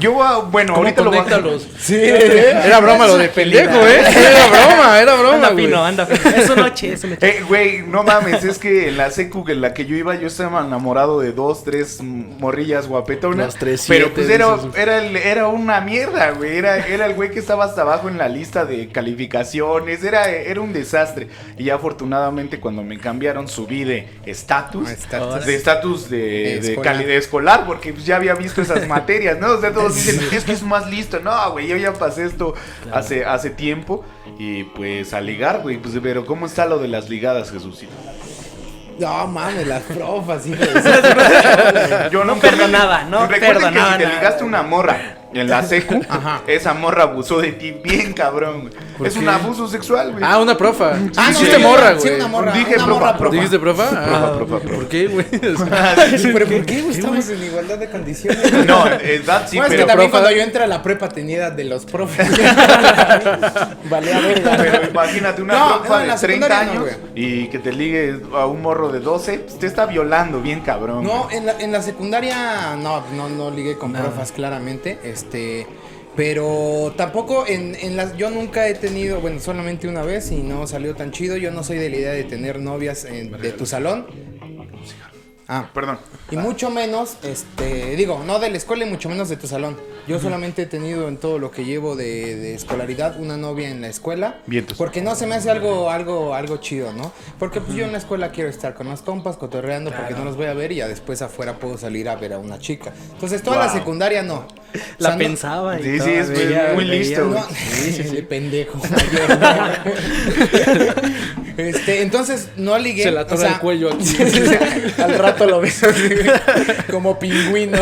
yo, 0.00 0.22
ah, 0.22 0.44
bueno, 0.50 0.74
ahorita 0.74 1.02
lo 1.02 1.12
los... 1.12 1.66
Sí, 1.78 1.96
era 1.96 2.80
broma 2.80 3.06
lo 3.06 3.18
de 3.18 3.28
pendejo, 3.28 3.86
¿eh? 3.86 4.00
Era 4.00 4.46
broma, 4.46 5.00
era 5.00 5.14
broma. 5.14 5.27
Anda 5.48 5.62
fino, 5.62 5.84
anda 5.84 6.06
fino. 6.06 6.36
Es 6.36 6.56
noche, 6.56 6.92
es 6.92 7.04
noche. 7.04 7.28
Eh, 7.28 7.44
güey, 7.46 7.82
no 7.82 8.02
mames, 8.02 8.44
es 8.44 8.58
que 8.58 8.88
en 8.88 8.96
la 8.96 9.10
secu 9.10 9.44
en 9.48 9.60
la 9.60 9.74
que 9.74 9.86
yo 9.86 9.96
iba, 9.96 10.14
yo 10.14 10.26
estaba 10.26 10.64
enamorado 10.64 11.20
de 11.20 11.32
dos, 11.32 11.64
tres 11.64 12.00
morrillas 12.02 12.86
guapetonas. 12.88 13.56
tres, 13.56 13.84
Pero 13.88 14.12
pues 14.12 14.28
era, 14.28 14.56
era, 14.76 15.00
era, 15.00 15.48
una 15.48 15.80
mierda, 15.80 16.30
güey. 16.32 16.56
Era, 16.56 16.86
era 16.86 17.06
el 17.06 17.14
güey 17.14 17.30
que 17.30 17.38
estaba 17.38 17.64
hasta 17.64 17.82
abajo 17.82 18.08
en 18.08 18.18
la 18.18 18.28
lista 18.28 18.64
de 18.64 18.88
calificaciones. 18.88 20.02
Era, 20.04 20.28
era 20.28 20.60
un 20.60 20.72
desastre. 20.72 21.28
Y 21.56 21.70
afortunadamente 21.70 22.60
cuando 22.60 22.82
me 22.82 22.98
cambiaron 22.98 23.48
subí 23.48 23.84
de 23.84 24.08
estatus. 24.26 24.88
Ah, 25.12 25.40
de 25.44 25.54
estatus 25.54 26.10
de, 26.10 26.60
de, 26.60 26.76
calidad 26.80 27.12
escolar, 27.12 27.64
porque 27.66 27.92
pues, 27.92 28.04
ya 28.04 28.16
había 28.16 28.34
visto 28.34 28.62
esas 28.62 28.86
materias. 28.86 29.38
¿no? 29.38 29.52
O 29.52 29.60
sea, 29.60 29.72
todos 29.72 29.94
dicen, 29.94 30.20
es 30.32 30.44
que 30.44 30.52
es 30.52 30.62
más 30.62 30.88
listo. 30.90 31.20
No, 31.20 31.52
güey, 31.52 31.66
yo 31.66 31.76
ya 31.76 31.92
pasé 31.92 32.24
esto 32.24 32.54
hace, 32.92 33.24
hace 33.24 33.50
tiempo. 33.50 34.04
Y 34.36 34.64
pues 34.64 35.14
a 35.14 35.20
ligar, 35.20 35.62
güey. 35.62 35.78
Pues, 35.78 35.94
pero 36.02 36.26
¿cómo 36.26 36.46
está 36.46 36.66
lo 36.66 36.78
de 36.78 36.88
las 36.88 37.08
ligadas, 37.08 37.50
Jesucito? 37.50 37.92
No 38.98 39.26
mames, 39.28 39.66
las 39.66 39.82
profas, 39.84 40.44
hijo 40.46 40.58
Yo 42.10 42.24
no, 42.24 42.36
perdonaba, 42.36 43.04
no 43.04 43.28
perdonaba. 43.28 43.96
Que 43.96 44.04
si 44.04 44.10
te 44.10 44.16
ligaste 44.16 44.44
una 44.44 44.62
morra 44.62 45.17
en 45.32 45.48
la 45.48 45.62
secu, 45.62 46.00
esa 46.46 46.74
morra 46.74 47.04
abusó 47.04 47.40
de 47.40 47.52
ti 47.52 47.72
bien 47.72 48.12
cabrón, 48.12 48.70
Es 49.04 49.16
un 49.16 49.28
abuso 49.28 49.68
sexual, 49.68 50.12
güey. 50.12 50.24
Ah, 50.24 50.38
una 50.38 50.56
profa. 50.56 50.92
ah, 51.16 51.30
no, 51.30 51.38
dijiste 51.38 51.58
morra, 51.58 51.92
güey. 51.92 52.08
Sí, 52.08 52.14
una 52.14 52.28
morra. 52.28 52.52
Dije 52.52 52.74
una 52.76 52.84
profa, 52.86 53.18
profa. 53.18 53.34
¿Dijiste 53.34 53.58
profa? 53.58 53.88
Ah, 53.92 54.32
profa, 54.36 54.58
profa, 54.58 54.74
¿Por 54.74 54.88
qué, 54.88 55.06
güey? 55.06 55.26
¿Pero 55.30 56.46
por 56.46 56.66
qué, 56.66 56.82
güey? 56.82 56.94
Estamos 56.94 57.28
en 57.28 57.44
igualdad 57.44 57.78
de 57.78 57.88
condiciones. 57.88 58.52
No, 58.68 58.86
edad 58.86 59.46
sí, 59.48 59.56
bueno, 59.56 59.70
pero... 59.70 59.80
Es 59.80 59.80
que 59.80 59.84
también 59.84 60.10
cuando 60.10 60.30
yo 60.30 60.42
entré 60.42 60.64
a 60.64 60.66
la 60.66 60.82
prepa 60.82 61.08
tenía 61.08 61.38
edad 61.38 61.52
de 61.52 61.64
los 61.64 61.86
profes. 61.86 62.28
vale, 63.88 64.14
a 64.14 64.20
ver. 64.20 64.42
Pero 64.42 64.90
imagínate 64.90 65.42
una 65.42 65.58
no, 65.58 65.78
profa 65.78 66.00
de 66.00 66.12
30 66.14 66.60
años 66.60 66.84
y 67.14 67.48
que 67.48 67.58
te 67.58 67.72
ligue 67.72 68.20
a 68.34 68.46
un 68.46 68.60
morro 68.60 68.90
de 68.90 69.00
12, 69.00 69.38
pues 69.38 69.58
te 69.58 69.66
está 69.66 69.86
violando 69.86 70.40
bien 70.40 70.60
cabrón. 70.60 71.04
No, 71.04 71.30
en 71.30 71.46
la, 71.46 71.52
en 71.58 71.72
la 71.72 71.82
secundaria 71.82 72.76
no, 72.76 73.02
no, 73.14 73.28
no 73.28 73.50
ligué 73.50 73.78
con 73.78 73.92
profas 73.92 74.32
claramente. 74.32 74.98
Este... 75.18 75.66
Pero 76.16 76.94
tampoco 76.96 77.46
en, 77.46 77.76
en 77.76 77.96
las. 77.96 78.16
Yo 78.16 78.28
nunca 78.28 78.66
he 78.66 78.74
tenido, 78.74 79.20
bueno, 79.20 79.38
solamente 79.38 79.86
una 79.86 80.02
vez 80.02 80.32
y 80.32 80.38
no 80.38 80.66
salió 80.66 80.96
tan 80.96 81.12
chido. 81.12 81.36
Yo 81.36 81.52
no 81.52 81.62
soy 81.62 81.78
de 81.78 81.90
la 81.90 81.96
idea 81.96 82.10
de 82.10 82.24
tener 82.24 82.58
novias 82.58 83.04
de 83.04 83.52
tu 83.52 83.66
salón. 83.66 84.04
Ah, 85.50 85.70
perdón. 85.72 85.98
Y 86.30 86.36
mucho 86.36 86.68
menos, 86.68 87.16
este, 87.22 87.96
digo, 87.96 88.22
no 88.26 88.38
de 88.38 88.50
la 88.50 88.58
escuela 88.58 88.84
y 88.84 88.90
mucho 88.90 89.08
menos 89.08 89.30
de 89.30 89.38
tu 89.38 89.46
salón. 89.46 89.78
Yo 90.06 90.20
solamente 90.20 90.62
he 90.62 90.66
tenido 90.66 91.08
en 91.08 91.16
todo 91.16 91.38
lo 91.38 91.50
que 91.50 91.64
llevo 91.64 91.96
de, 91.96 92.54
escolaridad 92.54 93.18
una 93.18 93.38
novia 93.38 93.70
en 93.70 93.80
la 93.80 93.88
escuela. 93.88 94.40
Porque 94.76 95.00
no 95.00 95.14
se 95.14 95.26
me 95.26 95.36
hace 95.36 95.50
algo, 95.50 95.90
algo, 95.90 96.34
algo 96.34 96.58
chido, 96.58 96.92
¿no? 96.92 97.12
Porque 97.38 97.62
pues 97.62 97.74
yo 97.74 97.86
en 97.86 97.92
la 97.92 97.98
escuela 97.98 98.30
quiero 98.30 98.50
estar 98.50 98.74
con 98.74 98.88
las 98.88 99.00
compas, 99.00 99.38
cotorreando, 99.38 99.90
porque 99.90 100.12
no 100.12 100.24
los 100.24 100.36
voy 100.36 100.46
a 100.46 100.54
ver 100.54 100.72
y 100.72 100.76
ya 100.76 100.88
después 100.88 101.22
afuera 101.22 101.58
puedo 101.58 101.78
salir 101.78 102.10
a 102.10 102.16
ver 102.16 102.34
a 102.34 102.38
una 102.38 102.58
chica. 102.58 102.92
Entonces 103.12 103.42
toda 103.42 103.56
la 103.56 103.72
secundaria 103.72 104.22
no. 104.22 104.46
La 104.98 105.16
pensaba. 105.16 105.80
Y 105.80 105.84
sí, 105.84 106.00
sí, 106.00 106.10
es 106.10 106.28
muy, 106.74 106.84
listo. 106.84 107.34
sí, 107.54 107.92
sí, 107.92 108.04
sí. 108.04 108.22
pendejo. 108.22 108.78
este, 111.56 112.02
entonces 112.02 112.50
no 112.56 112.78
ligué. 112.78 113.04
Se 113.04 113.10
la 113.10 113.26
torre 113.26 113.46
el 113.48 113.58
cuello 113.60 113.90
aquí. 113.92 114.16
al 114.98 115.18
rato 115.18 115.37
lo 115.46 115.60
ves 115.60 115.82
así, 115.82 116.08
como 116.90 117.18
pingüino. 117.18 117.78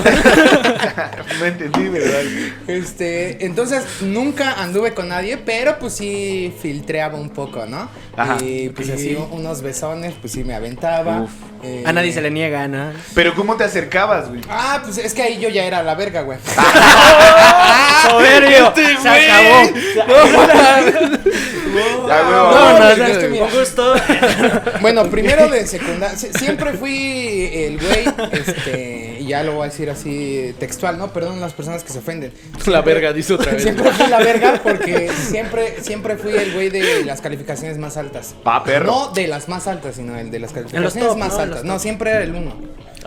no 1.38 1.44
entendí, 1.44 1.88
¿verdad? 1.88 2.22
Este, 2.66 3.44
entonces 3.44 3.84
nunca 4.02 4.54
anduve 4.62 4.94
con 4.94 5.08
nadie, 5.08 5.36
pero 5.38 5.78
pues 5.78 5.94
sí 5.94 6.52
filtreaba 6.60 7.18
un 7.18 7.30
poco, 7.30 7.66
¿no? 7.66 7.88
Ajá. 8.16 8.38
Y 8.40 8.70
pues 8.70 8.90
así 8.90 9.16
unos 9.30 9.62
besones, 9.62 10.14
pues 10.20 10.32
sí 10.32 10.44
me 10.44 10.54
aventaba. 10.54 11.26
Eh, 11.62 11.82
a 11.86 11.92
nadie 11.92 12.12
se 12.12 12.20
le 12.20 12.30
niega, 12.30 12.68
¿no? 12.68 12.92
Pero 13.14 13.34
¿cómo 13.34 13.56
te 13.56 13.64
acercabas, 13.64 14.28
güey? 14.28 14.40
Ah, 14.48 14.80
pues 14.84 14.98
es 14.98 15.14
que 15.14 15.22
ahí 15.22 15.40
yo 15.40 15.48
ya 15.48 15.64
era 15.64 15.82
la 15.82 15.94
verga, 15.94 16.22
güey. 16.22 16.38
¡Soberbio! 18.08 18.72
se 18.74 19.08
acabó. 19.08 19.70
No, 20.06 21.18
no, 21.76 22.78
no, 23.28 23.58
gusto. 23.58 23.94
Bueno, 24.80 25.04
primero 25.10 25.48
de 25.48 25.66
secundaria, 25.66 26.16
siempre 26.16 26.74
fui 26.74 27.50
el 27.52 27.78
güey, 27.78 28.06
este, 28.32 29.18
y 29.20 29.26
ya 29.26 29.42
lo 29.42 29.54
voy 29.54 29.62
a 29.62 29.70
decir 29.70 29.90
así 29.90 30.54
textual, 30.58 30.98
¿no? 30.98 31.12
Perdón 31.12 31.40
las 31.40 31.52
personas 31.52 31.82
que 31.82 31.92
se 31.92 31.98
ofenden. 31.98 32.32
la 32.66 32.82
verga, 32.82 33.12
dice 33.12 33.34
otra 33.34 33.52
vez. 33.52 33.62
Siempre 33.62 33.90
fui 33.92 34.06
la 34.08 34.18
verga 34.18 34.60
porque 34.62 35.10
siempre, 35.10 35.82
siempre 35.82 36.16
fui 36.16 36.32
el 36.32 36.52
güey 36.52 36.70
de 36.70 37.04
las 37.04 37.20
calificaciones 37.20 37.78
más 37.78 37.96
altas. 37.96 38.34
Pa, 38.42 38.62
perro. 38.62 38.86
No 38.86 39.08
de 39.12 39.26
las 39.26 39.48
más 39.48 39.66
altas, 39.66 39.96
sino 39.96 40.16
el 40.16 40.30
de 40.30 40.38
las 40.38 40.52
calificaciones 40.52 41.16
más 41.16 41.38
altas. 41.38 41.64
No, 41.64 41.78
siempre 41.78 42.10
era 42.10 42.22
el 42.22 42.34
uno. 42.34 42.54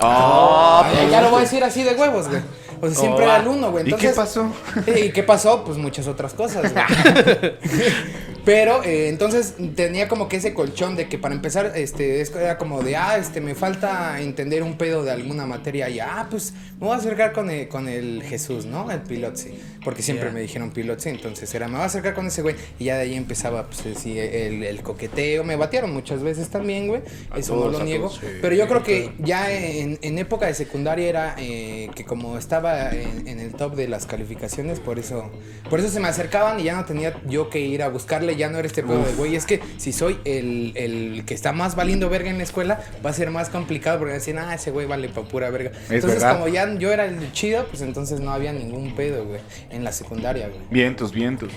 Ah, 0.01 0.89
ya 1.11 1.21
lo 1.21 1.29
voy 1.29 1.39
a 1.39 1.41
decir 1.41 1.63
así 1.63 1.83
de 1.83 1.93
huevos, 1.93 2.27
güey. 2.27 2.41
O 2.81 2.87
sea, 2.87 2.95
siempre 2.95 3.25
era 3.25 3.37
el 3.37 3.47
uno, 3.47 3.71
güey. 3.71 3.89
¿Y 3.89 3.93
qué 3.93 4.09
pasó? 4.09 4.51
¿Y 4.87 5.09
qué 5.09 5.23
pasó? 5.23 5.63
Pues 5.65 5.77
muchas 5.77 6.07
otras 6.07 6.33
cosas, 6.33 6.71
güey. 6.73 6.85
Pero 8.45 8.83
eh, 8.83 9.09
entonces 9.09 9.55
tenía 9.75 10.07
como 10.07 10.27
que 10.27 10.37
ese 10.37 10.53
colchón 10.53 10.95
de 10.95 11.07
que 11.07 11.17
para 11.17 11.35
empezar, 11.35 11.73
este, 11.75 12.21
era 12.21 12.57
como 12.57 12.81
de, 12.81 12.95
ah, 12.95 13.17
este, 13.17 13.41
me 13.41 13.55
falta 13.55 14.19
entender 14.21 14.63
un 14.63 14.77
pedo 14.77 15.03
de 15.03 15.11
alguna 15.11 15.45
materia 15.45 15.89
y, 15.89 15.99
ah, 15.99 16.27
pues 16.29 16.53
me 16.79 16.87
voy 16.87 16.95
a 16.95 16.97
acercar 16.97 17.33
con 17.33 17.49
el, 17.49 17.67
con 17.67 17.87
el 17.87 18.23
Jesús, 18.23 18.65
¿no? 18.65 18.89
El 18.91 19.01
Pilotzi. 19.01 19.51
Porque 19.83 20.01
siempre 20.01 20.31
me 20.31 20.41
dijeron 20.41 20.71
Pilotzi, 20.71 21.09
entonces 21.09 21.53
era, 21.53 21.67
me 21.67 21.75
voy 21.75 21.83
a 21.83 21.85
acercar 21.85 22.13
con 22.13 22.27
ese 22.27 22.41
güey. 22.41 22.55
Y 22.79 22.85
ya 22.85 22.95
de 22.95 23.03
ahí 23.03 23.15
empezaba, 23.15 23.67
pues, 23.67 23.97
sí, 23.97 24.17
el, 24.17 24.63
el, 24.63 24.81
coqueteo. 24.81 25.43
Me 25.43 25.55
batearon 25.55 25.93
muchas 25.93 26.21
veces 26.21 26.49
también, 26.49 26.87
güey. 26.87 27.01
Eso 27.35 27.55
no 27.55 27.69
lo 27.69 27.83
niego. 27.83 28.11
Pero 28.41 28.55
yo 28.55 28.67
creo 28.67 28.83
que 28.83 29.11
ya 29.19 29.51
en, 29.51 29.99
en, 30.01 30.19
época 30.19 30.47
de 30.47 30.53
secundaria 30.53 31.07
era 31.07 31.35
eh, 31.37 31.89
que 31.95 32.03
como 32.03 32.37
estaba 32.37 32.91
en, 32.91 33.27
en 33.27 33.39
el 33.39 33.53
top 33.53 33.75
de 33.75 33.87
las 33.87 34.05
calificaciones, 34.05 34.79
por 34.79 34.99
eso, 34.99 35.31
por 35.69 35.79
eso 35.79 35.89
se 35.89 35.99
me 35.99 36.07
acercaban 36.07 36.59
y 36.59 36.63
ya 36.63 36.75
no 36.75 36.85
tenía 36.85 37.19
yo 37.27 37.49
que 37.49 37.59
ir 37.59 37.83
a 37.83 37.89
buscarle 37.89 38.35
ya 38.35 38.49
no 38.49 38.57
eres 38.57 38.71
este 38.71 38.83
pedo 38.83 39.03
de 39.03 39.13
güey. 39.13 39.35
Es 39.35 39.45
que 39.45 39.59
si 39.77 39.93
soy 39.93 40.19
el, 40.25 40.73
el, 40.75 41.23
que 41.25 41.33
está 41.33 41.51
más 41.51 41.75
valiendo 41.75 42.09
verga 42.09 42.29
en 42.29 42.37
la 42.37 42.43
escuela, 42.43 42.81
va 43.05 43.09
a 43.09 43.13
ser 43.13 43.31
más 43.31 43.49
complicado 43.49 43.99
porque 43.99 44.13
decir 44.13 44.37
ah, 44.37 44.53
ese 44.53 44.71
güey 44.71 44.87
vale 44.87 45.09
pa' 45.09 45.23
pura 45.23 45.49
verga. 45.49 45.71
entonces, 45.89 46.23
como 46.23 46.47
ya 46.47 46.73
yo 46.75 46.91
era 46.91 47.05
el 47.05 47.31
chido, 47.33 47.65
pues 47.67 47.81
entonces 47.81 48.19
no 48.19 48.31
había 48.31 48.53
ningún 48.53 48.95
pedo, 48.95 49.25
güey, 49.25 49.41
en 49.69 49.83
la 49.83 49.91
secundaria, 49.91 50.47
güey. 50.47 50.61
Vientos, 50.69 51.11
vientos. 51.11 51.51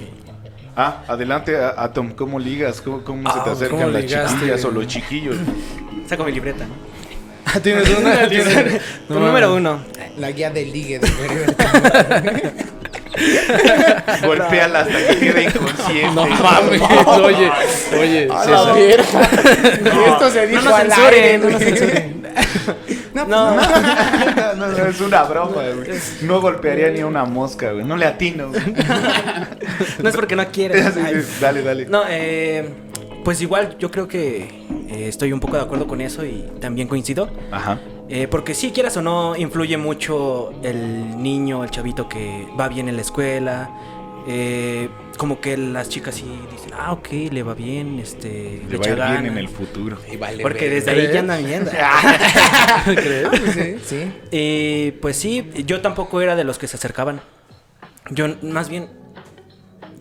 Ah, 0.76 1.02
adelante, 1.06 1.56
Atom, 1.56 2.12
¿cómo 2.12 2.38
ligas? 2.38 2.80
¿Cómo, 2.80 3.04
cómo 3.04 3.30
se 3.30 3.40
te 3.40 3.50
ah, 3.50 3.52
acercan 3.52 3.92
las 3.92 4.06
chiquillas 4.06 4.64
o 4.64 4.70
los 4.70 4.86
chiquillos? 4.86 5.36
Saco 6.08 6.24
mi 6.24 6.32
libreta, 6.32 6.64
¿no? 6.66 6.74
Ah, 7.44 7.60
¿Tienes 7.60 7.88
una? 7.90 8.28
¿Tienes? 8.28 8.80
número 9.08 9.54
uno. 9.54 9.84
La 10.18 10.30
guía 10.30 10.50
del 10.50 10.72
ligue 10.72 10.98
de. 10.98 11.08
Golpéala 14.26 14.80
hasta 14.80 15.06
que 15.06 15.18
quede 15.18 15.42
inconsciente. 15.44 16.14
No 16.14 16.26
mames. 16.26 16.82
Oye, 17.06 17.50
oye. 17.98 18.28
Esto 20.06 20.30
se 20.30 20.46
dijo 20.46 20.62
no 20.62 20.74
al 20.74 20.92
aire, 20.92 21.38
no 21.38 21.58
censuren. 21.58 22.22
No, 23.14 23.26
no. 23.26 23.56
No, 24.56 24.66
no, 24.66 24.86
es 24.86 25.00
una 25.00 25.22
broma, 25.24 25.62
güey. 25.74 25.98
No 26.22 26.40
golpearía 26.40 26.90
ni 26.90 27.00
a 27.00 27.06
una 27.06 27.24
mosca, 27.24 27.72
güey. 27.72 27.84
No 27.84 27.96
le 27.96 28.06
atino. 28.06 28.50
No 30.02 30.08
es 30.08 30.16
porque 30.16 30.36
no 30.36 30.46
quiere. 30.48 30.82
dale, 31.40 31.62
dale. 31.62 31.86
No, 31.86 32.02
eh, 32.08 32.68
pues 33.24 33.40
igual 33.40 33.76
yo 33.78 33.90
creo 33.90 34.08
que 34.08 34.48
eh, 34.88 35.08
estoy 35.08 35.32
un 35.32 35.40
poco 35.40 35.56
de 35.56 35.62
acuerdo 35.62 35.86
con 35.86 36.00
eso 36.00 36.24
y 36.24 36.44
también 36.60 36.88
coincido. 36.88 37.28
Ajá. 37.50 37.78
Eh, 38.14 38.28
porque 38.28 38.52
si 38.52 38.72
quieras 38.72 38.94
o 38.98 39.02
no, 39.02 39.34
influye 39.36 39.78
mucho 39.78 40.52
el 40.62 41.22
niño, 41.22 41.64
el 41.64 41.70
chavito 41.70 42.10
que 42.10 42.46
va 42.60 42.68
bien 42.68 42.90
en 42.90 42.96
la 42.96 43.00
escuela. 43.00 43.70
Eh, 44.28 44.90
como 45.16 45.40
que 45.40 45.56
las 45.56 45.88
chicas 45.88 46.16
sí 46.16 46.26
dicen, 46.50 46.72
ah, 46.76 46.92
ok, 46.92 47.08
le 47.30 47.42
va 47.42 47.54
bien, 47.54 47.98
este, 47.98 48.60
le, 48.68 48.76
va 48.76 48.84
a 48.84 48.88
ir 48.90 49.22
bien 49.22 49.32
en 49.32 49.38
el 49.38 49.48
futuro. 49.48 49.96
porque 50.42 50.68
desde 50.68 50.90
ahí 50.90 51.08
ya 51.10 51.20
andan 51.20 51.42
viendo. 51.42 51.70
¿Crees? 52.84 53.28
Sí, 53.54 53.76
sí. 53.82 54.12
Y 54.30 54.90
pues 55.00 55.16
sí, 55.16 55.50
yo 55.64 55.80
tampoco 55.80 56.20
era 56.20 56.36
de 56.36 56.44
los 56.44 56.58
que 56.58 56.66
se 56.66 56.76
acercaban. 56.76 57.22
Yo 58.10 58.26
más 58.42 58.68
bien 58.68 58.90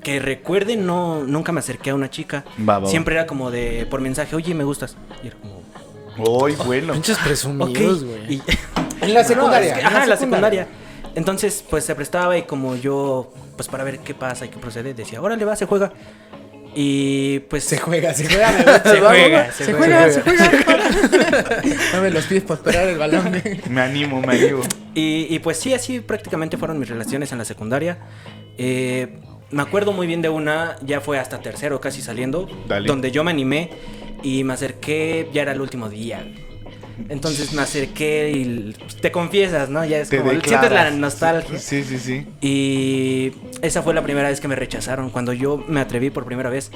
que 0.03 0.19
recuerde 0.19 0.75
no 0.75 1.23
nunca 1.23 1.53
me 1.53 1.59
acerqué 1.59 1.91
a 1.91 1.95
una 1.95 2.09
chica. 2.09 2.43
Siempre 2.87 3.15
era 3.15 3.25
como 3.25 3.51
de 3.51 3.87
por 3.89 4.01
mensaje, 4.01 4.35
"Oye, 4.35 4.53
me 4.53 4.65
gustas." 4.65 4.97
Y 5.23 5.27
era 5.27 5.37
como 5.37 5.60
Uy, 6.17 6.55
bueno. 6.65 6.93
Pinches 6.93 7.17
presumidos, 7.17 8.03
güey. 8.03 8.41
En 9.01 9.15
la 9.15 9.23
secundaria. 9.23 9.77
ajá, 9.83 10.03
en 10.03 10.09
la 10.09 10.17
secundaria. 10.17 10.67
Entonces, 11.15 11.63
pues 11.67 11.83
se 11.83 11.95
prestaba 11.95 12.37
y 12.37 12.43
como 12.43 12.75
yo, 12.75 13.33
pues 13.55 13.67
para 13.67 13.83
ver 13.83 13.99
qué 13.99 14.13
pasa 14.13 14.45
y 14.45 14.49
qué 14.49 14.57
procede, 14.59 14.93
decía, 14.93 15.19
órale, 15.21 15.43
va, 15.43 15.55
se 15.55 15.65
juega. 15.65 15.91
Y 16.75 17.39
pues... 17.49 17.63
Se 17.63 17.77
juega, 17.79 18.13
se 18.13 18.25
juega. 18.29 18.51
se 18.83 18.99
juega, 18.99 19.51
se 19.51 19.73
juega, 19.73 20.11
se 20.11 20.21
juega. 20.21 21.61
Dame 21.93 22.11
los 22.11 22.25
pies 22.25 22.43
para 22.43 22.55
esperar 22.55 22.87
el 22.87 22.97
balón. 22.97 23.41
Me 23.69 23.81
animo, 23.81 24.21
me 24.21 24.33
animo. 24.37 24.61
Y, 24.93 25.27
y 25.33 25.39
pues 25.39 25.57
sí, 25.57 25.73
así 25.73 25.99
prácticamente 25.99 26.57
fueron 26.57 26.79
mis 26.79 26.87
relaciones 26.87 27.31
en 27.31 27.39
la 27.39 27.45
secundaria. 27.45 27.97
Eh, 28.57 29.19
me 29.49 29.61
acuerdo 29.61 29.91
muy 29.91 30.07
bien 30.07 30.21
de 30.21 30.29
una, 30.29 30.77
ya 30.81 31.01
fue 31.01 31.19
hasta 31.19 31.39
tercero 31.39 31.81
casi 31.81 32.01
saliendo, 32.01 32.47
Dale. 32.67 32.87
donde 32.87 33.11
yo 33.11 33.23
me 33.23 33.31
animé 33.31 33.69
y 34.23 34.43
me 34.43 34.53
acerqué, 34.53 35.27
ya 35.33 35.41
era 35.43 35.51
el 35.53 35.61
último 35.61 35.89
día. 35.89 36.25
Entonces 37.09 37.51
me 37.53 37.63
acerqué 37.63 38.31
y 38.31 38.75
te 39.01 39.11
confiesas, 39.11 39.69
¿no? 39.69 39.83
Ya 39.83 39.97
es 39.99 40.09
Te 40.09 40.17
como, 40.19 40.29
sientes 40.31 40.51
la 40.51 40.61
declaras. 40.61 40.93
nostalgia. 40.93 41.57
Sí, 41.57 41.83
sí, 41.83 41.97
sí. 41.97 42.27
Y 42.41 43.31
esa 43.63 43.81
fue 43.81 43.95
la 43.95 44.03
primera 44.03 44.29
vez 44.29 44.39
que 44.39 44.47
me 44.47 44.55
rechazaron, 44.55 45.09
cuando 45.09 45.33
yo 45.33 45.63
me 45.67 45.79
atreví 45.79 46.11
por 46.11 46.25
primera 46.25 46.49
vez. 46.51 46.69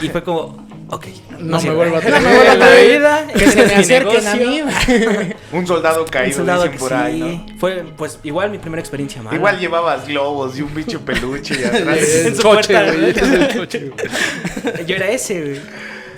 Y 0.00 0.08
fue 0.08 0.22
como, 0.22 0.66
ok. 0.88 1.06
No 1.40 1.60
me 1.60 1.70
vuelvo 1.70 1.96
a 1.96 2.00
No 2.02 2.08
me 2.08 2.16
atrever. 2.16 2.34
vuelvo 2.34 2.50
a 2.50 2.54
La 2.54 2.64
atrever. 2.66 2.98
vida, 2.98 3.26
que 3.34 3.50
se 3.50 3.60
es 3.62 3.66
me 3.68 3.74
acerquen 3.74 4.26
a 4.26 4.34
negocio. 4.36 5.10
mí. 5.10 5.32
Un 5.52 5.66
soldado 5.66 6.02
Un 6.04 6.08
caído, 6.08 6.36
soldado 6.38 6.62
dicen 6.64 6.78
por 6.78 6.94
ahí, 6.94 7.20
sí. 7.20 7.52
¿no? 7.52 7.58
Fue, 7.58 7.84
pues, 7.96 8.18
igual 8.24 8.50
mi 8.50 8.58
primera 8.58 8.80
experiencia 8.80 9.20
mala. 9.22 9.36
Igual 9.36 9.58
llevabas 9.58 10.06
globos 10.08 10.58
y 10.58 10.62
un 10.62 10.74
bicho 10.74 11.00
peluche 11.02 11.60
y 11.60 11.64
atrás. 11.64 11.98
En 11.98 12.26
El 12.28 12.36
su 12.36 12.42
coche, 12.42 12.72
puerta, 12.72 12.92
güey. 12.92 14.86
Yo 14.86 14.96
era 14.96 15.10
ese, 15.10 15.40
güey. 15.42 15.60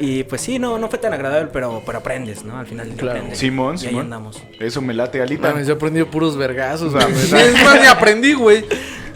Y 0.01 0.25
pues 0.25 0.41
sí, 0.41 0.59
no, 0.59 0.79
no 0.79 0.89
fue 0.89 0.99
tan 0.99 1.13
agradable, 1.13 1.51
pero, 1.53 1.83
pero 1.85 1.99
aprendes, 1.99 2.43
¿no? 2.45 2.59
Al 2.59 2.67
final 2.67 2.89
Claro. 2.97 3.19
aprendes. 3.19 3.39
Simón, 3.39 3.77
y 3.77 3.81
ahí 3.83 3.89
Simón. 3.89 4.05
andamos. 4.07 4.43
Eso 4.59 4.81
me 4.81 4.95
late, 4.95 5.21
Alita. 5.21 5.51
Mames, 5.51 5.67
yo 5.67 5.75
aprendí 5.75 6.03
puros 6.05 6.37
vergazos. 6.37 6.95
Es 7.21 7.65
más, 7.65 7.81
ni 7.81 7.87
aprendí, 7.87 8.33
güey. 8.33 8.65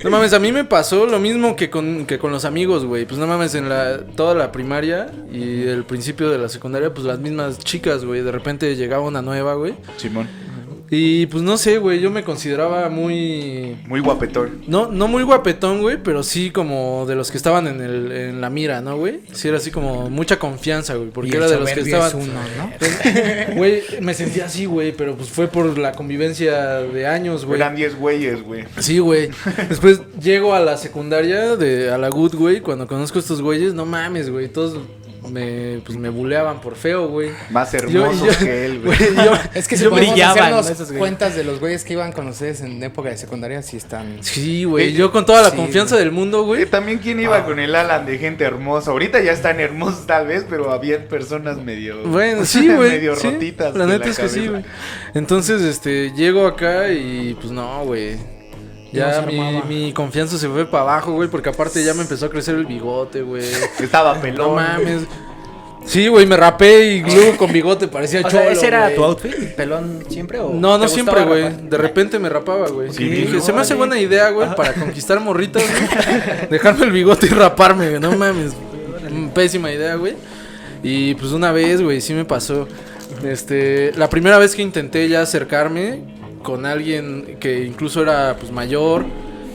No 0.02 0.10
mames, 0.10 0.34
a 0.34 0.38
mí 0.38 0.52
me 0.52 0.64
pasó 0.64 1.06
lo 1.06 1.18
mismo 1.18 1.56
que 1.56 1.70
con, 1.70 2.04
que 2.04 2.18
con 2.18 2.30
los 2.30 2.44
amigos, 2.44 2.84
güey. 2.84 3.06
Pues 3.06 3.18
no 3.18 3.26
mames, 3.26 3.54
en 3.54 3.70
la, 3.70 3.98
toda 4.14 4.34
la 4.34 4.52
primaria 4.52 5.10
y 5.32 5.62
el 5.66 5.84
principio 5.84 6.28
de 6.28 6.36
la 6.36 6.50
secundaria, 6.50 6.92
pues 6.92 7.06
las 7.06 7.18
mismas 7.20 7.58
chicas, 7.60 8.04
güey. 8.04 8.20
De 8.20 8.30
repente 8.30 8.76
llegaba 8.76 9.02
una 9.04 9.22
nueva, 9.22 9.54
güey. 9.54 9.74
Simón. 9.96 10.28
Y 10.90 11.26
pues 11.26 11.42
no 11.42 11.56
sé, 11.56 11.78
güey, 11.78 12.00
yo 12.00 12.10
me 12.10 12.22
consideraba 12.22 12.88
muy... 12.88 13.76
Muy 13.86 14.00
guapetón. 14.00 14.62
No, 14.66 14.90
no 14.90 15.08
muy 15.08 15.22
guapetón, 15.22 15.80
güey, 15.80 15.96
pero 16.02 16.22
sí 16.22 16.50
como 16.50 17.06
de 17.06 17.14
los 17.14 17.30
que 17.30 17.36
estaban 17.36 17.66
en, 17.66 17.80
el, 17.80 18.12
en 18.12 18.40
la 18.40 18.50
mira, 18.50 18.80
¿no, 18.80 18.96
güey? 18.96 19.20
Sí 19.32 19.48
era 19.48 19.56
así 19.56 19.70
como 19.70 20.10
mucha 20.10 20.38
confianza, 20.38 20.94
güey, 20.94 21.10
porque 21.10 21.30
Y 21.30 21.34
era 21.34 21.48
de 21.48 21.58
los 21.58 21.70
que 21.70 21.80
estaban... 21.80 22.08
es 22.08 22.14
uno, 22.14 22.40
¿no? 22.58 22.74
Güey, 23.56 23.82
me 24.00 24.14
sentía 24.14 24.46
así, 24.46 24.66
güey, 24.66 24.92
pero 24.92 25.16
pues 25.16 25.28
fue 25.28 25.48
por 25.48 25.78
la 25.78 25.92
convivencia 25.92 26.80
de 26.80 27.06
años, 27.06 27.44
güey. 27.44 27.60
Eran 27.60 27.76
10 27.76 27.96
güeyes, 27.96 28.42
güey. 28.42 28.64
Sí, 28.78 28.98
güey. 28.98 29.30
Después 29.68 30.00
llego 30.20 30.54
a 30.54 30.60
la 30.60 30.76
secundaria, 30.76 31.56
de, 31.56 31.90
a 31.90 31.98
la 31.98 32.08
Good, 32.08 32.34
güey. 32.34 32.60
Cuando 32.60 32.86
conozco 32.86 33.18
a 33.18 33.20
estos 33.20 33.40
güeyes, 33.42 33.74
no 33.74 33.86
mames, 33.86 34.30
güey. 34.30 34.48
Todos 34.48 34.78
me, 35.30 35.80
pues, 35.84 35.98
me 35.98 36.08
buleaban 36.08 36.60
por 36.60 36.76
feo, 36.76 37.08
güey. 37.08 37.30
Más 37.50 37.72
Yo- 37.72 37.78
hermosos 37.78 38.38
yo- 38.38 38.44
que 38.46 38.66
él, 38.66 38.80
güey. 38.82 38.96
güey, 38.98 39.14
yo- 39.26 39.32
Es 39.54 39.68
que 39.68 39.76
si 39.76 39.84
Yo 39.84 39.90
podemos 39.90 40.10
brillaban, 40.12 40.38
hacernos 40.38 40.70
¿no? 40.70 40.76
Güeyes. 40.86 40.98
cuentas 40.98 41.34
de 41.36 41.44
los 41.44 41.60
güeyes 41.60 41.84
que 41.84 41.92
iban 41.94 42.12
con 42.12 42.28
ustedes 42.28 42.60
en 42.60 42.82
época 42.82 43.08
de 43.10 43.16
secundaria, 43.16 43.62
sí 43.62 43.76
están... 43.76 44.18
sí, 44.22 44.64
güey. 44.64 44.88
Eh, 44.88 44.92
Yo 44.92 45.10
con 45.12 45.24
toda 45.26 45.42
la 45.42 45.50
sí, 45.50 45.56
confianza 45.56 45.94
güey. 45.94 46.04
del 46.04 46.12
mundo, 46.14 46.40
Eh, 46.42 46.44
güey. 46.46 46.66
También 46.66 46.98
quién 46.98 47.20
iba 47.20 47.44
con 47.44 47.58
el 47.58 47.74
Alan 47.74 48.06
de 48.06 48.18
gente 48.18 48.44
hermosa. 48.44 48.90
Ahorita 48.90 49.20
ya 49.22 49.32
están 49.32 49.60
hermosos 49.60 50.06
tal 50.06 50.26
vez, 50.26 50.44
pero 50.48 50.72
había 50.72 51.08
personas 51.08 51.58
medio... 51.58 52.02
Bueno, 52.04 52.44
sí, 52.46 52.66
güey. 52.68 52.90
medio 52.90 53.16
sí. 53.16 53.28
rotitas. 53.30 53.74
La 53.76 53.86
neta 53.86 54.08
es 54.08 54.18
que 54.18 54.28
sí, 54.28 54.46
güey. 54.48 54.62
Entonces, 55.14 55.62
este, 55.62 56.12
llego 56.12 56.46
acá 56.46 56.88
y 56.90 57.34
pues 57.40 57.50
no, 57.52 57.84
güey. 57.84 58.33
Ya 58.94 59.22
No 59.22 59.64
mi, 59.64 59.92
confianza 59.92 60.38
se 60.38 60.48
fue 60.48 60.66
para 60.66 60.82
abajo, 60.84 61.12
güey, 61.12 61.28
porque 61.28 61.48
aparte 61.48 61.82
ya 61.84 61.94
me 61.94 62.02
empezó 62.02 62.26
a 62.26 62.30
crecer 62.30 62.54
el 62.54 62.66
bigote, 62.66 63.22
güey. 63.22 63.44
Estaba 63.80 64.20
pelón. 64.20 64.48
No 64.48 64.54
mames. 64.54 65.02
Sí, 65.84 66.08
güey, 66.08 66.24
me 66.24 66.36
rapé 66.36 66.94
y 66.94 67.00
luego 67.02 67.36
con 67.36 67.52
bigote 67.52 67.88
parecía 67.88 68.20
O 68.24 68.30
cholo. 68.30 68.42
sea, 68.42 68.52
¿ese 68.52 68.66
era 68.68 68.94
tu 68.94 69.04
outfit? 69.04 69.34
¿Pelón 69.54 70.04
siempre 70.08 70.38
o 70.40 70.50
No, 70.54 70.78
no 70.78 70.88
siempre, 70.88 71.24
güey. 71.24 71.68
De 71.68 71.76
repente 71.76 72.18
me 72.18 72.28
rapaba, 72.28 72.68
güey. 72.68 72.92
Sí, 72.92 73.04
Dije, 73.04 73.34
no, 73.34 73.40
se 73.40 73.52
me 73.52 73.60
hace 73.60 73.74
buena 73.74 73.98
idea, 73.98 74.30
güey, 74.30 74.54
para 74.54 74.72
conquistar 74.72 75.20
morritas, 75.20 75.62
güey. 75.62 76.48
Dejarme 76.50 76.86
el 76.86 76.92
bigote 76.92 77.26
y 77.26 77.30
raparme, 77.30 77.90
güey. 77.90 78.00
No 78.00 78.16
mames. 78.16 78.52
Mm, 79.10 79.28
Pésima 79.28 79.70
idea, 79.70 79.96
güey. 79.96 80.14
Y 80.82 81.14
pues 81.14 81.32
una 81.32 81.52
vez, 81.52 81.82
güey, 81.82 82.00
sí 82.00 82.14
me 82.14 82.24
pasó. 82.24 82.66
Este, 83.22 83.92
la 83.96 84.08
primera 84.08 84.38
vez 84.38 84.54
que 84.54 84.62
intenté 84.62 85.08
ya 85.08 85.22
acercarme 85.22 86.13
con 86.44 86.64
alguien 86.66 87.38
que 87.40 87.64
incluso 87.64 88.02
era 88.02 88.36
pues 88.38 88.52
mayor, 88.52 89.04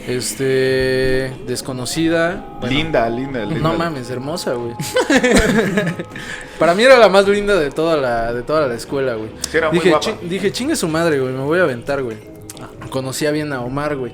este, 0.08 1.32
desconocida. 1.48 2.58
Bueno, 2.60 2.76
Linda, 2.76 3.10
linda, 3.10 3.46
linda. 3.46 3.60
no 3.62 3.78
mames, 3.78 4.10
hermosa, 4.10 4.54
güey. 4.56 4.74
Para 6.60 6.74
mí 6.74 6.84
era 6.84 6.98
la 6.98 7.08
más 7.10 7.28
linda 7.28 7.56
de 7.56 7.70
toda 7.72 7.96
la, 7.98 8.34
de 8.34 8.42
toda 8.44 8.68
la 8.68 8.74
escuela, 8.76 9.14
güey. 9.16 9.30
Sí, 9.50 9.58
era 9.58 9.70
muy 9.70 9.78
Dije, 9.80 9.90
guapa. 9.92 10.06
"Chin- 10.06 10.30
dije, 10.30 10.52
chingue 10.52 10.76
su 10.76 10.88
madre, 10.88 11.20
güey, 11.20 11.34
me 11.34 11.44
voy 11.44 11.60
a 11.60 11.64
aventar, 11.64 12.04
güey. 12.04 12.18
Conocía 12.90 13.32
bien 13.32 13.54
a 13.54 13.62
Omar, 13.62 13.96
güey. 13.96 14.14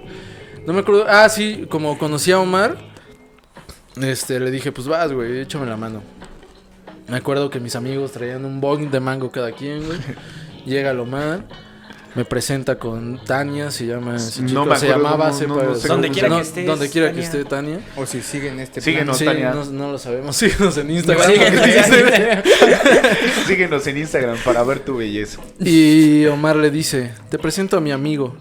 No 0.67 0.73
me 0.73 0.81
acuerdo. 0.81 1.05
Ah, 1.07 1.27
sí, 1.29 1.65
como 1.69 1.97
conocía 1.97 2.35
a 2.35 2.39
Omar, 2.39 2.75
este, 4.01 4.39
le 4.39 4.51
dije, 4.51 4.71
pues 4.71 4.87
vas, 4.87 5.11
güey, 5.11 5.39
échame 5.39 5.65
la 5.65 5.77
mano. 5.77 6.01
Me 7.07 7.17
acuerdo 7.17 7.49
que 7.49 7.59
mis 7.59 7.75
amigos 7.75 8.11
traían 8.11 8.45
un 8.45 8.59
bong 8.59 8.89
de 8.89 8.99
mango 8.99 9.31
cada 9.31 9.51
quien, 9.51 9.85
güey. 9.85 9.99
Llega 10.65 10.91
el 10.91 10.99
Omar. 10.99 11.45
Me 12.15 12.23
presenta 12.23 12.79
con 12.79 13.19
Tania, 13.25 13.69
se 13.71 13.85
llama, 13.85 14.15
ese 14.15 14.41
No 14.43 14.47
chico, 14.47 14.65
me 14.65 14.77
se 14.77 14.87
llamaba, 14.87 15.31
no- 15.31 15.47
no- 15.47 15.63
no 15.63 15.75
sé 15.75 15.87
Donde 15.89 16.09
quiera 16.09 16.11
se 16.11 16.13
que 16.13 16.29
llama. 16.29 16.41
estés, 16.41 16.65
donde 16.65 16.89
quiera 16.89 17.07
que 17.09 17.13
Tania. 17.21 17.25
esté 17.27 17.43
Tania. 17.45 17.79
O 17.97 18.05
si 18.05 18.21
siguen 18.21 18.59
este 18.61 18.79
Síguenos, 18.79 19.17
Sí, 19.17 19.25
Tania. 19.25 19.51
no, 19.51 19.65
no 19.65 19.91
lo 19.91 19.97
sabemos. 19.97 20.33
Síguenos 20.37 20.77
en 20.77 20.91
Instagram. 20.91 21.29
Síguenos. 21.29 21.65
Síguenos 23.47 23.87
en 23.87 23.97
Instagram 23.97 24.37
para 24.45 24.63
ver 24.63 24.79
tu 24.79 24.95
belleza. 24.97 25.39
Y 25.59 26.25
Omar 26.27 26.55
le 26.55 26.71
dice, 26.71 27.11
te 27.29 27.37
presento 27.37 27.75
a 27.77 27.81
mi 27.81 27.91
amigo. 27.91 28.37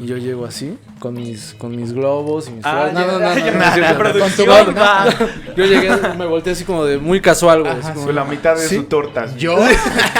Y 0.00 0.06
yo 0.06 0.16
llego 0.16 0.44
así, 0.46 0.78
con 1.00 1.14
mis, 1.14 1.54
con 1.58 1.74
mis 1.74 1.92
globos 1.92 2.46
y 2.48 2.52
mis 2.52 2.64
Ah. 2.64 2.90
No, 2.94 3.04
no, 3.04 3.18
no, 3.18 3.34
no. 3.34 3.34
Yo 5.56 5.64
llegué, 5.64 5.90
me 6.16 6.24
volteé 6.24 6.52
así 6.52 6.62
como 6.64 6.84
de 6.84 6.98
muy 6.98 7.20
casual, 7.20 7.62
güey. 7.62 7.72
así 7.72 7.90
como, 7.92 8.06
Con 8.06 8.14
la 8.14 8.24
mitad 8.24 8.54
de 8.56 8.68
¿Sí? 8.68 8.76
su 8.76 8.84
torta. 8.84 9.26
Yo, 9.36 9.58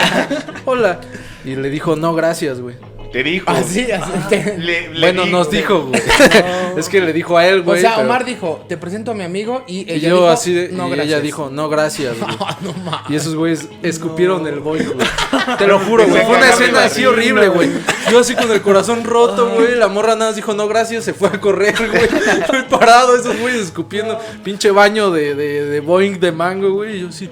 Hola. 0.64 1.00
Y 1.44 1.54
le 1.54 1.70
dijo, 1.70 1.94
no, 1.94 2.12
gracias, 2.14 2.60
güey. 2.60 2.74
Te 3.12 3.22
dijo. 3.22 3.50
así, 3.50 3.90
así. 3.90 4.10
te- 4.28 4.58
Le- 4.58 4.88
le 4.92 5.00
Bueno, 5.00 5.24
nos 5.26 5.50
dijo, 5.50 5.86
güey. 5.86 6.00
es 6.76 6.88
que 6.90 7.00
le 7.00 7.12
dijo 7.14 7.38
a 7.38 7.46
él, 7.46 7.60
O 7.60 7.64
güey. 7.64 7.80
sea, 7.80 7.96
pero- 7.96 8.06
Omar 8.06 8.24
dijo, 8.24 8.64
te 8.68 8.76
presento 8.76 9.12
a 9.12 9.14
mi 9.14 9.24
amigo 9.24 9.64
y 9.66 9.78
Y 9.90 9.94
ella 9.94 10.08
yo 10.10 10.14
dijo, 10.16 10.28
así 10.28 10.52
de, 10.52 10.68
no, 10.68 10.88
y 10.88 10.90
gracias. 10.90 11.06
ella 11.06 11.20
dijo, 11.20 11.48
no, 11.50 11.68
gracias, 11.68 12.16
güey. 12.20 12.36
no 12.60 12.72
mames. 12.84 13.10
Y 13.10 13.16
esos 13.16 13.34
güeyes 13.34 13.68
escupieron 13.82 14.46
el 14.46 14.60
boy, 14.60 14.80
güey. 14.84 15.06
Te 15.58 15.66
lo 15.66 15.78
juro, 15.78 16.06
güey. 16.06 16.22
Fue 16.26 16.36
una 16.36 16.50
escena 16.50 16.84
así 16.84 17.04
horrible, 17.06 17.48
güey. 17.48 17.70
Yo 18.10 18.20
así 18.20 18.34
con 18.34 18.50
el 18.52 18.60
corazón 18.60 19.04
roto, 19.04 19.50
güey. 19.54 19.74
La 19.74 19.88
morra 19.88 20.14
nada 20.14 20.26
más 20.30 20.36
dijo, 20.36 20.52
no, 20.54 20.68
gracias, 20.68 21.04
se 21.04 21.14
fue 21.14 21.28
a 21.28 21.40
correr, 21.40 21.74
güey. 21.78 22.04
Estoy 22.40 22.62
parado, 22.68 23.16
esos 23.16 23.38
güeyes 23.40 23.62
escupiendo. 23.62 24.18
Pinche 24.44 24.70
baño 24.70 25.10
de, 25.10 25.34
de, 25.34 25.64
de 25.64 25.80
Boeing 25.80 26.20
de 26.20 26.30
mango, 26.32 26.72
güey. 26.72 26.96
Y 26.96 27.00
yo 27.00 27.08
así, 27.08 27.28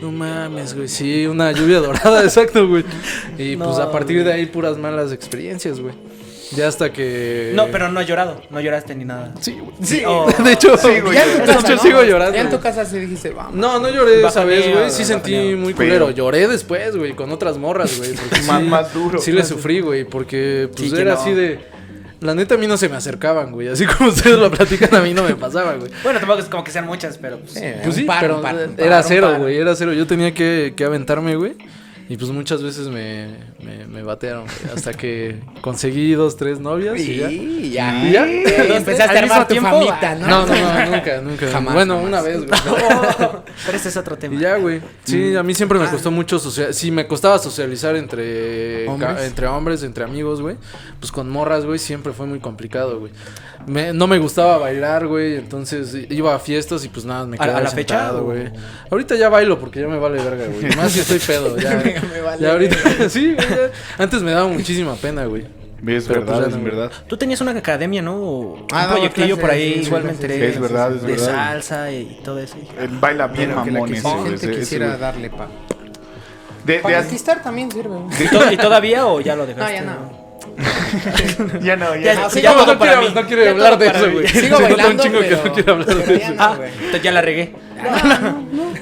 no 0.00 0.10
mames, 0.12 0.74
güey. 0.74 0.88
Sí, 0.88 1.26
una 1.26 1.52
lluvia 1.52 1.78
dorada, 1.80 2.22
exacto, 2.24 2.66
güey. 2.68 2.84
Y 3.38 3.56
pues 3.56 3.78
a 3.78 3.90
partir 3.92 4.24
de 4.24 4.32
ahí, 4.32 4.46
puras 4.46 4.76
malas 4.78 5.12
experiencias, 5.12 5.80
güey. 5.80 5.94
Ya 6.56 6.66
hasta 6.66 6.92
que. 6.92 7.52
No, 7.54 7.68
pero 7.68 7.92
no 7.92 8.00
has 8.00 8.08
llorado, 8.08 8.42
no 8.50 8.60
lloraste 8.60 8.96
ni 8.96 9.04
nada. 9.04 9.32
Sí, 9.40 9.52
güey. 9.60 9.72
Sí, 9.84 10.02
Oh. 10.04 10.26
De 10.42 10.52
hecho, 10.52 10.76
Sí, 10.76 10.98
güey. 11.00 11.14
ya 11.14 11.24
en 11.24 11.40
tu 11.42 11.46
de 11.46 11.52
hecho 11.52 11.76
¿no? 11.76 11.78
sigo 11.82 12.02
llorando. 12.02 12.34
Ya 12.34 12.40
en 12.40 12.50
tu 12.50 12.58
casa 12.58 12.84
sí 12.84 12.98
dijiste, 12.98 13.30
vamos. 13.30 13.54
No, 13.54 13.78
no 13.78 13.88
lloré 13.88 14.20
esa 14.26 14.44
vez, 14.44 14.68
güey. 14.68 14.90
Sí 14.90 15.04
sentí 15.04 15.32
muy 15.54 15.74
Pero- 15.74 16.06
culero. 16.06 16.10
Lloré 16.10 16.48
después, 16.48 16.96
güey, 16.96 17.12
con 17.12 17.30
otras 17.30 17.56
morras, 17.56 17.96
güey. 17.98 18.14
porque 18.14 18.40
Más- 18.48 18.62
sí- 18.62 18.68
más 18.68 18.92
duro. 18.94 19.20
Sí 19.20 19.30
le 19.30 19.44
sufrí, 19.44 19.78
güey, 19.80 20.02
porque 20.04 20.68
pues 20.76 20.90
Sí, 20.90 20.96
era 21.00 21.14
no. 21.14 21.20
así 21.20 21.32
de... 21.34 21.60
La 22.20 22.34
neta 22.34 22.54
a 22.54 22.58
mí 22.58 22.66
no 22.66 22.76
se 22.76 22.88
me 22.88 22.96
acercaban, 22.96 23.50
güey. 23.52 23.68
Así 23.68 23.86
como 23.86 24.10
ustedes 24.10 24.38
lo 24.38 24.50
platican, 24.50 24.94
a 24.94 25.00
mí 25.00 25.14
no 25.14 25.22
me 25.22 25.34
pasaba, 25.36 25.74
güey. 25.74 25.90
Bueno, 26.02 26.18
tampoco 26.18 26.40
es 26.40 26.46
como 26.46 26.62
que 26.64 26.70
sean 26.70 26.86
muchas, 26.86 27.18
pero 27.18 27.38
pues, 27.38 27.56
Eh, 27.56 27.80
Pues 27.82 27.96
sí, 27.96 28.04
par, 28.04 28.20
pero 28.20 28.42
par, 28.42 28.56
par, 28.56 28.70
era 28.78 29.02
cero, 29.02 29.34
güey, 29.38 29.56
era 29.56 29.74
cero. 29.74 29.92
Yo 29.92 30.06
tenía 30.06 30.32
que, 30.34 30.74
que 30.76 30.84
aventarme, 30.84 31.36
güey. 31.36 31.56
Y 32.10 32.16
pues 32.16 32.32
muchas 32.32 32.60
veces 32.60 32.88
me, 32.88 33.28
me, 33.60 33.86
me 33.86 34.02
batearon, 34.02 34.42
güey, 34.44 34.74
Hasta 34.74 34.92
que 34.94 35.38
conseguí 35.60 36.10
dos, 36.14 36.36
tres 36.36 36.58
novias 36.58 36.98
y 36.98 37.18
ya. 37.18 37.30
Y 37.30 37.70
ya. 37.70 38.04
¿Y 38.04 38.12
ya? 38.12 38.26
Y 38.26 38.72
empezaste 38.72 39.16
a 39.16 39.22
armar 39.22 39.46
tu 39.46 39.54
tiempo, 39.54 39.70
famita, 39.70 40.16
¿no? 40.16 40.26
No, 40.26 40.46
no, 40.46 40.54
no, 40.54 40.90
nunca, 40.90 41.20
nunca. 41.20 41.46
Jamás, 41.52 41.72
bueno, 41.72 41.94
jamás. 41.94 42.08
una 42.08 42.20
vez, 42.22 42.38
güey. 42.38 42.50
pero 43.64 43.76
ese 43.76 43.90
es 43.90 43.96
otro 43.96 44.18
tema. 44.18 44.34
Y 44.34 44.38
ya, 44.38 44.56
güey. 44.56 44.80
Sí, 45.04 45.36
a 45.36 45.44
mí 45.44 45.54
siempre 45.54 45.78
me 45.78 45.86
costó 45.86 46.10
mucho 46.10 46.40
socializar. 46.40 46.74
Sí, 46.74 46.90
me 46.90 47.06
costaba 47.06 47.38
socializar 47.38 47.94
entre 47.94 48.86
entre 48.86 49.46
hombres, 49.46 49.84
entre 49.84 50.02
amigos, 50.02 50.42
güey. 50.42 50.56
Pues 50.98 51.12
con 51.12 51.30
morras, 51.30 51.64
güey, 51.64 51.78
siempre 51.78 52.12
fue 52.12 52.26
muy 52.26 52.40
complicado, 52.40 52.98
güey. 52.98 53.12
Me- 53.66 53.92
no 53.92 54.06
me 54.06 54.18
gustaba 54.18 54.58
bailar, 54.58 55.06
güey. 55.06 55.36
Entonces 55.36 55.94
iba 56.10 56.34
a 56.34 56.38
fiestas 56.38 56.84
y 56.84 56.88
pues 56.88 57.04
nada, 57.04 57.26
me 57.26 57.36
¿A- 57.36 57.42
a 57.42 57.44
quedaba 57.46 57.60
la 57.62 57.70
sentado, 57.70 58.20
o? 58.20 58.24
güey. 58.24 58.50
Ahorita 58.90 59.14
ya 59.16 59.28
bailo 59.28 59.58
porque 59.58 59.80
ya 59.80 59.88
me 59.88 59.98
vale 59.98 60.22
verga, 60.22 60.46
güey. 60.46 60.74
Más 60.76 60.92
si 60.92 61.00
estoy 61.00 61.18
pedo, 61.18 61.56
ya. 61.58 61.70
Me 62.12 62.20
vale 62.20 62.42
ya 62.42 62.52
ahorita, 62.52 62.76
sí, 63.08 63.34
güey. 63.34 63.48
ya. 63.48 63.70
Antes 64.02 64.22
me 64.22 64.30
daba 64.32 64.48
muchísima 64.48 64.94
pena, 64.96 65.24
güey. 65.26 65.46
Es 65.86 66.04
Pero, 66.06 66.20
verdad, 66.20 66.36
pues, 66.42 66.48
es 66.48 66.56
no. 66.58 66.62
verdad. 66.64 66.92
Tú 67.06 67.16
tenías 67.16 67.40
una 67.40 67.52
academia, 67.52 68.02
¿no? 68.02 68.66
Ah, 68.70 68.82
un 68.82 68.88
no, 68.88 68.90
proyectillo 68.96 69.36
clases, 69.36 69.40
por 69.40 69.50
ahí, 69.50 69.74
sí, 69.80 69.80
igual 69.86 70.04
me 70.04 70.10
enteré. 70.10 70.48
Es 70.48 70.60
verdad, 70.60 70.94
es 70.94 71.02
De 71.02 71.12
verdad. 71.12 71.26
salsa 71.26 71.90
y 71.90 72.20
todo 72.22 72.38
eso. 72.38 72.56
Él 72.78 72.88
baila 73.00 73.28
bien 73.28 73.48
que 73.48 73.54
mamón 73.70 73.94
ese, 73.94 74.02
güey, 74.02 74.38
gente 74.38 74.50
quisiera 74.58 74.98
darle 74.98 75.30
pa. 75.30 75.48
De- 76.66 76.74
de 76.74 76.78
Para 76.80 77.00
conquistar 77.00 77.42
también 77.42 77.70
sirve. 77.72 77.96
¿Y, 78.22 78.28
to- 78.28 78.52
y 78.52 78.56
todavía 78.58 79.06
o 79.06 79.22
ya 79.22 79.34
lo 79.34 79.44
No, 79.44 79.46
dejaste? 79.48 79.74
ya 79.74 79.82
no. 79.82 80.29
ya 81.60 81.76
no, 81.76 81.94
ya, 81.96 82.14
Ya- 82.14 82.14
no. 82.14 82.28
Todo 82.28 82.66
no, 82.74 82.78
quiere, 82.78 82.96
mí. 82.98 83.08
no 83.14 83.26
quiere 83.26 83.44
Ya 83.44 83.50
hablar 83.50 83.78
de 83.78 83.86
eso, 83.88 84.10
güey. 84.12 84.28
Sigo 84.28 84.60
bailando, 84.60 84.88
un 84.90 84.98
chingo 84.98 85.20
que 85.20 85.26
pero- 85.28 85.44
no 85.44 85.52
quiere 85.54 85.70
hablar 85.72 85.86
de 85.96 86.14
eso. 86.16 86.34
no, 86.34 86.42
Ah, 86.42 86.54
güey. 86.56 86.70
entonces 86.72 87.02
ya 87.02 87.12
la 87.12 87.20
regué. 87.22 87.52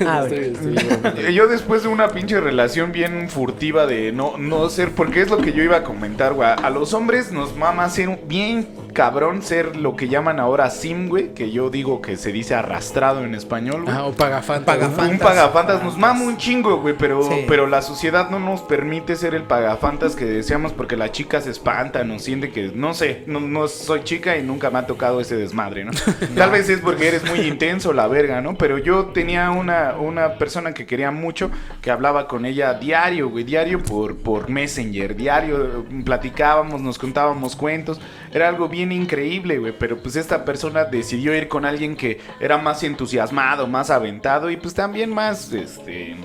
Ah, 0.07 0.25
bromando. 0.29 1.21
Yo 1.31 1.49
después 1.49 1.83
de 1.83 1.89
una 1.89 2.09
pinche 2.09 2.41
relación 2.41 2.93
bien 2.93 3.29
furtiva 3.29 3.87
de 3.87 4.13
no, 4.13 4.39
no 4.39 4.69
ser, 4.69 4.91
porque 4.93 5.21
es 5.23 5.31
lo 5.31 5.39
que 5.39 5.53
yo 5.53 5.63
iba 5.63 5.79
a 5.79 5.83
comentar, 5.83 6.35
güey. 6.35 6.49
A 6.49 6.71
los 6.71 6.95
hombres 6.95 7.33
nos 7.33 7.57
mama 7.57 7.89
ser 7.91 8.19
bien 8.27 8.69
cabrón 8.93 9.43
ser 9.43 9.77
lo 9.77 9.95
que 9.97 10.09
llaman 10.09 10.41
ahora 10.41 10.71
sim, 10.71 11.09
güey, 11.09 11.35
que 11.35 11.51
yo 11.53 11.71
digo 11.71 12.01
que 12.03 12.17
se 12.17 12.33
dice 12.33 12.55
arrastrado 12.55 13.25
en 13.25 13.35
español, 13.35 13.83
güey. 13.85 13.95
Ah, 13.97 14.05
o 14.07 14.13
pagafantas. 14.13 14.75
Pagafantas. 14.77 15.11
Un 15.11 15.19
pagafantas 15.19 15.85
nos 15.85 15.97
mama 15.97 16.23
un 16.25 16.37
chingo, 16.37 16.81
güey, 16.81 16.95
pero, 16.99 17.23
Sí. 17.23 17.45
pero 17.47 17.67
la 17.67 17.83
sociedad 17.83 18.31
no 18.31 18.41
nos 18.41 18.63
permite 18.63 19.15
ser 19.17 19.35
el 19.35 19.43
pagafantas 19.45 20.17
que 20.17 20.25
deseamos 20.25 20.73
porque 20.73 20.97
la 20.97 21.13
chica 21.13 21.41
se 21.41 21.51
espanta, 21.51 22.03
nos 22.05 22.23
siente 22.23 22.51
que, 22.51 22.73
no 22.75 22.95
sé, 22.95 23.23
no, 23.27 23.41
no 23.41 23.69
soy 23.69 24.03
chica 24.05 24.37
y 24.37 24.43
nunca 24.43 24.71
me 24.71 24.79
ha 24.79 24.87
tocado 24.87 25.21
ese 25.21 25.37
desmadre, 25.37 25.85
¿no? 25.85 25.93
Tal 26.37 26.51
vez 26.51 26.69
es 26.69 26.81
porque 26.81 27.09
eres 27.09 27.25
muy 27.25 27.41
intenso, 27.41 27.93
la 27.93 28.09
verga, 28.09 28.41
¿no? 28.41 28.57
Pero 28.57 28.79
yo 28.79 28.88
tenía 29.13 29.51
una, 29.51 29.95
una 29.99 30.35
persona 30.39 30.73
que 30.75 30.87
quería 30.87 31.11
mucho, 31.11 31.51
que 31.81 31.91
hablaba 31.91 32.27
con 32.29 32.45
ella 32.47 32.75
diario, 32.75 33.29
güey, 33.29 33.45
diario 33.45 33.83
por, 33.83 34.17
por 34.17 34.49
Messenger, 34.49 35.15
diario, 35.15 35.65
eh, 35.65 36.03
platicábamos, 36.05 36.81
nos 36.81 36.99
contábamos 36.99 37.55
cuentos, 37.57 38.01
era 38.33 38.49
algo 38.49 38.69
bien 38.69 38.91
increíble, 38.93 39.59
güey, 39.59 39.73
pero 39.79 39.99
pues 40.03 40.17
esta 40.17 40.45
persona 40.45 40.85
decidió 40.85 41.35
ir 41.35 41.49
con 41.49 41.65
alguien 41.65 41.97
que 41.97 42.21
era 42.41 42.59
más 42.59 42.83
entusiasmado, 42.83 43.67
más 43.67 43.91
aventado 43.91 44.51
y 44.51 44.57
pues 44.57 44.75
también 44.75 45.11
más, 45.11 45.53
este... 45.53 46.17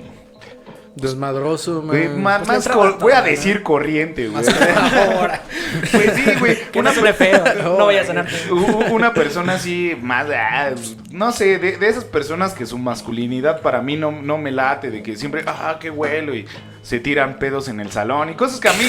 Desmadroso, 0.96 1.82
güey, 1.82 2.08
más, 2.08 2.46
pues, 2.46 2.68
más 2.68 2.98
voy 3.00 3.12
a 3.12 3.20
decir 3.20 3.64
corriente, 3.64 4.28
güey. 4.28 4.44
Pues 5.90 6.12
sí, 6.14 6.30
güey. 6.38 6.56
Una, 6.76 6.92
no. 6.92 7.78
No 7.78 7.86
vaya 7.86 8.02
a 8.02 8.06
sonar. 8.06 8.28
u- 8.50 8.54
u- 8.54 8.94
una 8.94 9.12
persona 9.12 9.54
así, 9.54 9.96
más, 10.00 10.28
ah, 10.30 10.70
no 11.14 11.30
sé, 11.32 11.58
de, 11.58 11.76
de 11.78 11.88
esas 11.88 12.04
personas 12.04 12.54
que 12.54 12.66
su 12.66 12.76
masculinidad 12.76 13.62
para 13.62 13.80
mí 13.80 13.96
no, 13.96 14.10
no 14.10 14.36
me 14.36 14.50
late, 14.50 14.90
de 14.90 15.02
que 15.02 15.16
siempre, 15.16 15.44
ah, 15.46 15.78
qué 15.80 15.88
vuelo, 15.90 16.34
y 16.34 16.44
se 16.82 16.98
tiran 17.00 17.38
pedos 17.38 17.68
en 17.68 17.80
el 17.80 17.90
salón 17.92 18.28
y 18.30 18.34
cosas 18.34 18.60
que 18.60 18.68
a 18.68 18.72
mí, 18.74 18.84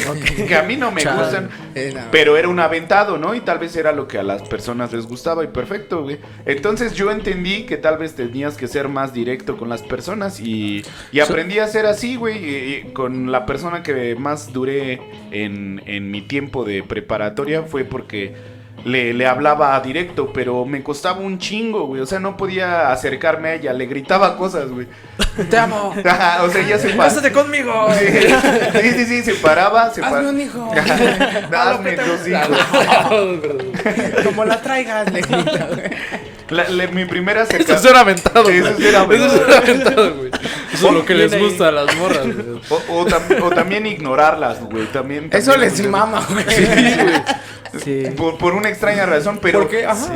que 0.48 0.56
a 0.56 0.64
mí 0.64 0.76
no 0.76 0.92
me 0.92 1.02
Chale. 1.02 1.22
gustan. 1.22 1.50
Eh. 1.76 1.94
Pero 2.12 2.36
era 2.36 2.50
un 2.50 2.60
aventado, 2.60 3.18
¿no? 3.18 3.36
Y 3.36 3.42
tal 3.42 3.60
vez 3.60 3.76
era 3.78 3.92
lo 3.94 4.08
que 4.08 4.18
a 4.18 4.24
las 4.24 4.42
personas 4.42 4.92
les 4.92 5.06
gustaba 5.06 5.44
y 5.44 5.48
perfecto, 5.48 6.04
güey. 6.04 6.18
Entonces 6.46 6.94
yo 6.96 7.10
entendí 7.12 7.64
que 7.66 7.78
tal 7.78 7.98
vez 7.98 8.16
tenías 8.16 8.58
que 8.58 8.68
ser 8.68 8.90
más 8.90 9.14
directo 9.14 9.56
con 9.56 9.70
las 9.70 9.82
personas 9.84 10.40
y, 10.42 10.84
y 11.14 11.20
aprendí 11.22 11.60
a 11.60 11.68
ser 11.68 11.86
así, 11.86 12.16
güey. 12.18 12.38
y- 12.44 12.76
y 12.88 12.92
con 12.94 13.32
la 13.32 13.46
persona 13.46 13.84
que 13.84 14.16
más 14.16 14.52
duré 14.52 15.00
en, 15.32 15.82
en 15.86 16.12
mi 16.12 16.22
tiempo 16.22 16.66
de 16.66 16.84
preparatoria 16.84 17.62
fue 17.62 17.86
porque 17.86 18.55
le, 18.86 19.14
le 19.14 19.28
hablaba 19.28 19.78
directo, 19.82 20.32
pero 20.32 20.64
me 20.64 20.82
costaba 20.84 21.20
un 21.20 21.38
chingo, 21.40 21.88
güey. 21.88 22.02
O 22.02 22.06
sea, 22.06 22.20
no 22.20 22.38
podía 22.38 22.92
acercarme 22.92 23.50
a 23.50 23.54
ella, 23.56 23.74
le 23.74 23.86
gritaba 23.88 24.38
cosas, 24.38 24.70
güey. 24.70 24.88
Te 25.50 25.58
amo. 25.58 25.94
Ajá, 26.06 26.44
o 26.44 26.50
sea, 26.50 26.62
ya 26.62 26.78
se. 26.80 26.90
Pásate 26.92 27.32
conmigo. 27.32 27.88
Sí, 28.82 28.92
sí, 28.92 29.06
sí, 29.06 29.24
se 29.24 29.34
paraba, 29.36 29.92
se 29.94 30.02
Hazme 30.02 30.12
paraba. 30.12 30.30
un 30.30 30.40
hijo. 30.42 30.72
Hazme 31.52 31.96
dos 31.96 32.28
hijos. 32.28 32.58
Como 34.24 34.46
la 34.46 34.62
traigas, 34.62 35.12
le 35.12 35.22
grita, 35.22 35.68
güey. 35.74 35.90
La- 36.50 36.70
la- 36.70 36.88
mi 36.88 37.06
primera 37.06 37.42
Eso 37.42 37.50
acerca- 37.56 37.74
es 37.76 37.82
ser 37.82 37.96
aventado, 37.96 38.50
Eso 38.50 38.62
güey. 38.62 38.74
es 38.74 38.78
ser 38.86 38.96
aventado. 38.96 39.26
Eso 39.28 39.36
es 39.36 39.46
ser 39.48 39.58
aventado, 39.64 40.16
güey. 40.16 40.32
Eso 40.74 40.88
es 40.88 40.94
lo 40.94 41.06
que 41.06 41.16
les 41.16 41.40
gusta 41.40 41.70
a 41.70 41.72
las 41.72 41.96
morras, 41.96 42.24
güey. 42.26 42.60
O, 42.70 42.76
o 43.00 43.06
tam- 43.08 43.42
o 43.42 43.50
también 43.50 43.86
ignorarlas, 43.88 44.60
güey. 44.62 44.86
También, 44.88 45.30
Eso 45.32 45.52
también- 45.54 45.72
les 45.74 45.88
mama, 45.88 46.24
güey. 46.30 46.46
Sí, 46.50 46.66
güey. 46.66 47.14
Sí. 47.80 48.04
Por, 48.16 48.38
por 48.38 48.54
una 48.54 48.70
extraña 48.70 49.06
razón, 49.06 49.40
pero, 49.42 49.68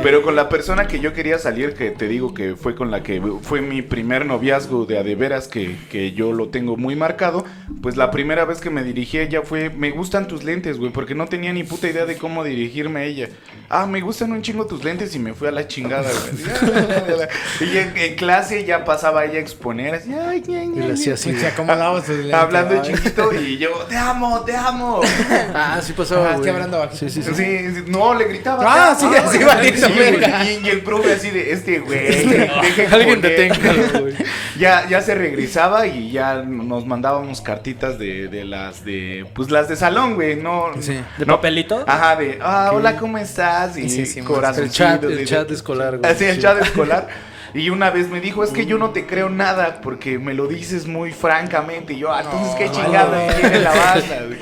pero 0.02 0.22
con 0.22 0.36
la 0.36 0.48
persona 0.48 0.86
que 0.86 1.00
yo 1.00 1.12
quería 1.12 1.38
salir, 1.38 1.74
que 1.74 1.90
te 1.90 2.08
digo 2.08 2.34
que 2.34 2.56
fue 2.56 2.74
con 2.74 2.90
la 2.90 3.02
que 3.02 3.20
fue 3.42 3.60
mi 3.60 3.82
primer 3.82 4.26
noviazgo 4.26 4.86
de 4.86 4.98
a 4.98 5.02
de 5.02 5.14
veras, 5.14 5.48
que, 5.48 5.76
que 5.90 6.12
yo 6.12 6.32
lo 6.32 6.48
tengo 6.48 6.76
muy 6.76 6.96
marcado, 6.96 7.44
pues 7.82 7.96
la 7.96 8.10
primera 8.10 8.44
vez 8.44 8.60
que 8.60 8.70
me 8.70 8.82
dirigí 8.84 9.18
a 9.18 9.22
ella 9.22 9.42
fue, 9.42 9.70
me 9.70 9.90
gustan 9.90 10.26
tus 10.28 10.44
lentes, 10.44 10.78
güey, 10.78 10.92
porque 10.92 11.14
no 11.14 11.26
tenía 11.26 11.52
ni 11.52 11.64
puta 11.64 11.88
idea 11.88 12.06
de 12.06 12.16
cómo 12.16 12.44
dirigirme 12.44 13.00
a 13.00 13.04
ella. 13.04 13.28
Ah, 13.68 13.86
me 13.86 14.00
gustan 14.00 14.32
un 14.32 14.42
chingo 14.42 14.66
tus 14.66 14.82
lentes 14.84 15.14
y 15.14 15.18
me 15.18 15.34
fui 15.34 15.48
a 15.48 15.52
la 15.52 15.66
chingada, 15.68 16.08
güey. 16.10 17.20
y 17.72 17.76
en, 17.78 17.96
en 17.96 18.14
clase 18.16 18.64
ya 18.64 18.84
pasaba 18.84 19.24
ella 19.24 19.38
a 19.38 19.40
exponer, 19.40 19.94
así, 19.94 20.12
ay, 20.12 20.42
ña, 20.46 20.64
Y 20.64 20.68
ña, 20.68 20.86
le 20.86 20.94
hacía 20.94 21.08
ña". 21.08 21.14
así. 21.14 21.34
Se 21.36 21.46
acomodaba 21.46 22.00
sus 22.00 22.16
lentes. 22.16 22.34
Hablando 22.34 22.80
Ay. 22.82 22.92
chiquito 22.94 23.32
y 23.34 23.58
yo, 23.58 23.70
te 23.88 23.96
amo, 23.96 24.40
te 24.44 24.56
amo. 24.56 25.00
Ah, 25.54 25.80
sí 25.82 25.92
pasaba, 25.92 26.20
Ah, 26.22 26.24
güey. 26.28 26.34
estoy 26.36 26.50
hablando 26.50 26.78
bajito. 26.78 26.96
Sí, 26.98 27.10
sí, 27.10 27.22
sí. 27.22 27.34
Sí, 27.34 27.42
sí, 27.58 27.84
no, 27.88 28.14
le 28.14 28.24
gritaba. 28.26 28.62
Ah, 28.66 28.94
"Te 28.94 29.00
sí, 29.00 29.06
amo". 29.06 29.28
así 29.28 29.44
valiendo 29.44 29.86
Sí, 29.86 29.92
güey, 29.92 30.10
verga. 30.12 30.44
y, 30.44 30.66
y 30.66 30.68
el 30.68 30.80
profe 30.82 31.12
así 31.12 31.30
de, 31.30 31.52
este 31.52 31.78
güey, 31.80 31.98
deje 32.06 32.86
Alguien 32.92 33.20
poner". 33.20 33.36
deténgalo, 33.36 34.00
güey. 34.00 34.14
Ya, 34.58 34.86
ya 34.88 35.00
se 35.00 35.14
regresaba 35.14 35.86
y 35.86 36.10
ya 36.10 36.42
nos 36.42 36.86
mandábamos 36.86 37.40
cartitas 37.40 37.98
de, 37.98 38.28
de 38.28 38.44
las 38.44 38.84
de, 38.84 39.26
pues 39.34 39.50
las 39.50 39.68
de 39.68 39.76
salón, 39.76 40.14
güey, 40.14 40.36
no. 40.36 40.70
Sí. 40.80 41.00
¿De 41.18 41.26
no- 41.26 41.36
papelito? 41.36 41.84
Ajá, 41.86 42.16
de, 42.16 42.38
ah, 42.42 42.70
hola, 42.72 42.96
¿cómo 42.96 43.16
estás? 43.18 43.76
Y 43.78 43.88
Sí, 43.88 44.06
sí, 44.06 44.20
corazoncitos, 44.22 44.80
El 44.80 45.00
chat, 45.00 45.02
y 45.04 45.06
el 45.12 45.16
de- 45.18 45.24
chat 45.24 45.50
escolar, 45.50 45.98
güey. 45.98 46.10
Así, 46.12 46.24
el 46.24 46.36
Sí. 46.36 46.42
chat 46.42 46.60
escolar. 46.62 47.08
Y 47.54 47.70
una 47.70 47.90
vez 47.90 48.08
me 48.08 48.20
dijo, 48.20 48.44
es 48.44 48.50
que 48.50 48.66
yo 48.66 48.78
no 48.78 48.90
te 48.90 49.06
creo 49.06 49.28
nada 49.28 49.80
porque 49.82 50.18
me 50.18 50.34
lo 50.34 50.46
dices 50.46 50.86
muy 50.86 51.12
francamente. 51.12 51.94
Y 51.94 51.98
yo, 51.98 52.12
ah, 52.12 52.22
entonces 52.22 52.54
qué 52.56 52.70
chingada 52.70 53.26
no. 53.26 53.34
tiene 53.34 53.60
la 53.60 53.70
banda. 53.70 54.36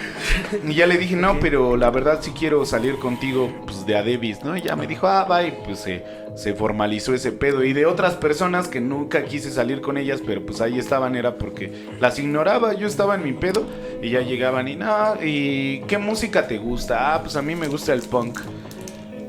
Y 0.66 0.74
ya 0.74 0.86
le 0.86 0.96
dije, 0.96 1.16
no, 1.16 1.38
pero 1.40 1.76
la 1.76 1.90
verdad 1.90 2.20
sí 2.22 2.32
quiero 2.38 2.64
salir 2.64 2.98
contigo, 2.98 3.52
pues, 3.66 3.84
de 3.86 3.96
Adebis, 3.96 4.42
¿no? 4.44 4.56
Y 4.56 4.62
ya 4.62 4.76
me 4.76 4.86
dijo, 4.86 5.06
ah, 5.06 5.42
y 5.42 5.52
pues 5.64 5.80
se, 5.80 6.04
se 6.36 6.54
formalizó 6.54 7.14
ese 7.14 7.32
pedo. 7.32 7.64
Y 7.64 7.72
de 7.72 7.86
otras 7.86 8.14
personas 8.14 8.68
que 8.68 8.80
nunca 8.80 9.24
quise 9.24 9.50
salir 9.50 9.80
con 9.80 9.98
ellas, 9.98 10.22
pero 10.24 10.44
pues 10.44 10.61
ahí 10.61 10.78
estaban, 10.78 11.16
era 11.16 11.36
porque 11.36 11.88
las 12.00 12.18
ignoraba. 12.18 12.74
Yo 12.74 12.86
estaba 12.86 13.14
en 13.14 13.24
mi 13.24 13.32
pedo 13.32 13.66
y 14.02 14.11
ya 14.11 14.20
llegaban 14.20 14.68
y, 14.68 14.76
no, 14.76 15.16
¿y 15.22 15.80
qué 15.80 15.98
música 15.98 16.46
te 16.46 16.59
gusta? 16.59 17.14
Ah, 17.14 17.22
pues 17.22 17.36
a 17.36 17.42
mí 17.42 17.54
me 17.54 17.68
gusta 17.68 17.92
el 17.92 18.02
punk. 18.02 18.40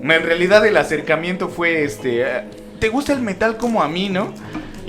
En 0.01 0.23
realidad 0.23 0.65
el 0.65 0.77
acercamiento 0.77 1.49
fue 1.49 1.83
este, 1.83 2.21
eh, 2.21 2.43
¿te 2.79 2.89
gusta 2.89 3.13
el 3.13 3.21
metal 3.21 3.57
como 3.57 3.83
a 3.83 3.87
mí, 3.87 4.09
no? 4.09 4.33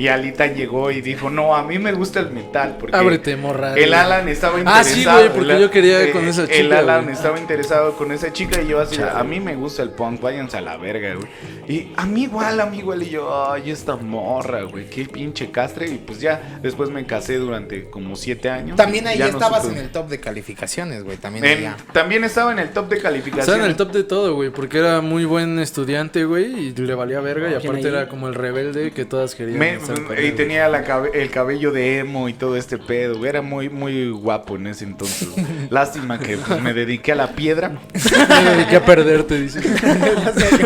Y 0.00 0.08
Alita 0.08 0.46
llegó 0.46 0.90
y 0.90 1.02
dijo, 1.02 1.28
no, 1.28 1.54
a 1.54 1.62
mí 1.62 1.78
me 1.78 1.92
gusta 1.92 2.20
el 2.20 2.30
metal 2.30 2.76
porque 2.80 2.96
Ábrete, 2.96 3.36
morra. 3.36 3.74
el. 3.74 3.92
Alan 3.92 4.26
estaba 4.30 4.56
Ah, 4.56 4.60
interesado. 4.60 4.94
sí, 4.94 5.04
güey, 5.04 5.28
porque 5.36 5.52
el 5.52 5.60
yo 5.60 5.70
quería 5.70 6.02
eh, 6.04 6.10
con 6.10 6.26
esa 6.26 6.44
El 6.44 6.48
chica, 6.48 6.78
Alan 6.78 7.02
güey. 7.02 7.14
estaba 7.14 7.38
interesado 7.38 7.92
con 7.98 8.10
esa 8.10 8.32
chica 8.32 8.62
y 8.62 8.68
yo 8.68 8.80
así, 8.80 8.96
Chale. 8.96 9.10
a 9.14 9.22
mí 9.24 9.40
me 9.40 9.54
gusta 9.56 9.82
el 9.82 9.90
punk, 9.90 10.22
váyanse 10.22 10.56
a 10.56 10.62
la 10.62 10.78
verga, 10.78 11.16
güey. 11.16 11.28
Y 11.68 11.92
a 11.96 12.06
mí 12.06 12.22
igual, 12.22 12.58
a 12.60 12.66
mí 12.66 12.78
igual, 12.78 13.02
y 13.02 13.10
yo, 13.10 13.50
ay, 13.52 13.70
esta 13.70 13.94
morra, 13.96 14.62
güey, 14.62 14.88
qué 14.88 15.04
pinche 15.04 15.50
castre. 15.50 15.86
Y 15.90 15.98
pues 15.98 16.18
ya, 16.18 16.58
después 16.62 16.88
me 16.88 17.04
casé 17.04 17.36
durante 17.36 17.90
como 17.90 18.16
siete 18.16 18.48
años. 18.48 18.76
También 18.76 19.06
ahí 19.06 19.18
no 19.18 19.26
estabas 19.26 19.66
en 19.66 19.76
el 19.76 19.90
top 19.90 20.08
de 20.08 20.18
calificaciones, 20.18 21.04
güey. 21.04 21.18
También 21.18 21.44
En- 21.44 21.58
allá. 21.58 21.76
también 21.92 22.24
estaba 22.24 22.52
en 22.52 22.58
el 22.58 22.70
top 22.70 22.88
de 22.88 22.98
calificación. 22.98 23.40
Estaba 23.40 23.64
en 23.64 23.70
el 23.70 23.76
top 23.76 23.92
de 23.92 24.04
todo, 24.04 24.34
güey, 24.34 24.48
porque 24.48 24.78
era 24.78 25.02
muy 25.02 25.26
buen 25.26 25.58
estudiante, 25.58 26.24
güey, 26.24 26.68
y 26.68 26.74
le 26.74 26.94
valía 26.94 27.20
verga, 27.20 27.50
y 27.50 27.54
aparte 27.54 27.86
ahí. 27.86 27.94
era 27.94 28.08
como 28.08 28.28
el 28.28 28.34
rebelde 28.34 28.92
que 28.92 29.04
todas 29.04 29.34
querían 29.34 29.58
Me- 29.58 29.89
y 30.22 30.32
tenía 30.32 30.68
la 30.68 30.84
cabe- 30.84 31.10
el 31.14 31.30
cabello 31.30 31.72
de 31.72 31.98
emo 31.98 32.28
y 32.28 32.32
todo 32.34 32.56
este 32.56 32.78
pedo. 32.78 33.18
güey. 33.18 33.30
Era 33.30 33.42
muy, 33.42 33.68
muy 33.68 34.10
guapo 34.10 34.56
en 34.56 34.66
ese 34.68 34.84
entonces. 34.84 35.28
Lástima 35.70 36.18
que 36.18 36.36
pues, 36.36 36.60
me 36.60 36.72
dediqué 36.72 37.12
a 37.12 37.16
la 37.16 37.28
piedra. 37.32 37.72
Me 37.92 38.50
dediqué 38.50 38.76
a 38.76 38.84
perderte, 38.84 39.40
dice. 39.40 39.60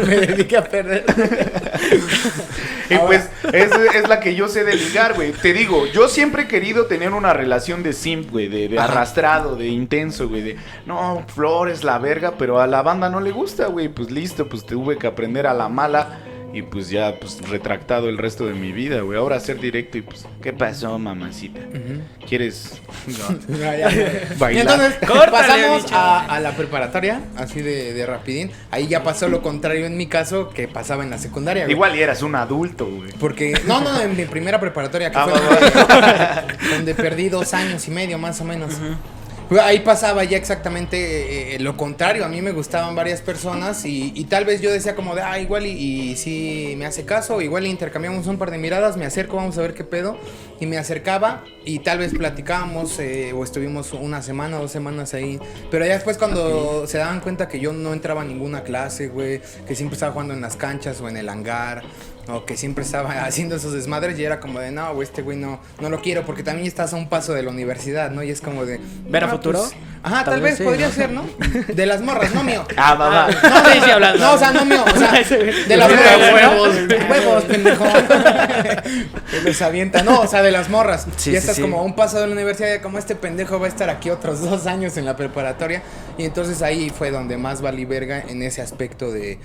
me 0.07 0.17
dediqué 0.17 0.57
a 0.57 0.65
perder. 0.65 1.05
Y 2.91 2.97
pues 2.99 3.29
es, 3.53 3.71
es 3.95 4.09
la 4.09 4.21
que 4.21 4.35
yo 4.35 4.47
sé 4.49 4.63
de 4.65 4.75
ligar, 4.75 5.15
güey. 5.15 5.33
Te 5.33 5.55
digo, 5.55 5.87
yo 5.87 6.09
siempre 6.09 6.43
he 6.43 6.47
querido 6.49 6.85
tener 6.87 7.13
una 7.13 7.33
relación 7.33 7.83
de 7.83 7.93
simp, 7.95 8.31
güey. 8.31 8.49
De, 8.49 8.69
de 8.69 8.79
arrastrado, 8.79 9.57
de 9.57 9.69
intenso, 9.69 10.29
güey. 10.29 10.43
De, 10.43 10.57
no, 10.85 11.25
flores, 11.35 11.83
la 11.83 11.99
verga. 11.99 12.35
Pero 12.39 12.61
a 12.61 12.67
la 12.67 12.83
banda 12.83 13.09
no 13.09 13.21
le 13.21 13.31
gusta, 13.31 13.67
güey. 13.69 13.89
Pues 13.89 14.11
listo, 14.11 14.49
pues 14.49 14.67
tuve 14.67 14.99
que 14.99 15.07
aprender 15.07 15.47
a 15.47 15.55
la 15.55 15.69
mala. 15.69 16.21
Y 16.55 16.63
pues 16.63 16.89
ya, 16.89 17.19
pues 17.19 17.41
retractado 17.49 18.09
el 18.09 18.17
resto 18.17 18.47
de 18.47 18.55
mi 18.55 18.71
vida, 18.71 19.01
güey. 19.01 19.19
Ahora 19.19 19.41
ser 19.41 19.59
directo 19.59 19.99
y 19.99 20.03
pues, 20.03 20.25
¿qué 20.41 20.53
pasó, 20.53 20.97
mamacita? 21.01 21.59
¿Quieres 22.29 22.81
bailar? 24.39 24.63
entonces 24.73 24.95
Córtale, 25.07 25.31
pasamos 25.31 25.93
a, 25.93 26.27
a 26.27 26.39
la 26.41 26.53
preparatoria, 26.53 27.23
así 27.37 27.61
de, 27.61 27.93
de 27.93 28.07
rapidín. 28.07 28.53
Ahí 28.71 28.87
ya 28.87 29.03
pasó 29.03 29.27
lo 29.29 29.43
contrario 29.43 29.87
en 29.87 29.97
mi 29.97 30.07
caso 30.07 30.51
que 30.51 30.69
pasaba 30.69 31.03
en 31.03 31.11
la 31.11 31.19
secundaria. 31.19 31.65
güey. 31.65 31.75
Igual 31.75 31.97
y 31.97 32.03
eras 32.03 32.23
un 32.23 32.37
adulto, 32.37 32.87
güey. 32.87 33.11
Porque, 33.19 33.61
no, 33.67 33.81
no, 33.81 34.01
en 34.01 34.17
mi 34.17 34.25
primera 34.25 34.61
preparatoria, 34.61 35.11
que 35.11 35.19
Ah, 35.19 35.25
fue 35.25 35.33
va, 35.33 36.45
donde, 36.61 36.71
donde 36.77 36.95
perdí 36.95 37.29
dos 37.31 37.53
años 37.53 37.87
y 37.89 37.91
medio 37.91 38.17
más 38.19 38.41
o 38.41 38.45
menos. 38.45 38.75
Ahí 39.61 39.81
pasaba 39.81 40.25
ya 40.25 40.37
exactamente 40.37 41.55
eh, 41.55 41.59
lo 41.59 41.77
contrario. 41.77 42.25
A 42.25 42.29
mí 42.29 42.41
me 42.43 42.53
gustaban 42.53 42.95
varias 42.95 43.21
personas 43.21 43.85
y, 43.85 44.25
tal 44.29 44.45
vez 44.45 44.61
yo 44.61 44.71
decía 44.71 44.95
como 44.95 45.15
de, 45.15 45.23
ah, 45.23 45.39
igual 45.39 45.67
y, 45.67 45.71
y 45.71 46.17
si 46.17 46.75
me 46.77 46.87
hace 46.87 47.05
caso, 47.05 47.41
igual 47.41 47.67
intercambiamos 47.67 48.27
un 48.27 48.39
par 48.39 48.51
de 48.51 48.59
miradas, 48.59 48.97
me 48.97 49.05
acerco, 49.05 49.37
vamos 49.37 49.59
a 49.59 49.63
ver 49.63 49.75
qué 49.75 49.85
pedo. 49.85 50.19
Y 50.61 50.67
me 50.67 50.79
acercaba 50.79 51.45
y 51.65 51.81
tal 51.81 51.99
vez 51.99 52.15
platicábamos 52.15 52.99
eh, 52.99 53.33
o 53.33 53.43
estuvimos 53.45 53.93
una 53.93 54.23
semana, 54.23 54.59
dos 54.59 54.71
semanas 54.71 55.15
ahí. 55.15 55.39
Pero 55.71 55.85
ya 55.85 55.95
después 55.95 56.17
cuando 56.19 56.87
se 56.87 56.99
daban 56.99 57.21
cuenta 57.21 57.49
que 57.49 57.61
yo 57.61 57.73
no 57.73 57.93
entraba 57.93 58.23
a 58.23 58.25
ninguna 58.25 58.63
clase, 58.63 59.09
güey, 59.09 59.41
que 59.67 59.75
siempre 59.75 59.95
estaba 59.95 60.13
jugando 60.13 60.35
en 60.35 60.41
las 60.41 60.57
canchas 60.57 61.01
o 61.01 61.09
en 61.09 61.17
el 61.17 61.29
hangar 61.29 61.83
o 62.29 62.45
que 62.45 62.57
siempre 62.57 62.85
estaba 62.85 63.11
haciendo 63.25 63.57
esos 63.57 63.73
desmadres 63.73 64.19
y 64.19 64.25
era 64.25 64.41
como 64.41 64.61
de, 64.61 64.71
no, 64.71 64.95
güey, 64.95 65.07
este 65.07 65.23
güey 65.23 65.37
no, 65.37 65.61
no 65.81 65.89
lo 65.89 66.01
quiero 66.01 66.25
porque 66.25 66.43
también 66.43 66.67
estás 66.67 66.93
a 66.93 66.97
un 66.97 67.09
paso 67.09 67.33
de 67.35 67.43
la 67.43 67.51
universidad, 67.51 68.11
¿no? 68.11 68.23
Y 68.23 68.31
es 68.31 68.41
como 68.41 68.65
de... 68.65 68.81
¿Ver 69.09 69.25
a 69.25 69.27
ah, 69.27 69.31
futuro? 69.31 69.61
Pues, 69.61 69.75
ajá, 70.03 70.25
tal, 70.25 70.41
vez, 70.41 70.61
podría 70.61 70.91
ser, 70.91 71.11
¿no? 71.11 71.25
De 71.69 71.87
las 71.87 72.01
morras, 72.01 72.35
no 72.35 72.43
mío. 72.43 72.65
Ah, 72.77 72.95
va, 72.95 73.09
va. 73.09 73.27
No, 73.29 73.73
sí, 73.73 73.81
sí, 73.83 73.91
hablando. 73.91 74.19
No, 74.19 74.35
o 74.35 74.39
sea, 74.39 74.53
no 74.53 74.65
mío, 74.65 74.85
o 74.85 74.99
sea, 74.99 75.13
de 75.13 75.77
las 75.77 75.89
morras. 75.89 76.33
Huevos, 76.35 76.77
huevos, 77.09 77.45
pendejo. 77.45 77.85
que 79.31 79.41
les 79.43 79.63
avienta. 79.63 80.03
No, 80.03 80.21
o 80.21 80.27
sea, 80.27 80.43
de 80.43 80.51
las 80.51 80.69
morras. 80.69 81.07
Sí, 81.17 81.31
y 81.31 81.37
estás 81.37 81.59
como 81.59 81.79
a 81.79 81.83
un 81.83 81.95
paso 81.95 82.21
de 82.21 82.27
la 82.27 82.33
universidad, 82.33 82.81
como 82.83 82.99
este 82.99 83.15
pendejo 83.15 83.59
va 83.59 83.67
a 83.67 83.69
estar 83.69 83.89
aquí 83.89 84.11
otros 84.11 84.43
dos 84.43 84.67
años 84.67 84.97
en 84.97 85.05
la 85.05 85.17
preparatoria. 85.17 85.83
Y 86.19 86.25
entonces 86.25 86.63
ahí 86.63 86.91
fue 86.91 87.11
donde 87.11 87.37
más 87.37 87.63
valí 87.63 87.85
verga 87.85 88.23
en 88.29 88.43
ese 88.43 88.61
aspecto 88.61 89.11
de, 89.11 89.39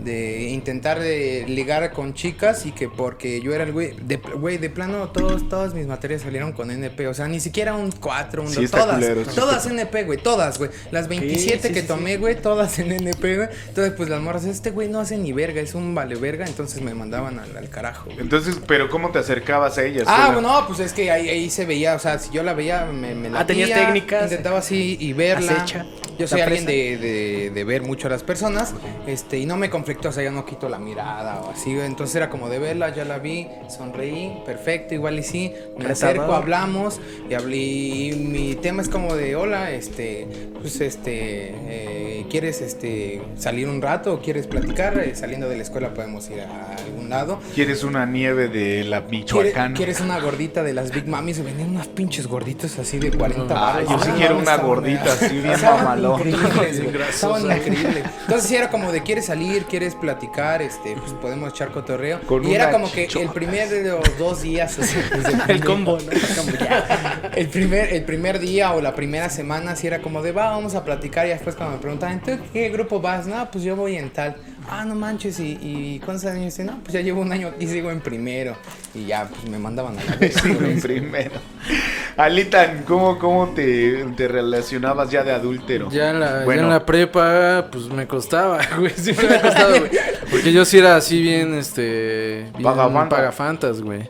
de 0.00 0.42
intentar 0.50 1.00
de 1.00 1.44
ligar 1.48 1.92
con 1.92 2.14
chicas 2.14 2.23
y 2.24 2.72
que 2.72 2.88
porque 2.88 3.40
yo 3.40 3.54
era 3.54 3.64
el 3.64 3.72
güey, 3.72 3.94
de, 4.00 4.16
güey, 4.16 4.58
de 4.58 4.70
plano 4.70 5.08
todos, 5.08 5.48
todas 5.48 5.74
mis 5.74 5.86
materias 5.86 6.22
salieron 6.22 6.52
con 6.52 6.70
NP, 6.70 7.06
o 7.08 7.14
sea, 7.14 7.28
ni 7.28 7.38
siquiera 7.38 7.74
un 7.74 7.92
4, 7.92 8.42
un 8.42 8.54
2, 8.54 8.70
todas, 8.70 9.34
todas 9.34 9.66
NP, 9.66 10.04
güey, 10.04 10.18
todas, 10.18 10.58
güey, 10.58 10.70
las 10.90 11.08
27 11.08 11.72
que 11.72 11.82
tomé, 11.82 12.16
güey, 12.16 12.40
todas 12.40 12.78
en 12.78 12.92
NP, 12.92 13.36
güey, 13.36 13.48
entonces 13.68 13.92
pues 13.94 14.08
las 14.08 14.20
morras, 14.20 14.44
este 14.44 14.70
güey 14.70 14.88
no 14.88 15.00
hace 15.00 15.18
ni 15.18 15.32
verga, 15.32 15.60
es 15.60 15.74
un 15.74 15.94
vale 15.94 16.14
verga, 16.16 16.46
entonces 16.46 16.80
me 16.80 16.94
mandaban 16.94 17.38
al, 17.38 17.68
carajo. 17.68 18.08
Entonces, 18.18 18.56
pero 18.66 18.88
¿cómo 18.88 19.10
te 19.10 19.18
acercabas 19.18 19.78
a 19.78 19.84
ellas? 19.84 20.04
Ah, 20.06 20.30
bueno, 20.32 20.64
pues 20.66 20.80
es 20.80 20.92
que 20.92 21.10
ahí, 21.10 21.28
ahí, 21.28 21.50
se 21.50 21.66
veía, 21.66 21.94
o 21.94 21.98
sea, 21.98 22.18
si 22.18 22.30
yo 22.30 22.42
la 22.42 22.54
veía, 22.54 22.86
me, 22.86 23.14
me 23.14 23.30
la 23.30 23.40
Ah, 23.40 23.46
tenías 23.46 23.70
técnicas. 23.70 24.24
Intentaba 24.30 24.58
así 24.58 24.96
y 25.00 25.12
verla. 25.12 25.66
Yo 26.18 26.28
soy 26.28 26.40
alguien 26.40 26.66
de, 26.66 26.96
de, 26.96 27.50
de, 27.50 27.64
ver 27.64 27.82
mucho 27.82 28.06
a 28.08 28.10
las 28.10 28.22
personas, 28.22 28.74
este, 29.06 29.38
y 29.38 29.46
no 29.46 29.56
me 29.56 29.70
conflictó, 29.70 30.10
o 30.10 30.12
sea, 30.12 30.22
yo 30.22 30.30
no 30.30 30.44
quito 30.44 30.68
la 30.68 30.78
mirada 30.78 31.40
o 31.40 31.50
así, 31.50 31.72
entonces 31.78 32.16
era 32.16 32.30
como 32.30 32.48
de 32.48 32.58
verla, 32.58 32.94
ya 32.94 33.04
la 33.04 33.18
vi, 33.18 33.48
sonreí, 33.68 34.42
perfecto, 34.46 34.94
igual 34.94 35.18
y 35.18 35.22
sí, 35.22 35.52
me 35.78 35.86
acerco, 35.86 36.34
hablamos, 36.34 37.00
y 37.28 37.34
hablé, 37.34 37.56
y 37.56 38.12
mi 38.12 38.54
tema 38.54 38.82
es 38.82 38.88
como 38.88 39.14
de, 39.14 39.36
hola, 39.36 39.70
este, 39.70 40.26
pues 40.60 40.80
este, 40.80 41.54
eh, 41.68 42.26
¿quieres 42.30 42.60
este, 42.60 43.20
salir 43.36 43.68
un 43.68 43.82
rato 43.82 44.14
o 44.14 44.20
quieres 44.20 44.46
platicar? 44.46 44.98
Eh, 44.98 45.14
saliendo 45.14 45.48
de 45.48 45.56
la 45.56 45.62
escuela 45.62 45.92
podemos 45.92 46.28
ir 46.30 46.40
a 46.40 46.74
algún 46.76 47.10
lado. 47.10 47.38
¿Quieres 47.54 47.84
una 47.84 48.06
nieve 48.06 48.48
de 48.48 48.84
la 48.84 49.00
Michoacán? 49.02 49.74
¿Quieres, 49.74 50.00
una 50.00 50.18
gordita 50.20 50.62
de 50.62 50.72
las 50.72 50.90
Big 50.90 51.06
Mami? 51.06 51.34
Se 51.34 51.42
venden 51.42 51.70
unas 51.70 51.88
pinches 51.88 52.26
gorditas 52.26 52.78
así 52.78 52.98
de 52.98 53.10
40 53.10 53.54
ah, 53.54 53.82
Yo 53.82 53.98
sí 53.98 54.10
quiero 54.16 54.38
una 54.38 54.56
gordita 54.56 55.12
así 55.12 55.38
bien 55.38 55.54
Estaban 57.08 57.42
increíbles. 57.42 58.04
Entonces 58.22 58.48
sí 58.48 58.56
era 58.56 58.70
como 58.70 58.92
de 58.92 59.02
quieres 59.02 59.26
salir, 59.26 59.64
quieres 59.64 59.94
platicar, 59.94 60.62
este, 60.62 60.96
pues 60.96 61.12
podemos 61.12 61.52
echar 61.52 61.70
cotorreo. 61.70 62.20
y 62.42 62.54
era 62.54 62.70
como 62.70 62.90
que 62.90 63.08
el 63.20 63.28
primer 63.30 63.68
de 63.68 63.90
los 63.90 64.18
dos 64.18 64.42
días, 64.42 64.78
el 65.48 65.64
combo, 65.64 65.98
el 67.36 67.48
primer, 67.48 67.92
el 67.92 68.04
primer 68.04 68.38
día 68.38 68.72
o 68.72 68.80
la 68.80 68.94
primera 68.94 69.30
semana 69.30 69.76
sí 69.76 69.86
era 69.86 70.00
como 70.00 70.22
de 70.22 70.32
va, 70.32 70.50
vamos 70.50 70.74
a 70.74 70.84
platicar 70.84 71.26
y 71.26 71.30
después 71.30 71.56
cuando 71.56 71.76
me 71.76 71.82
preguntaban, 71.82 72.20
¿tú 72.20 72.32
qué 72.52 72.68
grupo 72.68 73.00
vas? 73.00 73.26
No, 73.26 73.50
pues 73.50 73.64
yo 73.64 73.76
voy 73.76 73.96
en 73.96 74.10
tal 74.10 74.36
ah, 74.70 74.84
no 74.84 74.94
manches, 74.94 75.38
¿y, 75.40 75.58
y 75.60 76.00
cuántos 76.04 76.26
años 76.26 76.58
No, 76.60 76.78
pues 76.80 76.92
ya 76.92 77.00
llevo 77.00 77.20
un 77.20 77.32
año 77.32 77.48
aquí, 77.48 77.66
sigo 77.66 77.90
en 77.90 78.00
primero. 78.00 78.56
Y 78.94 79.06
ya, 79.06 79.28
pues 79.28 79.48
me 79.48 79.58
mandaban 79.58 79.98
a 79.98 80.04
la 80.04 80.28
sigo 80.28 80.60
en 80.64 80.80
primero. 80.80 81.40
Alitan, 82.16 82.84
¿cómo, 82.86 83.18
cómo 83.18 83.48
te, 83.54 84.04
te, 84.16 84.28
relacionabas 84.28 85.10
ya 85.10 85.24
de 85.24 85.32
adúltero? 85.32 85.90
Ya 85.90 86.10
en, 86.10 86.20
la, 86.20 86.44
bueno. 86.44 86.62
ya 86.62 86.66
en 86.66 86.70
la 86.70 86.86
prepa, 86.86 87.68
pues 87.70 87.88
me 87.88 88.06
costaba, 88.06 88.60
güey, 88.78 88.92
siempre 88.92 89.28
me 89.28 89.34
ha 89.36 89.42
costado, 89.42 89.78
güey. 89.80 89.90
Porque 90.30 90.52
yo 90.52 90.64
sí 90.64 90.78
era 90.78 90.96
así 90.96 91.20
bien, 91.20 91.54
este, 91.54 92.50
bien 92.56 93.08
pagafantas, 93.08 93.80
güey. 93.82 94.08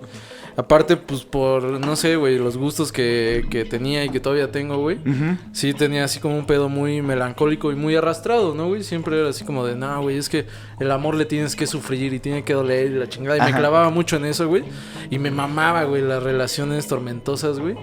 Aparte, 0.57 0.97
pues 0.97 1.25
por, 1.25 1.65
no 1.65 1.97
sé, 1.97 2.15
güey, 2.15 2.39
los 2.39 2.57
gustos 2.57 2.93
que, 2.93 3.45
que, 3.51 3.65
tenía 3.65 4.05
y 4.05 4.11
que 4.11 4.21
todavía 4.21 4.53
tengo, 4.53 4.79
güey. 4.79 4.99
Sí 5.53 5.75
tenía 5.75 6.05
así 6.05 6.21
como 6.21 6.39
un 6.39 6.47
pedo 6.47 6.69
muy 6.69 7.03
melancólico 7.03 7.73
y 7.73 7.75
muy 7.75 7.97
arrastrado, 7.97 8.55
¿no, 8.55 8.69
güey? 8.69 8.85
Siempre 8.85 9.19
era 9.19 9.31
así 9.31 9.45
como 9.45 9.67
de, 9.67 9.75
no, 9.75 10.03
güey, 10.03 10.17
es 10.17 10.29
que 10.29 10.47
el 10.79 10.91
amor 10.93 11.17
le 11.17 11.25
tienes 11.25 11.57
que 11.57 11.67
sufrir 11.67 12.15
y 12.15 12.21
tiene 12.21 12.45
que 12.45 12.53
doler 12.53 12.93
y 12.93 12.95
la 12.95 13.09
chingada. 13.09 13.39
Y 13.39 13.53
me 13.53 13.59
clavaba 13.59 13.91
mucho 13.91 14.17
en 14.17 14.27
eso, 14.27 14.47
güey. 14.47 14.63
Y 15.11 15.19
me 15.19 15.33
mamaba, 15.33 15.85
güey, 15.85 16.03
las 16.03 16.23
relaciones 16.23 16.87
tormentosas, 16.87 17.59
güey. 17.59 17.75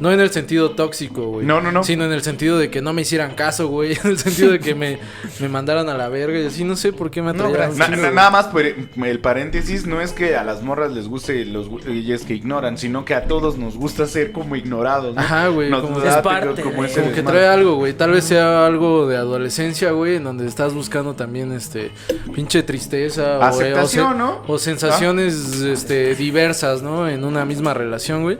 No 0.00 0.12
en 0.12 0.20
el 0.20 0.30
sentido 0.30 0.70
tóxico, 0.70 1.26
güey. 1.26 1.46
No, 1.46 1.60
no, 1.60 1.72
no. 1.72 1.82
Sino 1.82 2.04
en 2.04 2.12
el 2.12 2.22
sentido 2.22 2.58
de 2.58 2.70
que 2.70 2.80
no 2.80 2.92
me 2.92 3.02
hicieran 3.02 3.34
caso, 3.34 3.68
güey. 3.68 3.98
En 4.04 4.12
el 4.12 4.18
sentido 4.18 4.52
de 4.52 4.60
que 4.60 4.74
me, 4.74 4.98
me 5.40 5.48
mandaran 5.48 5.88
a 5.88 5.96
la 5.96 6.08
verga 6.08 6.38
y 6.38 6.46
así. 6.46 6.64
No 6.64 6.76
sé 6.76 6.92
por 6.92 7.10
qué 7.10 7.20
me 7.20 7.30
atraía. 7.30 7.68
No, 7.68 7.96
nada 8.12 8.30
más 8.30 8.46
por 8.46 8.62
el 8.62 9.20
paréntesis. 9.20 9.86
No 9.86 10.00
es 10.00 10.12
que 10.12 10.36
a 10.36 10.44
las 10.44 10.62
morras 10.62 10.92
les 10.92 11.08
guste 11.08 11.44
los 11.44 11.68
es 11.86 12.24
que 12.24 12.34
ignoran, 12.34 12.78
sino 12.78 13.04
que 13.04 13.14
a 13.14 13.24
todos 13.24 13.58
nos 13.58 13.76
gusta 13.76 14.06
ser 14.06 14.32
como 14.32 14.56
ignorados. 14.56 15.14
¿no? 15.14 15.20
Ajá, 15.20 15.48
güey. 15.48 15.70
como, 15.70 16.02
es 16.02 16.16
parte 16.16 16.62
como, 16.62 16.82
que 16.82 17.22
trae 17.22 17.46
algo, 17.46 17.76
güey. 17.76 17.92
Tal 17.92 18.12
vez 18.12 18.24
sea 18.24 18.66
algo 18.66 19.06
de 19.08 19.16
adolescencia, 19.16 19.90
güey. 19.90 20.16
En 20.16 20.24
donde 20.24 20.46
estás 20.46 20.74
buscando 20.74 21.14
también, 21.14 21.52
este, 21.52 21.90
pinche 22.34 22.62
tristeza. 22.62 23.46
Aceptación, 23.46 24.12
o, 24.12 24.14
¿no? 24.14 24.42
O 24.46 24.58
sensaciones, 24.58 25.60
este, 25.60 26.14
diversas, 26.14 26.82
¿no? 26.82 27.08
En 27.08 27.24
una 27.24 27.44
misma 27.44 27.74
relación, 27.74 28.22
güey. 28.22 28.38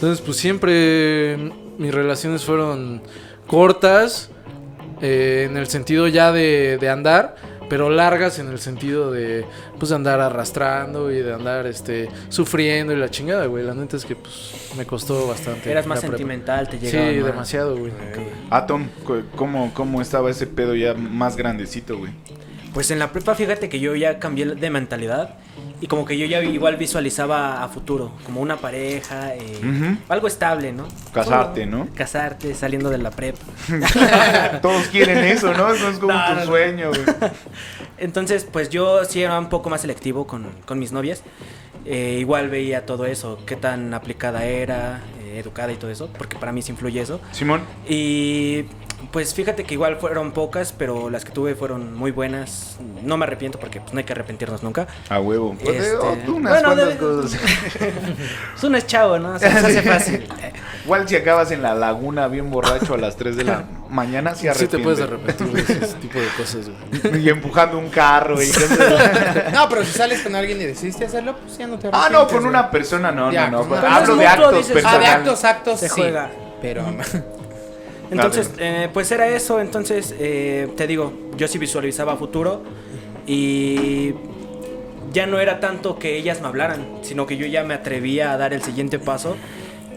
Entonces, 0.00 0.24
pues 0.24 0.38
siempre 0.38 1.36
mis 1.76 1.92
relaciones 1.92 2.42
fueron 2.42 3.02
cortas, 3.46 4.30
eh, 5.02 5.46
en 5.46 5.58
el 5.58 5.66
sentido 5.66 6.08
ya 6.08 6.32
de, 6.32 6.78
andar, 6.90 7.36
pero 7.68 7.90
largas 7.90 8.38
en 8.38 8.48
el 8.48 8.60
sentido 8.60 9.12
de, 9.12 9.44
pues, 9.78 9.92
andar 9.92 10.18
arrastrando 10.20 11.12
y 11.12 11.20
de 11.20 11.34
andar, 11.34 11.66
este, 11.66 12.08
sufriendo 12.30 12.94
y 12.94 12.96
la 12.96 13.10
chingada, 13.10 13.44
güey. 13.44 13.62
La 13.62 13.74
neta 13.74 13.98
es 13.98 14.06
que, 14.06 14.16
pues, 14.16 14.72
me 14.74 14.86
costó 14.86 15.28
bastante. 15.28 15.70
Eras 15.70 15.86
más 15.86 16.00
sentimental, 16.00 16.66
te 16.66 16.78
llegaba 16.78 17.10
Sí, 17.10 17.18
demasiado, 17.18 17.76
güey. 17.76 17.92
Atom, 18.48 18.88
¿cómo, 19.36 19.70
¿cómo 19.74 20.00
estaba 20.00 20.30
ese 20.30 20.46
pedo 20.46 20.74
ya 20.74 20.94
más 20.94 21.36
grandecito, 21.36 21.98
güey? 21.98 22.12
Pues 22.72 22.90
en 22.90 22.98
la 22.98 23.10
prepa, 23.10 23.34
fíjate 23.34 23.68
que 23.68 23.80
yo 23.80 23.94
ya 23.96 24.18
cambié 24.18 24.46
de 24.46 24.70
mentalidad 24.70 25.36
y 25.80 25.86
como 25.86 26.04
que 26.04 26.16
yo 26.18 26.26
ya 26.26 26.42
igual 26.42 26.76
visualizaba 26.76 27.64
a 27.64 27.68
futuro, 27.68 28.12
como 28.24 28.40
una 28.40 28.58
pareja, 28.58 29.34
eh, 29.34 29.96
algo 30.08 30.26
estable, 30.26 30.72
¿no? 30.72 30.86
Casarte, 31.12 31.66
¿no? 31.66 31.88
Casarte, 31.94 32.54
saliendo 32.54 32.90
de 32.90 32.98
la 32.98 33.10
prepa. 33.10 33.40
Todos 34.62 34.86
quieren 34.88 35.18
eso, 35.24 35.54
¿no? 35.54 35.72
Eso 35.72 35.88
es 35.88 35.98
como 35.98 36.12
tu 36.40 36.46
sueño, 36.46 36.90
güey. 36.90 37.02
Entonces, 37.98 38.46
pues 38.50 38.68
yo 38.68 39.04
sí 39.04 39.22
era 39.22 39.38
un 39.38 39.48
poco 39.48 39.70
más 39.70 39.80
selectivo 39.80 40.26
con, 40.26 40.46
con 40.66 40.78
mis 40.78 40.92
novias. 40.92 41.22
Eh, 41.86 42.18
igual 42.20 42.50
veía 42.50 42.84
todo 42.84 43.06
eso, 43.06 43.38
qué 43.46 43.56
tan 43.56 43.94
aplicada 43.94 44.44
era, 44.44 45.00
eh, 45.22 45.38
educada 45.38 45.72
y 45.72 45.76
todo 45.76 45.90
eso, 45.90 46.10
porque 46.18 46.36
para 46.36 46.52
mí 46.52 46.60
sí 46.60 46.72
influye 46.72 47.00
eso. 47.00 47.20
Simón. 47.32 47.62
Y 47.88 48.66
pues 49.12 49.34
fíjate 49.34 49.64
que 49.64 49.74
igual 49.74 49.96
fueron 49.96 50.32
pocas, 50.32 50.72
pero 50.76 51.10
las 51.10 51.24
que 51.24 51.32
tuve 51.32 51.54
fueron 51.54 51.94
muy 51.94 52.10
buenas. 52.10 52.78
No 53.02 53.16
me 53.16 53.24
arrepiento 53.24 53.58
porque 53.58 53.80
pues, 53.80 53.92
no 53.92 53.98
hay 53.98 54.04
que 54.04 54.12
arrepentirnos 54.12 54.62
nunca. 54.62 54.86
A 55.08 55.20
huevo. 55.20 55.56
Pues, 55.62 55.84
este, 55.84 55.96
oh, 55.96 56.16
unas 56.34 56.62
bueno, 56.62 56.98
cosas. 56.98 57.40
uno 58.62 58.76
es 58.76 58.86
chavo, 58.86 59.18
¿no? 59.18 59.38
Se, 59.38 59.46
hace 59.46 59.82
fácil. 59.88 60.28
Igual 60.84 61.08
si 61.08 61.16
acabas 61.16 61.50
en 61.50 61.62
la 61.62 61.74
laguna 61.74 62.28
bien 62.28 62.50
borracho 62.50 62.94
a 62.94 62.98
las 62.98 63.16
3 63.16 63.36
de 63.36 63.44
la 63.44 63.64
mañana, 63.88 64.34
sí 64.34 64.48
Sí 64.54 64.66
te 64.66 64.78
puedes 64.78 65.00
arrepentir 65.00 65.48
de 65.48 65.60
ese 65.62 65.94
tipo 65.94 66.18
de 66.18 66.28
cosas, 66.36 66.68
güey. 66.68 67.22
Y 67.22 67.28
empujando 67.28 67.78
un 67.78 67.88
carro 67.90 68.42
y... 68.42 68.48
no, 69.52 69.68
pero 69.68 69.84
si 69.84 69.92
sales 69.92 70.20
con 70.22 70.34
alguien 70.34 70.60
y 70.60 70.64
decidiste 70.64 71.06
hacerlo, 71.06 71.36
pues 71.36 71.58
ya 71.58 71.66
no 71.66 71.78
te 71.78 71.88
arrepientes. 71.88 72.18
Ah, 72.18 72.24
no, 72.24 72.28
con 72.28 72.46
una 72.46 72.70
persona, 72.70 73.10
no, 73.10 73.30
no, 73.32 73.50
no. 73.50 73.64
Pues, 73.64 73.82
hablo 73.82 74.16
de 74.16 74.26
actos 74.26 74.66
personales. 74.66 74.84
Ah, 74.84 74.98
de 74.98 75.06
actos, 75.06 75.44
actos, 75.44 75.80
se 75.80 75.88
juega. 75.88 76.30
Pero... 76.60 76.84
Entonces, 78.10 78.50
eh, 78.58 78.88
pues 78.92 79.10
era 79.12 79.28
eso. 79.28 79.60
Entonces, 79.60 80.14
eh, 80.18 80.68
te 80.76 80.86
digo, 80.86 81.12
yo 81.36 81.48
sí 81.48 81.58
visualizaba 81.58 82.16
futuro 82.16 82.62
y 83.26 84.14
ya 85.12 85.26
no 85.26 85.38
era 85.38 85.60
tanto 85.60 85.98
que 85.98 86.16
ellas 86.16 86.40
me 86.40 86.48
hablaran, 86.48 86.98
sino 87.02 87.26
que 87.26 87.36
yo 87.36 87.46
ya 87.46 87.64
me 87.64 87.74
atrevía 87.74 88.32
a 88.32 88.36
dar 88.36 88.52
el 88.52 88.62
siguiente 88.62 88.98
paso 88.98 89.36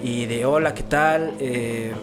y 0.04 0.26
de 0.26 0.46
hola, 0.46 0.74
¿qué 0.74 0.84
tal? 0.84 1.34
Eh, 1.40 1.94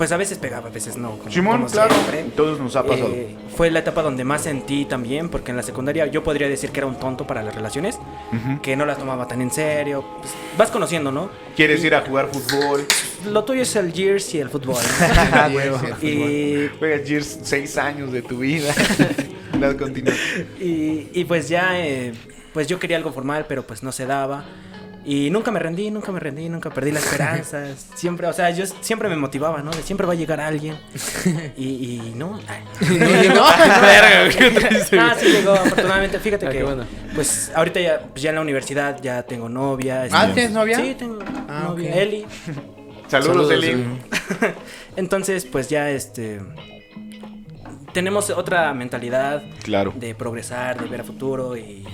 pues 0.00 0.12
a 0.12 0.16
veces 0.16 0.38
pegaba, 0.38 0.68
a 0.68 0.72
veces 0.72 0.96
no. 0.96 1.18
como- 1.18 1.30
Simón, 1.30 1.56
como 1.58 1.66
claro. 1.70 1.94
siempre. 1.94 2.22
Todos 2.34 2.58
nos 2.58 2.74
ha 2.74 2.84
pasado. 2.86 3.10
Eh, 3.12 3.36
fue 3.54 3.70
la 3.70 3.80
etapa 3.80 4.00
donde 4.00 4.24
más 4.24 4.40
sentí 4.44 4.86
también, 4.86 5.28
porque 5.28 5.50
en 5.50 5.58
la 5.58 5.62
secundaria 5.62 6.06
yo 6.06 6.24
podría 6.24 6.48
decir 6.48 6.70
que 6.70 6.80
era 6.80 6.86
un 6.86 6.98
tonto 6.98 7.26
para 7.26 7.42
las 7.42 7.54
relaciones, 7.54 7.96
Ujú. 8.32 8.62
que 8.62 8.76
no 8.76 8.86
las 8.86 8.96
tomaba 8.96 9.28
tan 9.28 9.42
en 9.42 9.50
serio. 9.50 10.02
Pues, 10.22 10.32
vas 10.56 10.70
conociendo, 10.70 11.12
¿no? 11.12 11.28
¿Quieres 11.54 11.84
ir 11.84 11.94
a 11.94 12.00
jugar 12.00 12.28
fútbol? 12.32 12.86
Lo 13.30 13.44
tuyo 13.44 13.60
es 13.60 13.76
el 13.76 13.92
Gears 13.92 14.34
y 14.34 14.38
el 14.38 14.48
fútbol. 14.48 14.76
Fútbol. 15.52 16.02
y, 16.02 16.70
Juegas 16.78 17.06
Gears 17.06 17.38
seis 17.42 17.76
años 17.76 18.10
de 18.10 18.22
tu 18.22 18.38
vida. 18.38 18.72
Continúa. 19.78 20.14
y, 20.58 21.08
y 21.12 21.24
pues 21.26 21.50
ya, 21.50 21.78
eh, 21.78 22.14
pues 22.54 22.68
yo 22.68 22.78
quería 22.78 22.96
algo 22.96 23.12
formal, 23.12 23.44
pero 23.46 23.66
pues 23.66 23.82
no 23.82 23.92
se 23.92 24.06
daba. 24.06 24.46
Y 25.12 25.28
nunca 25.28 25.50
me 25.50 25.58
rendí, 25.58 25.90
nunca 25.90 26.12
me 26.12 26.20
rendí, 26.20 26.48
nunca 26.48 26.70
perdí 26.70 26.92
la 26.92 27.00
esperanza. 27.00 27.64
siempre, 27.96 28.28
o 28.28 28.32
sea, 28.32 28.50
yo 28.50 28.64
siempre 28.80 29.08
me 29.08 29.16
motivaba, 29.16 29.60
¿no? 29.60 29.72
De 29.72 29.82
siempre 29.82 30.06
va 30.06 30.12
a 30.12 30.16
llegar 30.16 30.40
alguien. 30.40 30.76
Y, 31.56 31.66
y 31.66 32.12
no. 32.14 32.38
Ay. 32.46 32.62
No 32.98 33.06
llegó. 33.22 33.42
Ah, 33.44 34.20
güey. 34.32 35.18
sí 35.18 35.26
llegó, 35.32 35.52
afortunadamente. 35.52 36.20
Fíjate 36.20 36.46
Ah, 36.46 36.50
que, 36.50 36.62
bueno. 36.62 36.84
pues 37.14 37.50
ahorita 37.56 37.80
ya, 37.80 38.00
pues, 38.08 38.22
ya 38.22 38.28
en 38.30 38.36
la 38.36 38.42
universidad 38.42 39.02
ya 39.02 39.24
tengo 39.24 39.48
novia. 39.48 40.02
Ah, 40.12 40.26
este, 40.26 40.34
¿tienes 40.34 40.52
novia? 40.52 40.76
Sí, 40.78 40.94
tengo 40.96 41.18
Ah, 41.48 41.64
novia. 41.70 41.90
Eli. 41.94 42.24
Saludos, 43.08 43.48
Saludos, 43.48 43.50
Eli. 43.52 43.66
Eli. 43.70 43.84
Entonces, 44.94 45.44
pues 45.44 45.68
ya 45.68 45.90
este. 45.90 46.40
Tenemos 47.92 48.30
otra 48.30 48.72
mentalidad 48.74 49.42
Claro. 49.64 49.92
de 49.96 50.14
progresar, 50.14 50.80
de 50.80 50.88
ver 50.88 51.00
a 51.00 51.04
futuro 51.04 51.56
y, 51.56 51.84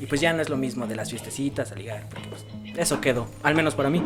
y 0.00 0.06
pues 0.06 0.20
ya 0.20 0.32
no 0.32 0.42
es 0.42 0.48
lo 0.48 0.56
mismo 0.56 0.86
de 0.86 0.96
las 0.96 1.10
fiestecitas, 1.10 1.72
a 1.72 1.74
ligar, 1.74 2.06
porque 2.10 2.28
pues 2.28 2.44
eso 2.76 3.00
quedó, 3.00 3.26
al 3.42 3.54
menos 3.54 3.74
para 3.74 3.88
mí. 3.90 4.02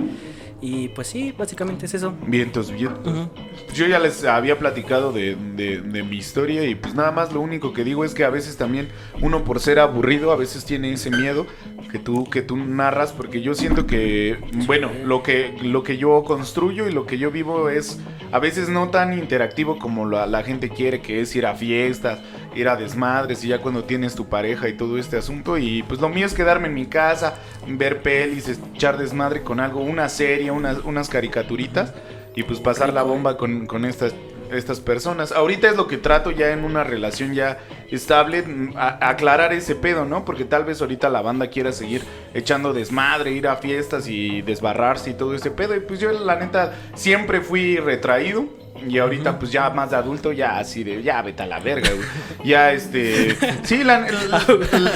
Y 0.63 0.89
pues 0.89 1.09
sí, 1.09 1.35
básicamente 1.37 1.87
es 1.87 1.95
eso. 1.95 2.13
Vientos, 2.27 2.71
vientos. 2.71 3.29
Pues 3.67 3.77
yo 3.79 3.87
ya 3.87 3.99
les 3.99 4.25
había 4.25 4.59
platicado 4.59 5.11
de, 5.11 5.35
de- 5.57 5.81
de 5.81 6.03
mi 6.03 6.17
historia 6.19 6.65
y 6.67 6.75
pues 6.75 6.95
nada 6.95 7.11
más 7.13 7.33
lo 7.33 7.41
único 7.41 7.73
que 7.73 7.83
digo 7.83 8.05
es 8.05 8.13
que 8.15 8.25
a 8.25 8.31
veces 8.31 8.57
también 8.59 8.89
uno 9.23 9.43
por 9.43 9.59
ser 9.61 9.79
aburrido 9.79 10.33
a 10.33 10.37
veces 10.37 10.65
tiene 10.67 10.93
ese 10.93 11.11
miedo 11.11 11.47
que 11.91 11.99
tú 11.99 12.25
que 12.29 12.43
tú 12.43 12.57
narras 12.57 13.13
porque 13.13 13.41
yo 13.41 13.55
siento 13.55 13.87
que 13.87 14.39
bueno 14.67 14.91
lo 15.05 15.23
que 15.23 15.55
lo 15.63 15.83
que 15.83 15.97
yo 15.97 16.23
construyo 16.25 16.87
y 16.89 16.93
lo 16.93 17.07
que 17.07 17.17
yo 17.19 17.31
vivo 17.31 17.69
es 17.71 17.99
a 18.31 18.39
veces 18.39 18.69
no 18.69 18.91
tan 18.91 19.13
interactivo 19.19 19.79
como 19.79 20.07
la, 20.09 20.27
la 20.27 20.43
gente 20.43 20.69
quiere 20.69 21.01
que 21.01 21.21
es 21.23 21.35
ir 21.35 21.47
a 21.47 21.55
fiestas 21.55 22.21
ir 22.55 22.69
a 22.69 22.77
desmadres 22.77 23.45
y 23.45 23.49
ya 23.49 23.61
cuando 23.61 23.85
tienes 23.85 24.15
tu 24.15 24.29
pareja 24.29 24.69
y 24.69 24.77
todo 24.77 24.99
este 24.99 25.17
asunto 25.17 25.59
y 25.59 25.83
pues 25.85 26.01
lo 26.01 26.09
mío 26.09 26.27
es 26.27 26.35
quedarme 26.35 26.69
en 26.69 26.75
mi 26.75 26.87
casa 26.87 27.35
ver 27.67 28.03
pelis 28.03 28.49
echar 28.75 28.99
desmadre 28.99 29.43
con 29.43 29.61
algo 29.61 29.81
una 29.81 30.09
serie 30.09 30.51
unas 30.51 30.79
unas 30.79 31.09
caricaturitas 31.09 31.93
y 32.35 32.43
pues 32.43 32.61
pasar 32.61 32.93
la 32.93 33.03
bomba 33.03 33.37
con, 33.37 33.67
con 33.67 33.85
estas, 33.85 34.15
estas 34.53 34.81
personas. 34.81 35.33
Ahorita 35.33 35.69
es 35.69 35.77
lo 35.77 35.87
que 35.87 35.97
trato 35.97 36.31
ya 36.31 36.53
en 36.53 36.65
una 36.65 36.85
relación 36.85 37.35
ya 37.35 37.59
estable, 37.91 38.45
aclarar 38.77 39.53
ese 39.53 39.75
pedo, 39.75 40.05
¿no? 40.05 40.25
Porque 40.25 40.45
tal 40.45 40.65
vez 40.65 40.81
ahorita 40.81 41.09
la 41.09 41.23
banda 41.23 41.49
quiera 41.49 41.73
seguir 41.73 42.03
echando 42.35 42.73
desmadre, 42.73 43.33
ir 43.33 43.49
a 43.49 43.57
fiestas 43.57 44.09
y 44.09 44.43
desbarrarse 44.43 45.11
y 45.11 45.15
todo 45.15 45.35
ese 45.35 45.51
pedo. 45.51 45.75
Y 45.77 45.81
pues 45.81 46.01
yo 46.01 46.13
la 46.13 46.37
neta 46.37 46.73
siempre 46.95 47.41
fui 47.41 47.77
retraído. 47.77 48.47
Y 48.89 48.99
ahorita, 48.99 49.39
pues 49.39 49.53
ya 49.53 49.69
más 49.71 49.91
de 49.91 49.97
adulto, 49.97 50.33
ya 50.33 50.59
así 50.59 50.83
de, 50.85 51.03
ya 51.03 51.21
vete 51.23 51.43
a 51.43 51.47
la 51.47 51.61
verga, 51.61 51.91
güey. 51.91 52.07
Ya 52.49 52.73
este. 52.73 53.37
Sí, 53.63 53.85
la, 53.85 54.01
la- 54.01 54.45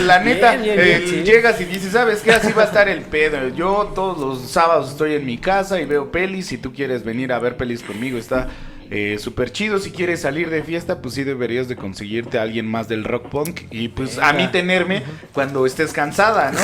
la 0.07 0.21
neta, 0.21 0.53
Bien, 0.53 0.63
bien, 0.63 0.77
bien, 0.77 1.03
eh, 1.03 1.07
sí. 1.09 1.23
llegas 1.23 1.61
y 1.61 1.65
dices, 1.67 1.93
¿sabes 1.93 2.21
qué? 2.23 2.33
Así 2.33 2.53
va 2.53 2.63
a 2.63 2.67
estar 2.67 2.89
el 2.89 3.03
pedo. 3.03 3.49
Yo 3.55 3.93
todos 3.95 4.19
los 4.19 4.51
sábados 4.51 4.91
estoy 4.91 5.15
en 5.15 5.27
mi 5.27 5.39
casa 5.39 5.81
y 5.81 5.85
veo 5.85 6.11
pelis. 6.11 6.47
Si 6.47 6.59
tú 6.59 6.73
quieres 6.73 7.05
venir 7.05 7.33
a 7.33 7.39
ver 7.39 7.57
pelis 7.57 7.83
conmigo, 7.83 8.17
está 8.19 8.49
eh, 8.91 9.17
súper 9.19 9.51
chido. 9.53 9.79
Si 9.79 9.91
quieres 9.91 10.21
salir 10.21 10.51
de 10.51 10.63
fiesta, 10.63 11.01
pues 11.01 11.15
sí 11.15 11.25
deberías 11.25 11.69
de 11.69 11.77
conseguirte 11.77 12.39
a 12.39 12.43
alguien 12.43 12.67
más 12.67 12.89
del 12.89 13.05
rock 13.05 13.29
punk. 13.29 13.61
Y 13.71 13.89
pues 13.89 14.19
a 14.19 14.33
mí 14.33 14.49
tenerme 14.49 15.03
cuando 15.33 15.67
estés 15.67 15.93
cansada, 15.93 16.53
¿no? 16.53 16.61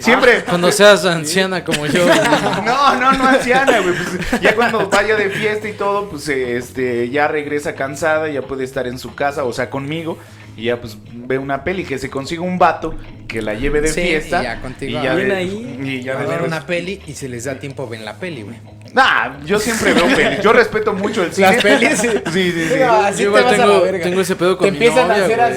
Siempre. 0.00 0.42
Cuando 0.44 0.70
seas 0.72 1.04
anciana 1.04 1.64
como 1.64 1.86
yo. 1.86 2.06
No, 2.64 2.96
no, 2.96 3.12
no 3.12 3.24
anciana, 3.28 3.80
güey. 3.80 3.94
Pues, 3.94 4.40
ya 4.40 4.54
cuando 4.54 4.88
vaya 4.88 5.16
de 5.16 5.30
fiesta 5.30 5.68
y 5.68 5.72
todo, 5.72 6.08
pues 6.08 6.28
este, 6.28 7.08
ya 7.10 7.28
regresa 7.28 7.74
cansada, 7.74 8.28
ya 8.28 8.42
puede 8.42 8.64
estar 8.64 8.86
en 8.86 8.98
su 8.98 9.14
casa, 9.14 9.44
o 9.44 9.52
sea, 9.52 9.70
conmigo. 9.70 10.18
Y 10.56 10.64
ya 10.64 10.80
pues 10.80 10.96
ve 11.12 11.38
una 11.38 11.64
peli, 11.64 11.84
que 11.84 11.98
se 11.98 12.08
consiga 12.08 12.40
un 12.42 12.58
vato 12.58 12.94
que 13.28 13.42
la 13.42 13.54
lleve 13.54 13.82
de 13.82 13.88
Sí, 13.88 14.00
fiesta. 14.00 14.40
y 14.40 14.44
ya 14.44 14.60
contigo. 14.62 14.98
Y 14.98 15.02
ya 15.02 15.12
ahí. 15.12 15.78
y 15.82 16.02
ya 16.02 16.18
A 16.18 16.24
ver 16.24 16.42
una 16.42 16.64
peli 16.64 17.02
y 17.06 17.12
se 17.12 17.28
les 17.28 17.44
da 17.44 17.58
tiempo 17.58 17.86
ven 17.88 18.04
la 18.04 18.14
peli, 18.14 18.42
güey. 18.42 18.56
Nah, 18.96 19.38
yo 19.44 19.60
siempre 19.60 19.92
veo 19.92 20.06
pelis. 20.06 20.40
Yo 20.40 20.54
respeto 20.54 20.94
mucho 20.94 21.22
el 21.22 21.30
cine. 21.30 21.48
Las 21.52 21.62
pelis, 21.62 21.98
sí. 21.98 22.08
Sí, 22.08 22.22
sí, 22.32 22.52
sí. 22.52 22.66
Pero 22.70 22.92
así 22.94 23.22
Yo 23.24 23.32
te 23.32 23.40
a 23.40 23.48
tengo- 23.50 23.66
la 23.74 23.80
verga. 23.80 24.04
tengo 24.04 24.20
ese 24.22 24.36
pedo 24.36 24.56
con 24.56 24.64
Te 24.64 24.70
mi 24.70 24.78
empiezan 24.78 25.08
novia, 25.08 25.22
a 25.22 25.26
hacer 25.26 25.36
güey. 25.38 25.52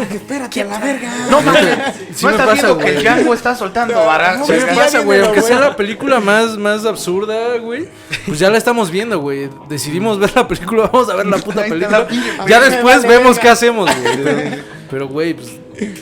así. 0.00 0.14
Espérate 0.16 0.60
a 0.60 0.64
la 0.64 0.78
verga. 0.80 1.12
No 1.30 1.40
mames, 1.40 1.62
Sí 1.62 2.24
no 2.24 2.30
me 2.30 2.36
estás 2.36 2.46
pasa, 2.48 2.52
viendo 2.52 2.78
que 2.78 2.88
el. 2.88 3.02
Django 3.04 3.32
está 3.34 3.54
soltando 3.54 3.94
no, 3.94 4.04
¿Sabes 4.44 4.50
es 4.50 4.64
qué 4.64 4.70
que 4.70 4.76
ya 4.76 4.82
pasa, 4.82 4.98
güey? 5.00 5.20
Aunque 5.20 5.40
sea 5.42 5.60
la 5.60 5.76
película 5.76 6.18
más, 6.18 6.56
más 6.56 6.84
absurda, 6.84 7.58
güey, 7.58 7.88
pues 8.26 8.40
ya 8.40 8.50
la 8.50 8.58
estamos 8.58 8.90
viendo, 8.90 9.20
güey. 9.20 9.48
Decidimos 9.68 10.18
ver 10.18 10.32
la 10.34 10.48
película, 10.48 10.90
vamos 10.92 11.08
a 11.10 11.14
ver 11.14 11.26
la 11.26 11.38
puta 11.38 11.62
película. 11.62 12.08
Ya 12.48 12.58
después 12.60 13.02
vemos 13.06 13.38
qué 13.38 13.48
hacemos, 13.50 13.88
güey. 14.02 14.62
Pero, 14.90 15.06
güey, 15.06 15.34
pues. 15.34 15.48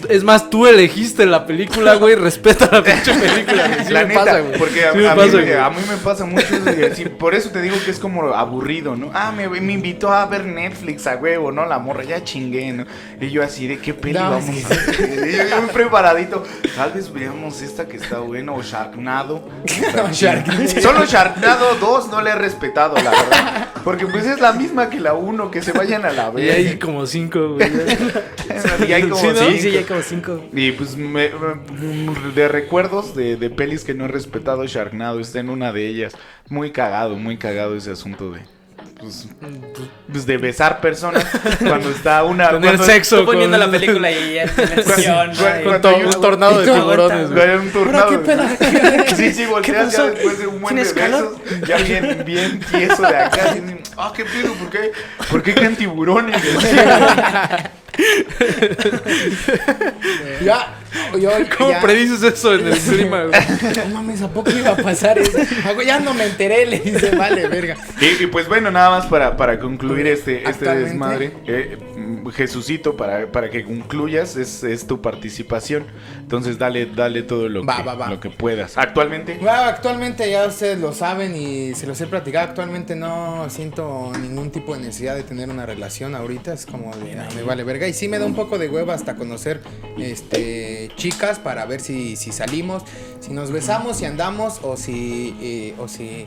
Es 0.08 0.24
más, 0.24 0.50
tú 0.50 0.66
elegiste 0.66 1.26
la 1.26 1.46
película, 1.46 1.94
güey. 1.94 2.14
Respeta 2.14 2.68
la 2.72 2.82
pinche 2.82 3.12
película. 3.18 3.68
güey. 3.68 3.84
Sí 3.86 3.92
la 3.92 4.02
me 4.02 4.08
neta, 4.08 4.24
pasa, 4.24 4.40
güey. 4.40 4.58
porque 4.58 4.84
a, 4.86 4.92
Sí 4.92 4.98
me 4.98 5.08
a 5.08 5.14
pasa, 5.14 5.26
mí, 5.28 5.32
me, 5.36 5.42
güey. 5.42 5.54
a 5.56 5.70
mí 5.70 5.76
me 5.88 5.96
pasa 5.98 6.24
mucho, 6.24 6.46
sí, 6.94 7.04
por 7.06 7.34
eso 7.34 7.50
te 7.50 7.60
digo 7.62 7.76
que 7.84 7.90
es 7.90 7.98
como 7.98 8.22
aburrido, 8.34 8.96
¿no? 8.96 9.10
Ah, 9.14 9.32
me, 9.32 9.48
me 9.48 9.72
invitó 9.72 10.12
a 10.12 10.26
ver 10.26 10.44
Netflix 10.44 11.06
a 11.06 11.16
huevo, 11.16 11.52
¿no? 11.52 11.66
La 11.66 11.78
morra, 11.78 12.04
ya 12.04 12.22
chingué, 12.24 12.72
¿no? 12.72 12.86
Y 13.20 13.30
yo 13.30 13.42
así, 13.42 13.66
¿de 13.66 13.78
qué 13.78 13.94
peli 13.94 14.14
No, 14.18 14.30
vamos 14.30 14.48
es 14.56 14.64
a 14.64 14.68
ver? 14.68 15.28
Y 15.28 15.36
yo, 15.36 15.44
yo 15.48 15.62
muy 15.62 15.70
preparadito, 15.70 16.42
tal 16.74 16.92
vez 16.92 17.12
veamos 17.12 17.62
esta 17.62 17.86
que 17.86 17.96
está 17.98 18.18
buena, 18.20 18.52
o 18.52 18.62
Sharknado. 18.62 19.48
No, 19.96 20.12
Sharknado. 20.12 20.68
Solo 20.82 21.04
Sharknado 21.06 21.74
2 21.80 22.08
no 22.08 22.22
le 22.22 22.30
he 22.30 22.34
respetado, 22.34 22.96
la 22.96 23.10
verdad. 23.10 23.68
Porque 23.84 24.06
pues 24.06 24.26
es 24.26 24.40
la 24.40 24.52
misma 24.52 24.90
que 24.90 25.00
la 25.00 25.14
1, 25.14 25.50
que 25.50 25.62
se 25.62 25.72
vayan 25.72 26.04
a 26.04 26.10
la 26.12 26.30
Y 26.30 26.34
vez. 26.36 26.56
hay 26.56 26.78
como 26.78 27.06
cinco, 27.06 27.54
güey. 27.54 27.68
Y 28.88 28.92
hay 28.92 29.02
como 29.02 29.16
Sí, 29.20 29.26
¿no? 29.28 29.34
Sí, 29.70 29.74
ya 29.74 29.86
como 29.86 30.02
cinco. 30.02 30.44
Y 30.52 30.72
pues 30.72 30.96
me- 30.96 31.30
de 32.34 32.48
recuerdos 32.48 33.14
de, 33.14 33.36
de 33.36 33.50
pelis 33.50 33.84
que 33.84 33.94
no 33.94 34.04
he 34.06 34.08
respetado, 34.08 34.64
Sharknado 34.66 35.20
está 35.20 35.40
en 35.40 35.50
una 35.50 35.72
de 35.72 35.86
ellas. 35.88 36.14
Muy 36.48 36.70
cagado, 36.72 37.16
muy 37.16 37.36
cagado 37.36 37.76
ese 37.76 37.90
asunto 37.92 38.30
de. 38.32 38.40
Pues, 38.98 39.28
pues, 40.10 40.26
de 40.26 40.38
besar 40.38 40.80
personas 40.80 41.24
cuando 41.60 41.90
está 41.90 42.24
una. 42.24 42.46
Tener 42.48 42.60
cuando- 42.62 42.84
sexo. 42.84 43.20
Tú 43.20 43.26
poniendo 43.26 43.56
con- 43.56 43.66
la 43.66 43.70
película 43.78 44.10
y 44.10 44.34
ya 45.02 45.30
un 46.04 46.20
tornado 46.20 46.58
de 46.60 46.72
tiburones, 46.72 47.28
un 47.60 47.70
tornado. 47.70 48.10
qué 48.10 48.18
pedo? 48.18 48.42
Sí, 49.16 49.32
sí, 49.32 49.46
volteas 49.46 49.92
ya 49.96 50.04
después 50.10 50.38
de 50.38 50.46
un 50.48 50.60
buen 50.60 50.74
besos. 50.76 51.34
Ya 51.66 51.76
bien, 51.78 52.22
bien 52.24 52.60
tieso 52.72 53.02
de 53.02 53.16
acá. 53.16 53.54
Ah, 53.96 54.12
qué 54.16 54.24
pedo, 54.24 54.52
¿por 54.54 54.70
qué? 54.70 54.92
¿Por 55.30 55.42
qué 55.42 55.54
caen 55.54 55.76
tiburones? 55.76 56.40
Ya, 60.42 60.74
yo, 61.18 61.30
¿Cómo 61.56 61.70
ya. 61.70 61.80
predices 61.80 62.22
eso 62.22 62.54
en 62.54 62.66
el 62.68 62.78
clima, 62.78 63.24
güey? 63.24 63.40
No 63.88 63.94
mames, 63.96 64.22
¿a 64.22 64.28
poco 64.28 64.50
iba 64.50 64.70
a 64.70 64.76
pasar 64.76 65.18
eso? 65.18 65.38
Ah, 65.64 65.72
Ya 65.84 65.98
no 66.00 66.14
me 66.14 66.24
enteré, 66.26 66.66
le 66.66 66.78
dice, 66.78 67.10
vale, 67.16 67.48
verga. 67.48 67.76
Y, 68.00 68.24
y 68.24 68.26
pues 68.28 68.46
bueno, 68.48 68.70
nada 68.70 68.90
más 68.90 69.06
para, 69.06 69.36
para 69.36 69.58
concluir 69.58 70.06
este, 70.06 70.48
este 70.48 70.74
desmadre. 70.74 71.32
eh, 71.46 71.76
Jesucito, 72.32 72.96
para, 72.96 73.30
para 73.32 73.50
que 73.50 73.64
concluyas, 73.64 74.36
es, 74.36 74.62
es 74.64 74.86
tu 74.86 75.00
participación. 75.02 75.84
Entonces 76.20 76.58
dale, 76.58 76.86
dale 76.86 77.22
todo 77.22 77.48
lo, 77.48 77.64
Va, 77.64 77.76
que, 77.78 77.82
va, 77.82 77.94
va. 77.94 78.08
lo 78.10 78.20
que 78.20 78.30
puedas. 78.30 78.76
Actualmente, 78.78 79.38
actualmente 79.48 80.30
ya 80.30 80.46
ustedes 80.46 80.78
lo 80.78 80.92
saben 80.92 81.34
y 81.36 81.74
se 81.74 81.86
los 81.86 82.00
he 82.00 82.06
platicado. 82.06 82.48
Actualmente 82.48 82.94
no 82.96 83.46
siento 83.50 84.12
ningún 84.20 84.50
tipo 84.50 84.74
de 84.74 84.80
necesidad 84.80 85.14
de 85.16 85.22
tener 85.22 85.50
una 85.50 85.66
relación 85.66 86.14
ahorita. 86.14 86.52
Es 86.52 86.66
como 86.66 86.94
de, 86.96 87.18
"Ah, 87.18 87.28
me 87.34 87.42
vale 87.42 87.64
verga. 87.64 87.86
Y 87.88 87.92
sí 87.92 88.08
me 88.08 88.18
da 88.18 88.26
un 88.26 88.34
poco 88.34 88.58
de 88.58 88.68
hueva 88.68 88.94
hasta 88.94 89.16
conocer 89.16 89.60
este 89.98 90.90
chicas 90.96 91.38
para 91.38 91.64
ver 91.66 91.80
si, 91.80 92.16
si 92.16 92.32
salimos, 92.32 92.82
si 93.20 93.32
nos 93.32 93.50
besamos, 93.50 93.98
si 93.98 94.04
andamos 94.04 94.60
o 94.62 94.76
si, 94.76 95.36
eh, 95.40 95.74
o 95.78 95.88
si 95.88 96.24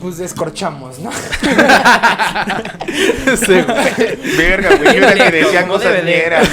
pues 0.00 0.18
descorchamos, 0.18 0.98
¿no? 0.98 1.10
Sí, 3.36 3.52
verga, 4.38 4.76
güey. 4.76 4.96
Yo 5.00 5.06
era 5.08 5.14
que 5.14 5.30
decía 5.30 5.66
cosas 5.66 6.04
ñeras, 6.04 6.48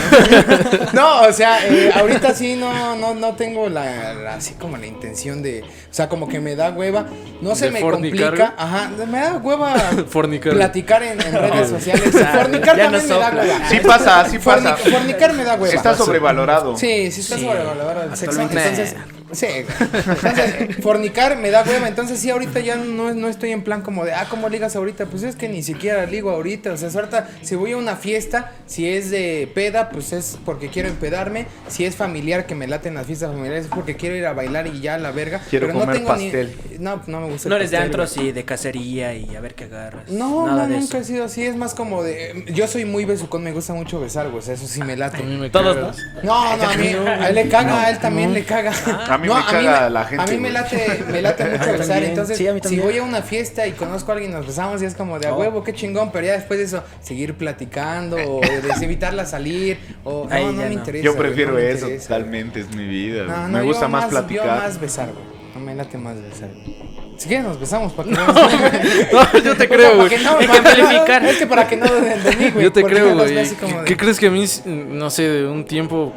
¿no? 0.94 0.94
No, 0.94 1.22
o 1.22 1.34
sea, 1.34 1.66
eh, 1.68 1.92
ahorita 1.96 2.34
sí 2.34 2.56
no, 2.56 2.96
no, 2.96 3.14
no 3.14 3.34
tengo 3.36 3.70
la, 3.70 4.14
la- 4.14 4.36
así 4.36 4.54
como 4.56 4.78
la 4.78 4.88
intención 4.88 5.42
de, 5.42 5.62
o 5.62 5.66
sea, 5.94 6.10
como 6.10 6.28
que 6.28 6.40
me 6.40 6.56
da 6.56 6.72
hueva, 6.72 7.06
no 7.42 7.56
se 7.56 7.66
¿De 7.66 7.72
me 7.72 7.80
fornicar, 7.82 8.30
complica, 8.36 8.54
ajá, 8.58 8.92
me 9.08 9.20
da 9.20 9.34
hueva 9.38 9.76
Fornicar. 10.10 10.54
platicar 10.54 11.04
en, 11.04 11.22
en 11.22 11.34
redes 11.34 11.70
sociales. 11.70 12.12
Fornicar 12.12 12.78
ya 12.78 12.90
no 12.90 12.98
también 12.98 13.08
me 13.08 13.20
da 13.20 13.32
hueva. 13.32 13.70
Sí 13.70 13.80
pasa, 13.80 14.26
sí 14.30 14.40
pasa. 14.40 14.78
Fornic- 14.78 14.92
fornicar 14.92 15.34
me 15.34 15.44
da 15.44 15.54
hueva. 15.56 15.74
Está 15.76 15.96
sobrevalorado. 15.96 16.78
Sí, 16.78 17.12
sí 17.12 17.22
está 17.22 17.38
Sí, 17.38 17.44
sobrevalorado 17.46 18.04
el 18.04 18.16
sexo. 18.18 18.42
Entonces, 18.42 18.96
sí. 19.34 19.48
Entonces, 19.80 20.78
fornicar 20.82 21.38
me 21.38 21.52
da 21.52 21.64
hueva. 21.64 21.88
Entonces, 21.88 22.20
sí, 22.20 22.30
ahorita 22.30 22.60
ya 22.60 22.76
no, 22.76 23.14
no 23.14 23.28
estoy 23.28 23.52
en 23.52 23.64
plan 23.64 23.82
como 23.82 24.06
de, 24.06 24.14
ah, 24.14 24.28
¿cómo 24.30 24.50
ligas 24.50 24.76
ahorita? 24.76 25.06
Pues 25.08 25.24
es 25.24 25.36
que 25.36 25.50
ni 25.50 25.64
siquiera 25.64 26.06
ligo 26.06 26.30
ahorita. 26.32 26.72
O 26.74 26.78
sea, 26.78 26.90
ahorita, 26.90 27.30
si 27.42 27.56
voy 27.56 27.74
a 27.74 27.78
una 27.78 27.96
fiesta, 27.96 28.52
si 28.66 28.88
es 28.88 29.10
de 29.12 29.50
peda, 29.54 29.90
pues 29.90 30.14
es 30.14 30.38
porque 30.46 30.70
quiero 30.70 30.90
empedarme. 30.90 31.46
Si 31.68 31.86
es 31.86 31.96
familiar, 31.96 32.46
que 32.46 32.56
me 32.56 32.68
laten 32.68 32.96
las 32.96 33.08
fiestas 33.08 33.32
familiares, 33.32 33.66
es 33.66 33.72
porque 33.72 33.96
quiero 33.96 34.16
ir 34.16 34.26
a 34.26 34.34
bailar 34.34 34.68
y 34.68 34.82
ya 34.82 34.98
la 34.98 35.12
verga. 35.12 35.42
Quiero 35.50 35.68
Pero 35.68 35.80
comer 35.80 35.88
no 35.88 35.94
tengo 35.94 36.08
pastel. 36.10 36.56
Ni... 36.72 36.78
No, 36.80 37.02
no 37.08 37.22
me 37.22 37.30
gusta. 37.30 37.50
No 37.50 37.56
eres 37.56 37.72
de 37.72 37.78
pastel, 37.78 37.92
antros 37.92 38.18
y 38.18 38.32
de 38.32 38.46
cacería 38.46 39.14
y 39.16 39.36
a 39.36 39.42
ver 39.42 39.56
qué 39.56 39.66
agarras. 39.66 40.10
No, 40.10 40.48
Nada 40.48 40.68
no, 40.68 40.80
nunca 40.80 40.98
he 40.98 41.04
sido 41.04 41.26
así. 41.26 41.44
Es 41.44 41.56
más 41.56 41.74
como 41.74 42.04
de. 42.04 42.46
Yo 42.54 42.68
soy 42.68 42.86
muy 42.86 43.06
besucón, 43.06 43.44
me 43.44 43.52
gusta 43.52 43.74
mucho 43.74 44.00
besar, 44.00 44.28
güey. 44.28 44.40
O 44.40 44.42
sea, 44.42 44.54
eso 44.54 44.68
sí 44.68 44.82
me 44.82 44.96
late. 44.96 45.18
A 45.18 45.26
mí 45.26 45.38
me 45.38 45.50
Todos. 45.50 45.98
No, 46.24 46.58
no, 46.58 46.64
a 46.64 46.76
mí, 46.76 46.88
a 46.88 47.30
él 47.30 47.36
le 47.36 47.48
caga, 47.48 47.84
a 47.84 47.90
él 47.90 48.00
también 48.00 48.34
le 48.34 48.44
caga. 48.44 48.74
A 49.08 49.18
mí 49.24 49.30
No, 49.30 49.36
me 49.36 49.46
caga 49.46 49.90
la 49.90 50.02
A 50.02 50.06
gente, 50.06 50.32
mí 50.34 50.38
me 50.38 50.52
late, 50.52 51.04
me 51.12 51.22
late 51.22 51.46
mucho 51.46 51.72
besar. 51.78 52.04
Entonces, 52.04 52.38
Sí, 52.38 52.48
si 52.68 52.80
voy 52.80 52.98
a 52.98 53.04
una 53.04 53.22
fiesta 53.22 53.66
y 53.68 53.72
conozco 53.72 54.12
a 54.12 54.16
alguien, 54.16 54.32
nos 54.32 54.46
besamos 54.46 54.82
y 54.82 54.86
es 54.86 54.94
como 54.96 55.18
de 55.20 55.28
a 55.28 55.34
Oh. 55.34 55.40
huevo, 55.40 55.64
qué 55.64 55.74
chingón. 55.74 56.12
Pero 56.12 56.28
ya 56.28 56.34
después 56.34 56.60
de 56.60 56.66
eso, 56.66 56.84
seguir 57.02 57.34
platicando 57.36 58.18
o 58.18 58.42
evitarla 58.82 59.26
salir. 59.26 59.80
O 60.04 60.28
no, 60.30 60.36
Ahí 60.36 60.46
no 60.46 60.52
me 60.54 60.66
no. 60.68 60.72
interesa. 60.74 61.04
Yo 61.06 61.14
güey, 61.16 61.28
prefiero 61.28 61.54
no 61.54 61.58
eso 61.60 61.86
interesa, 61.86 62.08
totalmente, 62.10 62.60
es 62.60 62.76
mi 62.76 62.86
vida. 62.88 63.48
me 63.48 63.60
yo 63.60 63.66
gusta 63.66 63.88
más 63.88 64.04
Yo 64.06 64.10
platicar. 64.12 64.48
más 64.48 64.80
besar, 64.80 65.10
güey. 65.12 65.26
No 65.56 65.60
me 65.62 65.76
late 65.76 65.98
más 65.98 66.16
besar. 66.22 66.50
güey. 66.50 66.94
Si 67.16 67.28
quieres 67.28 67.46
nos 67.46 67.60
besamos 67.60 67.94
para 67.94 68.10
que 68.10 68.16
no, 68.16 68.26
No, 69.34 69.40
yo 69.44 69.56
te 69.56 69.70
creo, 69.70 69.98
güey. 69.98 70.10
que 70.10 70.18
no, 70.18 70.38
Hay. 70.40 71.30
Es 71.30 71.38
que 71.38 71.46
para 71.48 71.68
que 71.68 71.78
no 71.78 71.86
duden 71.86 72.24
de 72.24 72.36
mí, 72.36 72.50
güey. 72.50 72.64
Yo 72.66 72.72
te 72.74 72.84
creo, 72.84 73.16
güey. 73.16 73.38
así 73.38 73.54
como 73.56 73.80
de- 73.80 73.86
¿Qué 73.86 73.96
crees 73.96 74.20
que 74.20 74.28
a 74.28 74.32
mí, 74.32 74.46
no 74.66 75.10
sé, 75.12 75.30
de 75.30 75.46
un 75.48 75.64
tiempo 75.64 76.12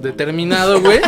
determinado, 0.00 0.80
güey? 0.80 1.00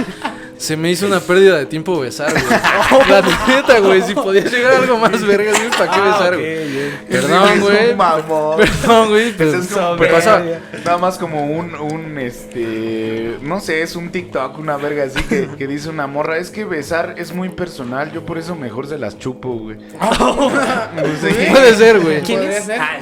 Se 0.61 0.77
me 0.77 0.91
hizo 0.91 1.07
una 1.07 1.21
pérdida 1.21 1.57
de 1.57 1.65
tiempo 1.65 1.99
besar, 1.99 2.31
güey. 2.33 2.45
La 3.09 3.23
neta, 3.49 3.79
güey. 3.79 4.03
Si 4.03 4.13
podía 4.15 4.45
llegar 4.45 4.75
a 4.75 4.77
algo 4.77 4.99
más 4.99 5.25
verga, 5.25 5.53
güey, 5.53 5.71
¿para 5.71 5.91
qué 5.91 6.01
besar, 6.03 6.37
güey? 6.37 6.91
Perdón, 7.09 7.61
güey. 7.61 7.77
es 7.87 7.91
un 7.93 7.97
mamón. 7.97 8.57
Perdón, 8.59 9.09
güey. 9.09 9.33
Pero, 9.39 9.51
es 9.59 9.67
como 9.69 9.97
pero 9.97 10.15
pasa. 10.15 10.43
Nada 10.85 10.99
más 10.99 11.17
como 11.17 11.47
un, 11.47 11.75
un, 11.77 12.19
este, 12.19 13.39
no 13.41 13.59
sé, 13.61 13.81
es 13.81 13.97
un 13.97 14.11
TikTok, 14.11 14.59
una 14.59 14.77
verga 14.77 15.05
así 15.05 15.23
que, 15.23 15.49
que 15.57 15.67
dice 15.67 15.89
una 15.89 16.07
morra, 16.07 16.37
es 16.37 16.51
que 16.51 16.67
besar 16.67 17.15
es 17.17 17.33
muy 17.33 17.49
personal, 17.49 18.13
yo 18.13 18.27
por 18.27 18.37
eso 18.37 18.55
mejor 18.55 18.87
se 18.87 18.99
las 18.99 19.19
chupo, 19.19 19.49
güey. 19.55 19.79
No 19.79 21.21
sé 21.23 21.35
qué- 21.37 21.49
Puede 21.51 21.75
ser, 21.75 22.01
güey. 22.01 22.21
¿Quién 22.21 22.41
¿Podría 22.41 22.59
es? 22.59 22.69
Ah, 22.79 22.99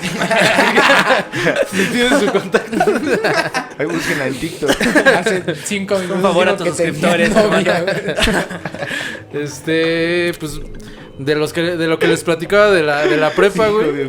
Si 1.72 1.84
tienes 1.86 2.20
su 2.20 2.26
contacto. 2.30 2.76
Ahí 3.78 3.86
búsquenla 3.86 4.26
en 4.28 4.34
TikTok. 4.34 4.70
Hace 5.16 5.42
cinco 5.64 5.98
minutos. 5.98 6.22
favor 6.22 6.48
a 6.48 6.56
tus 6.56 6.68
suscriptores, 6.68 7.30
novia, 7.50 7.78
hermano. 7.78 7.98
güey. 9.32 9.42
Este, 9.44 10.32
pues. 10.38 10.60
De, 11.18 11.34
los 11.34 11.52
que, 11.52 11.62
de 11.62 11.88
lo 11.88 11.98
que 11.98 12.06
les 12.06 12.22
platicaba 12.22 12.70
de 12.70 12.82
la, 12.82 13.04
de 13.04 13.16
la 13.16 13.30
prepa, 13.30 13.66
güey. 13.68 14.08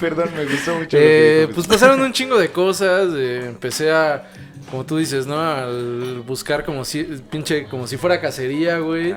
Perdón, 0.00 0.30
me 0.34 0.44
gustó 0.46 0.74
mucho. 0.74 0.96
Eh, 0.98 1.48
pues 1.54 1.66
pasaron 1.66 2.00
un 2.00 2.12
chingo 2.12 2.38
de 2.38 2.48
cosas. 2.48 3.10
eh, 3.14 3.44
empecé 3.46 3.90
a, 3.90 4.26
como 4.70 4.86
tú 4.86 4.96
dices, 4.96 5.26
¿no? 5.26 5.38
Al 5.38 6.22
buscar 6.26 6.64
como 6.64 6.84
si, 6.84 7.04
pinche, 7.30 7.66
como 7.66 7.86
si 7.86 7.98
fuera 7.98 8.20
cacería, 8.20 8.78
güey. 8.78 9.14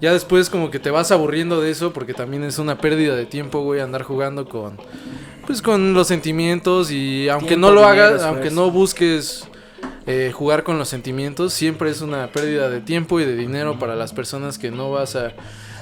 Ya 0.00 0.12
después 0.12 0.50
como 0.50 0.70
que 0.70 0.78
te 0.80 0.90
vas 0.90 1.12
aburriendo 1.12 1.60
de 1.60 1.70
eso 1.70 1.92
porque 1.92 2.12
también 2.12 2.42
es 2.42 2.58
una 2.58 2.76
pérdida 2.78 3.14
de 3.14 3.26
tiempo, 3.26 3.60
güey, 3.60 3.80
andar 3.80 4.02
jugando 4.02 4.48
con, 4.48 4.76
pues 5.46 5.62
con 5.62 5.94
los 5.94 6.08
sentimientos 6.08 6.90
y 6.90 7.28
aunque 7.28 7.50
Tiempo, 7.50 7.68
no 7.68 7.72
lo 7.72 7.86
hagas, 7.86 8.22
aunque 8.22 8.50
no 8.50 8.70
busques 8.70 9.46
eh, 10.06 10.30
jugar 10.34 10.62
con 10.64 10.78
los 10.78 10.88
sentimientos, 10.88 11.52
siempre 11.54 11.90
es 11.90 12.00
una 12.00 12.28
pérdida 12.28 12.68
de 12.70 12.80
tiempo 12.80 13.20
y 13.20 13.24
de 13.24 13.36
dinero 13.36 13.78
para 13.78 13.94
las 13.96 14.12
personas 14.12 14.58
que 14.58 14.70
no 14.70 14.90
vas 14.90 15.16
a, 15.16 15.32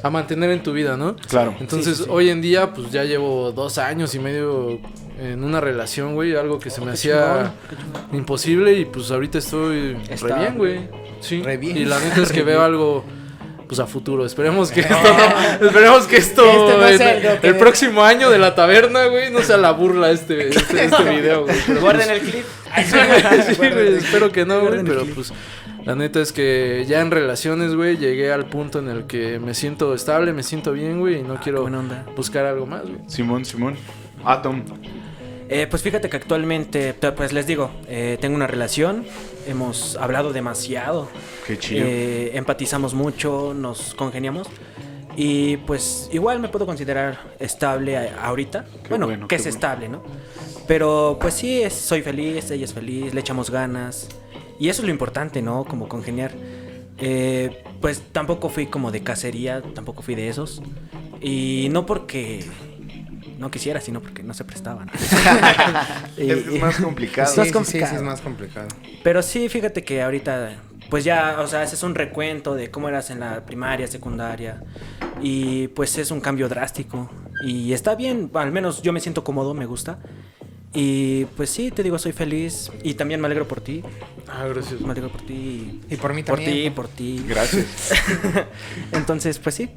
a 0.03 0.11
mantener 0.11 0.51
en 0.51 0.63
tu 0.63 0.73
vida, 0.73 0.97
¿no? 0.97 1.17
Claro. 1.17 1.55
Entonces, 1.61 1.97
Sí, 1.97 2.03
sí, 2.03 2.09
sí. 2.09 2.11
hoy 2.13 2.31
en 2.31 2.41
día, 2.41 2.73
pues 2.73 2.91
ya 2.93 3.05
llevo 3.05 3.53
dos 3.53 3.79
años 3.79 4.15
y 4.15 4.19
medio 4.19 4.79
en 5.19 5.43
una 5.45 5.61
relación, 5.61 6.15
güey, 6.15 6.35
algo 6.37 6.59
que 6.59 6.71
se 6.71 6.81
me 6.81 6.87
qué 6.89 6.93
hacía 6.95 7.53
imposible 8.13 8.73
y 8.79 8.85
pues 8.85 9.11
ahorita 9.11 9.39
estoy 9.39 9.95
re 9.95 10.15
Está 10.15 10.39
bien, 10.39 10.59
güey. 10.59 10.89
Sí. 11.21 11.43
Re 11.43 11.57
bien. 11.57 11.77
Y 11.77 11.85
la 11.85 11.99
neta 12.01 12.23
es 12.23 12.33
que 12.33 12.43
veo 12.43 12.63
algo 12.65 13.05
pues 13.77 13.81
a 13.81 13.87
futuro. 13.87 14.25
Esperemos 14.27 14.71
que 14.71 14.81
esto 14.83 14.95
no, 14.95 15.67
esperemos 15.67 16.07
que 16.07 16.17
esto 16.17 16.43
Que 16.43 16.51
esto 16.51 16.79
no 16.79 16.89
en- 16.89 16.99
sea 16.99 17.11
algo 17.11 17.41
que- 17.41 17.47
el 17.49 17.57
próximo 17.57 18.05
año 18.05 18.29
de 18.31 18.39
la 18.39 18.55
taberna, 18.55 19.07
güey, 19.07 19.31
no 19.31 19.41
sea 19.41 19.57
la 19.57 19.73
burla 19.73 20.11
este 20.11 20.49
este, 20.49 20.85
este 20.85 21.03
video, 21.11 21.45
güey. 21.45 21.57
Pero, 21.67 21.81
Guarden 21.81 22.07
pues, 22.09 22.21
el 22.23 22.31
clip. 22.31 22.45
Sí, 23.53 23.57
güey, 23.57 23.97
espero 23.97 24.31
que 24.33 24.45
no, 24.45 24.55
güey, 24.61 24.67
Guarden 24.69 24.87
pero 24.87 25.03
clip. 25.03 25.15
pues 25.15 25.33
la 25.85 25.95
neta 25.97 26.21
es 26.21 26.33
que 26.33 26.85
ya 26.89 27.01
en 27.01 27.11
relaciones, 27.11 27.75
güey, 27.75 27.97
llegué 27.97 28.33
al 28.33 28.47
punto 28.47 28.79
en 28.79 28.89
el 28.89 29.05
que 29.07 29.39
me 29.41 29.53
siento 29.55 29.95
estable, 29.95 30.33
me 30.33 30.43
siento 30.43 30.73
bien, 30.73 31.01
güey, 31.01 31.21
y 31.21 31.23
no 31.23 31.41
quiero 31.41 31.67
Ah, 31.67 31.79
onda. 31.79 32.05
buscar 32.17 32.45
algo 32.47 32.67
más, 32.67 32.83
güey. 32.83 32.99
Simón, 33.09 33.45
Simón. 33.45 33.75
Atom. 34.25 34.63
Eh, 35.49 35.67
pues 35.69 35.83
fíjate 35.83 36.09
que 36.09 36.17
actualmente, 36.17 36.95
pues 37.17 37.33
les 37.33 37.47
digo, 37.47 37.71
eh, 37.89 38.17
tengo 38.21 38.37
una 38.37 38.47
relación, 38.47 39.05
hemos 39.47 39.97
hablado 39.97 40.33
demasiado, 40.33 41.09
Qué 41.47 41.59
chido. 41.59 41.85
eh, 41.87 42.31
empatizamos 42.37 42.95
mucho, 42.95 43.55
nos 43.55 43.95
congeniamos 43.95 44.47
y 45.17 45.59
pues 45.59 46.09
igual 46.13 46.39
me 46.41 46.49
puedo 46.49 46.65
considerar 46.67 47.19
estable 47.39 47.97
ahorita. 48.11 48.65
Qué 48.83 48.89
bueno, 48.89 49.07
bueno, 49.07 49.29
que 49.29 49.35
es 49.37 49.43
bueno. 49.43 49.55
estable, 49.55 49.89
¿no? 49.89 50.03
Pero 50.67 51.19
pues 51.21 51.35
sí, 51.35 51.63
es- 51.63 51.75
soy 51.75 52.03
feliz, 52.03 52.51
ella 52.51 52.65
es 52.65 52.73
feliz, 52.73 53.13
le 53.13 53.21
echamos 53.21 53.51
ganas 53.51 54.09
y 54.59 54.69
eso 54.69 54.83
es 54.83 54.87
lo 54.87 54.93
importante, 54.93 55.43
¿no? 55.43 55.65
Como 55.65 55.89
congeniar. 55.89 56.33
Eh, 56.99 57.63
pues 57.81 58.01
tampoco 58.13 58.49
fui 58.49 58.67
como 58.67 58.91
de 58.93 59.03
cacería, 59.03 59.61
tampoco 59.75 60.03
fui 60.03 60.15
de 60.15 60.29
esos 60.29 60.63
y 61.21 61.69
no 61.73 61.85
porque 61.85 62.45
no 63.39 63.51
quisiera, 63.51 63.81
sino 63.81 64.01
porque 64.01 64.23
no 64.23 64.35
se 64.35 64.45
prestaban. 64.45 64.91
Y- 66.17 66.31
es 66.31 66.43
que 66.45 66.55
es 66.57 66.61
más 66.61 66.77
complicado. 66.77 67.33
Sí, 67.33 67.39
más 67.41 67.47
sí, 67.47 67.51
sí, 67.51 67.53
complicado. 67.53 67.91
sí, 67.91 67.97
es 67.97 68.03
más 68.03 68.21
complicado. 68.21 68.69
Pero 69.03 69.23
sí, 69.23 69.49
fíjate 69.49 69.83
que 69.85 70.03
ahorita, 70.03 70.57
pues 70.91 71.05
ya, 71.05 71.37
o 71.41 71.47
sea, 71.47 71.63
haces 71.63 71.83
un 71.83 71.95
recuento 71.95 72.55
de 72.55 72.71
cómo 72.71 72.89
eras 72.89 73.11
en 73.11 73.21
la 73.21 73.45
primaria, 73.45 73.87
secundaria, 73.87 74.63
y 75.21 75.69
pues 75.69 75.97
es 75.99 76.11
un 76.11 76.21
cambio 76.21 76.49
drástico. 76.49 77.11
Y 77.45 77.73
está 77.73 77.95
bien, 77.95 78.31
al 78.35 78.53
menos 78.53 78.83
yo 78.83 78.93
me 78.93 79.01
siento 79.01 79.25
cómodo, 79.25 79.55
me 79.55 79.67
gusta. 79.67 79.99
Y 80.75 81.27
pues 81.37 81.51
sí, 81.51 81.71
te 81.71 81.83
digo, 81.83 81.99
soy 81.99 82.13
feliz. 82.13 82.71
Y 82.83 82.95
también 82.95 83.21
me 83.21 83.27
alegro 83.27 83.47
por 83.47 83.61
ti. 83.61 83.83
Ah, 84.27 84.47
gracias. 84.47 84.81
Me 84.81 84.93
alegro 84.93 85.11
por 85.13 85.21
ti. 85.21 85.81
Y 85.91 85.97
por 85.97 86.15
mí 86.15 86.23
Por 86.23 86.37
también. 86.39 86.65
ti, 86.65 86.71
por 86.71 86.89
ti. 86.89 87.23
Gracias. 87.29 87.93
Entonces, 88.93 89.39
pues 89.39 89.55
sí. 89.55 89.71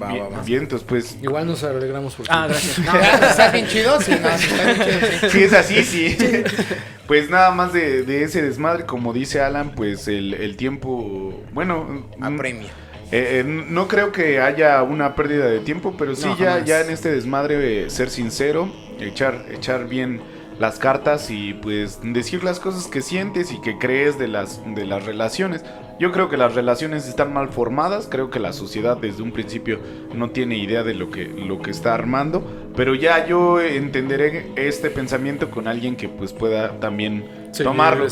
Va, 0.00 0.06
va, 0.06 0.12
Bien, 0.12 0.24
va. 0.32 0.42
vientos, 0.42 0.84
pues. 0.84 1.16
Igual 1.22 1.46
nos 1.46 1.62
alegramos 1.64 2.14
por 2.14 2.26
ti. 2.26 2.32
Ah, 2.34 2.46
gracias. 2.48 2.78
No, 2.84 3.26
está 3.26 3.50
bien 3.50 3.66
chido, 3.66 4.00
sí, 4.00 4.12
no, 4.22 4.38
sí, 4.38 4.46
está 4.50 4.64
bien 4.64 4.76
chido, 5.00 5.18
sí. 5.20 5.30
Si 5.30 5.42
es 5.44 5.52
así, 5.52 5.84
sí. 5.84 6.16
Pues 7.06 7.28
nada 7.28 7.50
más 7.50 7.72
de, 7.72 8.04
de 8.04 8.22
ese 8.22 8.40
desmadre, 8.40 8.86
como 8.86 9.12
dice 9.12 9.40
Alan, 9.40 9.72
pues 9.74 10.06
el, 10.06 10.32
el 10.34 10.56
tiempo, 10.56 11.42
bueno, 11.52 12.04
mm, 12.18 12.22
Apremia. 12.24 12.68
eh, 13.10 13.40
eh, 13.40 13.44
no 13.44 13.88
creo 13.88 14.12
que 14.12 14.40
haya 14.40 14.80
una 14.84 15.16
pérdida 15.16 15.46
de 15.46 15.58
tiempo, 15.58 15.96
pero 15.98 16.14
sí 16.14 16.26
No, 16.26 16.38
ya, 16.38 16.50
jamás. 16.52 16.64
ya 16.66 16.80
en 16.82 16.90
este 16.90 17.10
desmadre 17.10 17.86
eh, 17.86 17.90
ser 17.90 18.10
sincero, 18.10 18.72
echar, 19.00 19.44
echar 19.50 19.88
bien 19.88 20.20
las 20.60 20.78
cartas 20.78 21.30
y 21.30 21.54
pues 21.54 21.98
decir 22.04 22.44
las 22.44 22.60
cosas 22.60 22.86
que 22.86 23.02
sientes 23.02 23.50
y 23.50 23.60
que 23.60 23.76
crees 23.76 24.16
de 24.16 24.28
las, 24.28 24.60
de 24.76 24.86
las 24.86 25.04
relaciones. 25.04 25.64
Yo 26.00 26.12
creo 26.12 26.30
que 26.30 26.38
las 26.38 26.54
relaciones 26.54 27.06
están 27.06 27.34
mal 27.34 27.50
formadas, 27.50 28.08
creo 28.10 28.30
que 28.30 28.40
la 28.40 28.54
sociedad 28.54 28.96
desde 28.96 29.22
un 29.22 29.32
principio 29.32 29.78
no 30.14 30.30
tiene 30.30 30.56
idea 30.56 30.82
de 30.82 30.94
lo 30.94 31.10
que, 31.10 31.26
lo 31.26 31.60
que 31.60 31.70
está 31.70 31.92
armando, 31.92 32.42
pero 32.74 32.94
ya 32.94 33.26
yo 33.26 33.60
entenderé 33.60 34.50
este 34.56 34.88
pensamiento 34.88 35.50
con 35.50 35.68
alguien 35.68 35.96
que 35.96 36.08
pues 36.08 36.32
pueda 36.32 36.80
también 36.80 37.28
Seguir 37.52 37.70
tomarlo. 37.70 38.06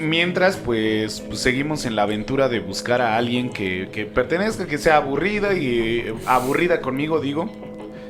Mientras, 0.00 0.56
pues, 0.56 1.20
pues, 1.20 1.40
seguimos 1.40 1.84
en 1.84 1.94
la 1.94 2.04
aventura 2.04 2.48
de 2.48 2.60
buscar 2.60 3.02
a 3.02 3.18
alguien 3.18 3.50
que, 3.50 3.90
que 3.92 4.06
pertenezca, 4.06 4.66
que 4.66 4.78
sea 4.78 4.96
aburrida 4.96 5.52
y 5.52 5.98
eh, 5.98 6.14
aburrida 6.24 6.80
conmigo, 6.80 7.20
digo, 7.20 7.52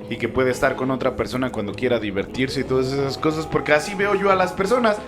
y 0.09 0.19
que 0.19 0.29
puede 0.29 0.53
estar 0.53 0.77
con 0.77 0.93
otra 0.93 1.17
persona 1.17 1.51
cuando 1.51 1.73
quiera 1.73 1.99
divertirse 1.99 2.61
y 2.61 2.65
todas 2.65 2.93
esas 2.93 3.19
cosas, 3.19 3.45
porque 3.49 3.73
así 3.73 3.97
veo 3.97 4.15
yo 4.15 4.31
a 4.31 4.37
las 4.37 4.53
personas. 4.53 4.99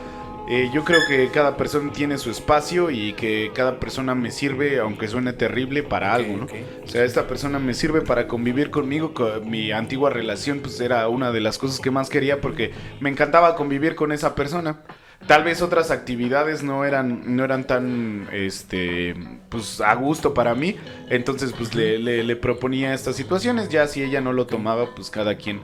Eh, 0.49 0.70
yo 0.72 0.84
creo 0.84 1.05
que 1.07 1.28
cada 1.30 1.57
persona 1.57 1.93
tiene 1.93 2.18
su 2.18 2.30
espacio 2.30 2.90
y 2.90 3.12
que 3.14 3.53
cada 3.55 3.78
persona 3.78 4.14
me 4.14 4.30
sirve, 4.32 4.80
aunque 4.80 5.07
suene 5.07 5.32
terrible, 5.32 5.82
para 5.84 6.12
algo, 6.14 6.36
¿no? 6.36 6.47
O 6.84 6.88
sea, 6.88 7.05
esta 7.05 7.28
persona 7.28 7.59
me 7.61 7.74
sirve 7.74 8.01
para 8.03 8.26
convivir 8.26 8.70
conmigo. 8.70 9.14
con 9.14 9.49
mi 9.49 9.70
antigua 9.70 10.11
relación, 10.11 10.59
pues 10.61 10.80
era 10.80 11.09
una 11.09 11.30
de 11.32 11.40
las 11.40 11.59
cosas 11.59 11.78
que 11.80 11.90
más 11.93 12.11
quería 12.11 12.40
porque 12.40 12.72
me 13.01 13.09
encantaba 13.09 13.55
convivir 13.55 13.95
con 13.95 14.11
esa 14.12 14.34
persona. 14.34 14.80
Tal 15.28 15.45
vez 15.45 15.62
otras 15.62 15.93
actividades 15.93 16.64
no 16.64 16.84
eran, 16.84 17.36
no 17.36 17.45
eran 17.45 17.64
tan, 17.64 18.28
este, 18.32 19.14
pues 19.49 19.80
a 19.80 19.95
gusto 19.95 20.34
para 20.34 20.57
mí. 20.57 20.74
Entonces, 21.09 21.53
pues 21.57 21.74
le, 21.76 21.99
le- 21.99 22.24
le 22.24 22.34
proponía 22.36 22.93
estas 22.93 23.14
situaciones. 23.14 23.68
Ya 23.68 23.86
si 23.86 24.03
ella 24.03 24.20
no 24.20 24.32
lo 24.32 24.47
tomaba, 24.49 24.93
pues 24.97 25.09
cada 25.11 25.36
quien 25.36 25.61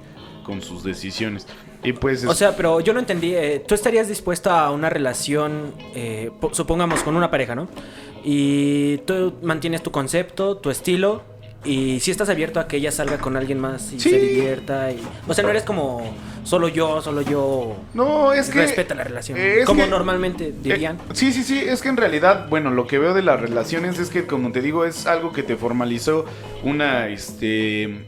con 0.49 0.63
sus 0.63 0.83
decisiones. 0.83 1.47
Y 1.85 1.93
pues, 1.93 2.25
O 2.25 2.33
sea, 2.33 2.57
pero 2.57 2.81
yo 2.81 2.95
no 2.95 3.01
entendí. 3.01 3.35
eh, 3.35 3.63
¿Tú 3.69 3.75
estarías 3.75 4.09
dispuesto 4.09 4.51
a 4.51 4.71
una 4.71 4.89
relación, 4.89 5.75
eh, 5.95 6.31
po- 6.41 6.55
supongamos, 6.55 7.03
con 7.03 7.17
una 7.17 7.31
pareja, 7.31 7.55
¿no? 7.55 7.69
Y 8.25 8.97
tú 9.07 9.35
mantienes 9.43 9.83
tu 9.83 9.91
concepto, 9.91 10.57
tu 10.57 10.71
estilo, 10.71 11.23
Y 11.65 11.99
si 11.99 12.13
estás 12.13 12.29
abierto 12.29 12.61
a 12.61 12.69
que 12.69 12.77
ella 12.77 12.93
salga 12.93 13.19
con 13.19 13.37
alguien 13.37 13.59
más 13.59 13.93
y 13.93 13.99
se 13.99 14.17
divierta. 14.17 14.93
Y, 14.93 15.01
o 15.27 15.35
sea, 15.35 15.43
no 15.43 15.51
eres 15.51 15.65
como 15.65 16.15
solo 16.45 16.69
yo, 16.69 17.03
solo 17.03 17.21
yo. 17.21 17.77
No, 17.95 18.33
es 18.33 18.49
que. 18.49 18.61
Respeta 18.61 18.95
la 18.95 19.03
relación. 19.03 19.37
como 19.67 19.85
normalmente 19.87 20.55
dirían. 20.63 20.97
Eh, 20.97 21.15
sí, 21.15 21.33
sí, 21.33 21.43
sí. 21.43 21.59
Es 21.59 21.83
que 21.83 21.89
en 21.89 21.97
realidad, 21.97 22.47
bueno, 22.49 22.71
lo 22.71 22.87
que 22.87 22.99
veo 23.01 23.13
de 23.13 23.23
las 23.23 23.41
relaciones 23.41 23.99
es 23.99 24.09
que, 24.09 24.25
como 24.25 24.53
te 24.53 24.63
digo, 24.63 24.85
es 24.85 25.07
algo 25.07 25.33
que 25.33 25.43
te 25.43 25.57
formalizó 25.57 26.27
una, 26.63 27.09
este 27.09 28.07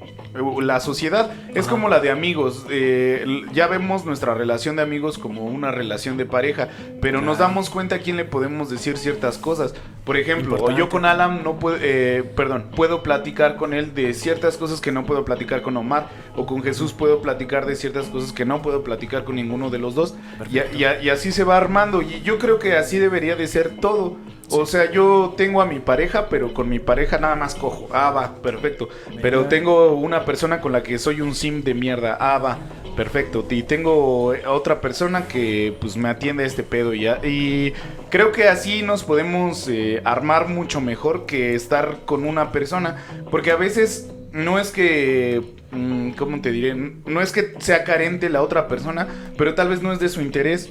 la 0.60 0.80
sociedad 0.80 1.30
es 1.54 1.66
como 1.66 1.88
la 1.88 2.00
de 2.00 2.10
amigos. 2.10 2.66
Eh, 2.70 3.42
ya 3.52 3.66
vemos 3.66 4.04
nuestra 4.04 4.34
relación 4.34 4.76
de 4.76 4.82
amigos 4.82 5.18
como 5.18 5.44
una 5.44 5.70
relación 5.70 6.16
de 6.16 6.26
pareja, 6.26 6.68
pero 7.00 7.20
nos 7.20 7.38
damos 7.38 7.70
cuenta 7.70 7.96
a 7.96 7.98
quién 7.98 8.16
le 8.16 8.24
podemos 8.24 8.70
decir 8.70 8.96
ciertas 8.96 9.38
cosas. 9.38 9.74
Por 10.04 10.16
ejemplo, 10.16 10.70
yo 10.76 10.88
con 10.88 11.04
Alan 11.04 11.42
no 11.42 11.58
puedo, 11.58 11.76
eh, 11.80 12.22
perdón, 12.36 12.66
puedo 12.74 13.02
platicar 13.02 13.56
con 13.56 13.74
él 13.74 13.94
de 13.94 14.14
ciertas 14.14 14.56
cosas 14.56 14.80
que 14.80 14.92
no 14.92 15.04
puedo 15.04 15.24
platicar 15.24 15.62
con 15.62 15.76
Omar, 15.76 16.08
o 16.36 16.46
con 16.46 16.62
Jesús 16.62 16.92
puedo 16.92 17.20
platicar 17.22 17.66
de 17.66 17.76
ciertas 17.76 18.06
cosas 18.06 18.32
que 18.32 18.44
no 18.44 18.62
puedo 18.62 18.82
platicar 18.82 19.24
con 19.24 19.36
ninguno 19.36 19.70
de 19.70 19.78
los 19.78 19.94
dos. 19.94 20.14
y 20.50 21.08
así 21.08 21.32
se 21.32 21.44
va 21.44 21.56
armando. 21.56 22.02
Y 22.02 22.22
yo 22.22 22.38
creo 22.38 22.58
que 22.58 22.76
así 22.76 22.98
debería 22.98 23.36
de 23.36 23.46
ser 23.46 23.76
todo. 23.80 24.16
O 24.52 24.66
sea, 24.66 24.90
yo 24.90 25.34
tengo 25.36 25.62
a 25.62 25.66
mi 25.66 25.78
pareja, 25.78 26.28
pero 26.28 26.52
con 26.52 26.68
mi 26.68 26.78
pareja 26.78 27.18
nada 27.18 27.36
más 27.36 27.54
cojo. 27.54 27.88
Ah, 27.92 28.10
va, 28.10 28.34
perfecto. 28.42 28.88
Pero 29.22 29.46
tengo 29.46 29.94
una 29.94 30.24
persona 30.24 30.60
con 30.60 30.72
la 30.72 30.82
que 30.82 30.98
soy 30.98 31.20
un 31.20 31.34
sim 31.34 31.62
de 31.62 31.74
mierda. 31.74 32.16
Ah, 32.20 32.38
va, 32.38 32.58
perfecto. 32.96 33.46
Y 33.48 33.62
tengo 33.62 34.34
otra 34.46 34.80
persona 34.80 35.28
que 35.28 35.76
pues 35.80 35.96
me 35.96 36.08
atiende 36.08 36.42
a 36.42 36.46
este 36.46 36.62
pedo 36.64 36.94
ya. 36.94 37.20
Y 37.24 37.74
creo 38.10 38.32
que 38.32 38.48
así 38.48 38.82
nos 38.82 39.04
podemos 39.04 39.68
eh, 39.68 40.02
armar 40.04 40.48
mucho 40.48 40.80
mejor 40.80 41.26
que 41.26 41.54
estar 41.54 41.98
con 42.04 42.24
una 42.24 42.50
persona. 42.50 43.04
Porque 43.30 43.52
a 43.52 43.56
veces 43.56 44.10
no 44.32 44.58
es 44.58 44.70
que 44.72 45.42
mm, 45.70 46.10
¿cómo 46.12 46.40
te 46.40 46.50
diré? 46.50 46.74
No 46.74 47.20
es 47.20 47.30
que 47.30 47.54
sea 47.60 47.84
carente 47.84 48.28
la 48.28 48.42
otra 48.42 48.66
persona, 48.66 49.06
pero 49.36 49.54
tal 49.54 49.68
vez 49.68 49.80
no 49.80 49.92
es 49.92 50.00
de 50.00 50.08
su 50.08 50.20
interés. 50.20 50.70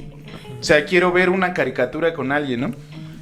O 0.60 0.64
sea, 0.64 0.86
quiero 0.86 1.14
ver 1.14 1.30
una 1.30 1.54
caricatura 1.54 2.14
con 2.14 2.34
alguien, 2.34 2.62
¿no? 2.62 2.72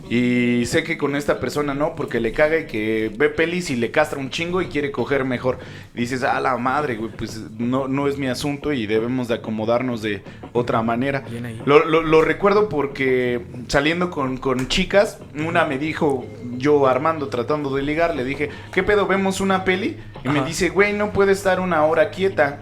Y 0.09 0.65
sé 0.65 0.83
que 0.83 0.97
con 0.97 1.15
esta 1.15 1.39
persona 1.39 1.73
no, 1.73 1.95
porque 1.95 2.19
le 2.19 2.31
caga 2.31 2.59
y 2.59 2.65
que 2.65 3.11
ve 3.15 3.29
pelis 3.29 3.69
y 3.69 3.75
le 3.75 3.91
castra 3.91 4.19
un 4.19 4.29
chingo 4.29 4.61
y 4.61 4.67
quiere 4.67 4.91
coger 4.91 5.25
mejor. 5.25 5.59
dices, 5.93 6.23
a 6.23 6.39
la 6.39 6.57
madre, 6.57 6.95
güey, 6.95 7.11
pues 7.11 7.41
no, 7.57 7.87
no 7.87 8.07
es 8.07 8.17
mi 8.17 8.27
asunto 8.27 8.71
y 8.73 8.87
debemos 8.87 9.27
de 9.27 9.35
acomodarnos 9.35 10.01
de 10.01 10.23
otra 10.53 10.81
manera. 10.81 11.23
Lo, 11.65 11.85
lo, 11.85 12.21
recuerdo 12.21 12.69
porque 12.69 13.41
saliendo 13.67 14.09
con, 14.09 14.37
con 14.37 14.67
chicas, 14.67 15.19
una 15.35 15.65
me 15.65 15.77
dijo, 15.77 16.25
yo 16.57 16.87
Armando 16.87 17.27
tratando 17.27 17.75
de 17.75 17.81
ligar, 17.81 18.15
le 18.15 18.23
dije, 18.23 18.49
¿qué 18.73 18.83
pedo? 18.83 19.07
¿Vemos 19.07 19.41
una 19.41 19.63
peli? 19.63 19.97
Y 20.23 20.29
me 20.29 20.43
dice, 20.43 20.69
güey, 20.69 20.93
no 20.93 21.11
puede 21.11 21.31
estar 21.31 21.59
una 21.59 21.85
hora 21.85 22.09
quieta. 22.09 22.61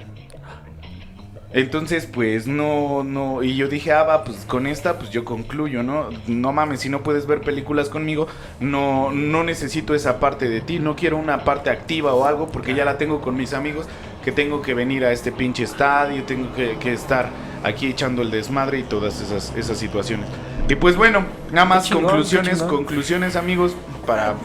Entonces, 1.55 2.05
pues 2.05 2.47
no, 2.47 3.05
no, 3.05 3.41
y 3.41 3.55
yo 3.55 3.69
dije, 3.69 3.93
ah, 3.93 4.03
va, 4.03 4.25
pues 4.25 4.39
con 4.39 4.67
esta, 4.67 4.99
pues 4.99 5.09
yo 5.11 5.23
concluyo, 5.23 5.83
¿no? 5.83 6.09
No 6.27 6.51
mames, 6.51 6.81
si 6.81 6.89
no 6.89 7.01
puedes 7.01 7.27
ver 7.27 7.39
películas 7.39 7.87
conmigo, 7.87 8.27
no, 8.59 9.09
no 9.13 9.45
necesito 9.45 9.95
esa 9.95 10.19
parte 10.19 10.49
de 10.49 10.59
ti, 10.59 10.79
no 10.79 10.97
quiero 10.97 11.15
una 11.15 11.45
parte 11.45 11.69
activa 11.69 12.13
o 12.13 12.25
algo, 12.25 12.49
porque 12.49 12.75
ya 12.75 12.83
la 12.83 12.97
tengo 12.97 13.21
con 13.21 13.37
mis 13.37 13.53
amigos, 13.53 13.87
que 14.21 14.33
tengo 14.33 14.61
que 14.61 14.73
venir 14.73 15.05
a 15.05 15.13
este 15.13 15.31
pinche 15.31 15.63
estadio, 15.63 16.25
tengo 16.25 16.49
que, 16.53 16.91
estar 16.91 17.29
aquí 17.63 17.87
echando 17.87 18.21
el 18.21 18.31
desmadre 18.31 18.79
y 18.79 18.83
todas 18.83 19.21
esas, 19.21 19.53
esas 19.55 19.77
situaciones. 19.77 20.27
Y 20.67 20.75
pues 20.75 20.97
bueno, 20.97 21.23
nada 21.53 21.65
más 21.65 21.89
conclusiones, 21.89 22.61
conclusiones 22.63 23.37
amigos, 23.37 23.77
para... 24.05 24.35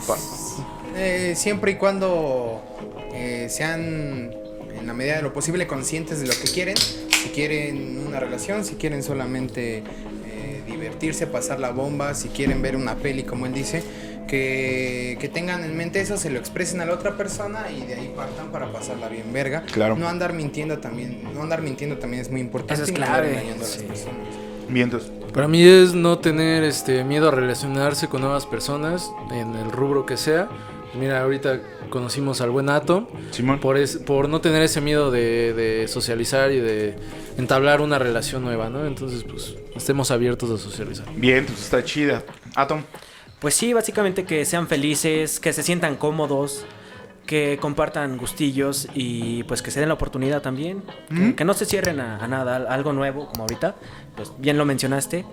Eh, 0.95 1.33
siempre 1.35 1.73
y 1.73 1.75
cuando 1.75 2.63
eh, 3.13 3.49
sean 3.51 4.31
en 4.81 4.87
la 4.87 4.95
medida 4.95 5.17
de 5.17 5.23
lo 5.23 5.33
posible 5.33 5.67
conscientes 5.67 6.21
de 6.21 6.27
lo 6.27 6.33
que 6.33 6.51
quieren. 6.53 6.77
Si 6.77 7.29
quieren 7.31 8.03
una 8.07 8.19
relación, 8.19 8.65
si 8.65 8.77
quieren 8.77 9.03
solamente 9.03 9.79
eh, 9.79 10.63
divertirse, 10.67 11.27
pasar 11.27 11.61
la 11.61 11.71
bomba, 11.71 12.15
si 12.15 12.29
quieren 12.29 12.63
ver 12.63 12.77
una 12.77 12.97
peli, 12.97 13.25
como 13.25 13.47
él 13.47 13.53
dice, 13.53 13.83
que, 14.27 15.19
que, 15.21 15.29
tengan 15.29 15.65
en 15.65 15.77
mente 15.77 16.01
eso, 16.01 16.17
se 16.17 16.31
lo 16.31 16.39
expresen 16.39 16.81
a 16.81 16.87
la 16.87 16.95
otra 16.95 17.17
persona 17.17 17.67
y 17.71 17.85
de 17.87 17.95
ahí 17.95 18.13
partan 18.15 18.51
para 18.51 18.73
pasarla 18.73 19.09
bien 19.09 19.33
verga. 19.33 19.65
Claro. 19.73 19.97
No 19.97 20.09
andar 20.09 20.33
mintiendo 20.33 20.79
también, 20.79 21.23
no 21.35 21.43
andar 21.43 21.63
mintiendo 21.63 21.99
también 21.99 22.23
es 22.23 22.31
muy 22.31 22.41
importante. 22.41 22.83
Eso 22.83 22.93
es 22.93 22.93
clave. 22.93 23.43
Mientos. 24.69 25.11
Para 25.33 25.49
mí 25.49 25.63
es 25.63 25.95
no 25.95 26.19
tener 26.19 26.65
este 26.65 27.05
miedo 27.05 27.29
a 27.29 27.31
relacionarse 27.31 28.09
con 28.09 28.21
nuevas 28.21 28.47
personas 28.47 29.11
en 29.33 29.55
el 29.55 29.71
rubro 29.71 30.07
que 30.07 30.17
sea 30.17 30.49
Mira, 30.95 31.23
ahorita 31.23 31.61
conocimos 31.89 32.41
al 32.41 32.51
buen 32.51 32.69
Ato. 32.69 33.09
Simón. 33.31 33.61
Por, 33.61 33.79
por 34.05 34.29
no 34.29 34.41
tener 34.41 34.63
ese 34.63 34.81
miedo 34.81 35.11
de, 35.11 35.87
socializar 35.89 36.51
y 36.53 36.61
de 36.61 36.97
entablar 37.39 37.81
una 37.81 37.99
relación 37.99 38.43
nueva, 38.43 38.71
¿no? 38.71 38.87
Entonces, 38.87 39.25
pues, 39.25 39.57
estemos 39.75 40.11
abiertos 40.11 40.51
a 40.51 40.63
socializar. 40.63 41.07
Bien, 41.15 41.47
pues 41.47 41.61
está 41.61 41.85
chida. 41.85 42.25
Atom. 42.57 42.83
Pues 43.39 43.55
sí, 43.55 43.73
básicamente 43.73 44.25
que 44.25 44.45
sean 44.45 44.69
felices, 44.69 45.41
que 45.41 45.53
se 45.53 45.63
sientan 45.63 45.97
cómodos, 45.97 46.67
que 47.25 47.59
compartan 47.61 48.19
gustillos 48.19 48.89
y 48.93 49.45
pues 49.45 49.63
que 49.63 49.71
se 49.71 49.81
den 49.81 49.89
la 49.89 49.95
oportunidad 49.95 50.43
también. 50.43 50.83
Que, 51.37 51.45
no 51.45 51.55
se 51.55 51.65
cierren 51.65 52.01
a, 52.01 52.19
a, 52.23 52.29
nada, 52.29 52.57
algo 52.69 52.93
nuevo, 52.93 53.29
como 53.29 53.45
ahorita. 53.45 53.77
Pues 54.17 54.33
bien 54.39 54.59
lo 54.59 54.65
mencionaste. 54.65 55.25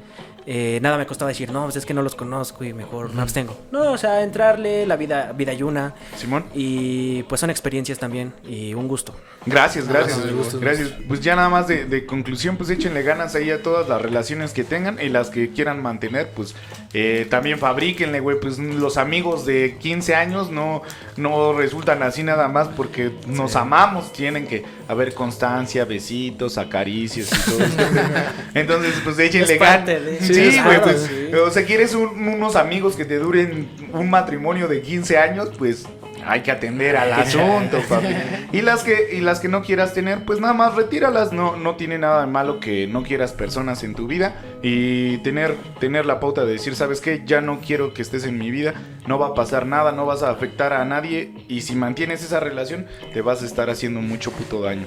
Eh, 0.50 0.80
nada 0.82 0.98
me 0.98 1.06
costaba 1.06 1.28
decir, 1.28 1.52
no, 1.52 1.66
pues 1.66 1.76
es 1.76 1.86
que 1.86 1.94
no 1.94 2.02
los 2.02 2.16
conozco 2.16 2.64
y 2.64 2.72
mejor 2.72 3.14
me 3.14 3.22
abstengo. 3.22 3.58
No, 3.70 3.92
o 3.92 3.98
sea, 3.98 4.24
entrarle, 4.24 4.86
la 4.86 4.96
vida, 4.96 5.34
vida 5.34 5.52
ayuna. 5.52 5.94
Simón. 6.16 6.46
Y 6.54 7.24
pues 7.24 7.42
son 7.42 7.50
experiencias 7.50 8.00
también 8.00 8.32
y 8.48 8.74
un 8.74 8.88
gusto. 8.88 9.14
Gracias, 9.46 9.90
gracias. 9.90 10.20
gracias. 10.60 10.94
Pues 11.06 11.20
ya 11.20 11.36
nada 11.36 11.50
más 11.50 11.68
de, 11.68 12.06
conclusión, 12.06 12.56
pues 12.56 12.70
échenle 12.70 13.04
ganas 13.04 13.36
ahí 13.36 13.52
a 13.52 13.62
todas 13.62 13.90
las 13.90 14.02
relaciones 14.02 14.54
que 14.54 14.64
tengan 14.64 14.98
y 15.02 15.10
las 15.10 15.30
que 15.30 15.52
quieran 15.52 15.82
mantener, 15.82 16.32
pues 16.34 16.56
eh, 16.94 17.28
también 17.30 17.60
fabriquenle, 17.60 18.22
güey. 18.22 18.40
Pues 18.40 18.58
los 18.58 18.96
amigos 18.96 19.46
de 19.46 19.76
15 19.80 20.16
años 20.16 20.50
no, 20.50 20.82
no 21.18 21.52
resultan 21.52 22.04
así 22.04 22.24
nada 22.24 22.48
más 22.48 22.70
porque 22.70 23.12
nos 23.28 23.58
amamos. 23.58 24.14
Tienen 24.14 24.48
que 24.48 24.64
haber 24.88 25.14
constancia, 25.14 25.86
besitos, 25.86 26.58
acaricias 26.58 27.30
y 27.32 27.52
todo. 27.52 27.60
Entonces, 28.54 28.94
pues 29.04 29.20
échenle 29.20 29.58
ganas. 29.58 30.00
Sí, 30.22 30.60
güey, 30.64 30.82
pues, 30.82 31.10
o 31.46 31.52
sea, 31.52 31.66
quieres 31.66 31.94
unos 31.94 32.56
amigos 32.56 32.96
que 32.96 33.06
te 33.06 33.18
duren 33.18 33.70
un 33.94 34.10
matrimonio 34.10 34.68
de 34.68 34.82
15 34.82 35.18
años, 35.18 35.52
pues 35.58 35.86
hay 36.28 36.42
que 36.42 36.52
atender 36.52 36.98
al 36.98 37.14
asunto, 37.22 37.80
papi. 37.88 38.08
Y 38.54 38.62
las 38.62 38.84
que 38.84 39.10
y 39.14 39.20
las 39.20 39.40
que 39.40 39.50
no 39.50 39.62
quieras 39.62 39.94
tener, 39.94 40.24
pues 40.24 40.40
nada 40.40 40.54
más 40.54 40.76
retíralas, 40.76 41.34
no 41.34 41.58
no 41.58 41.76
tiene 41.76 41.98
nada 41.98 42.22
de 42.22 42.28
malo 42.28 42.60
que 42.60 42.88
no 42.88 43.04
quieras 43.04 43.34
personas 43.34 43.84
en 43.84 43.94
tu 43.94 44.08
vida 44.08 44.42
y 44.62 45.18
tener 45.20 45.56
tener 45.80 46.06
la 46.06 46.20
pauta 46.20 46.46
de 46.46 46.54
decir, 46.54 46.76
¿sabes 46.76 47.02
qué? 47.02 47.24
Ya 47.26 47.42
no 47.42 47.60
quiero 47.60 47.94
que 47.94 48.02
estés 48.02 48.26
en 48.26 48.38
mi 48.38 48.50
vida, 48.50 48.74
no 49.06 49.20
va 49.20 49.28
a 49.28 49.34
pasar 49.34 49.66
nada, 49.66 49.92
no 49.92 50.06
vas 50.06 50.24
a 50.24 50.30
afectar 50.30 50.72
a 50.74 50.86
nadie 50.86 51.32
y 51.48 51.62
si 51.62 51.76
mantienes 51.76 52.24
esa 52.24 52.40
relación 52.40 52.88
te 53.14 53.22
vas 53.22 53.44
a 53.44 53.46
estar 53.46 53.70
haciendo 53.70 54.02
mucho 54.02 54.32
puto 54.32 54.62
daño. 54.62 54.86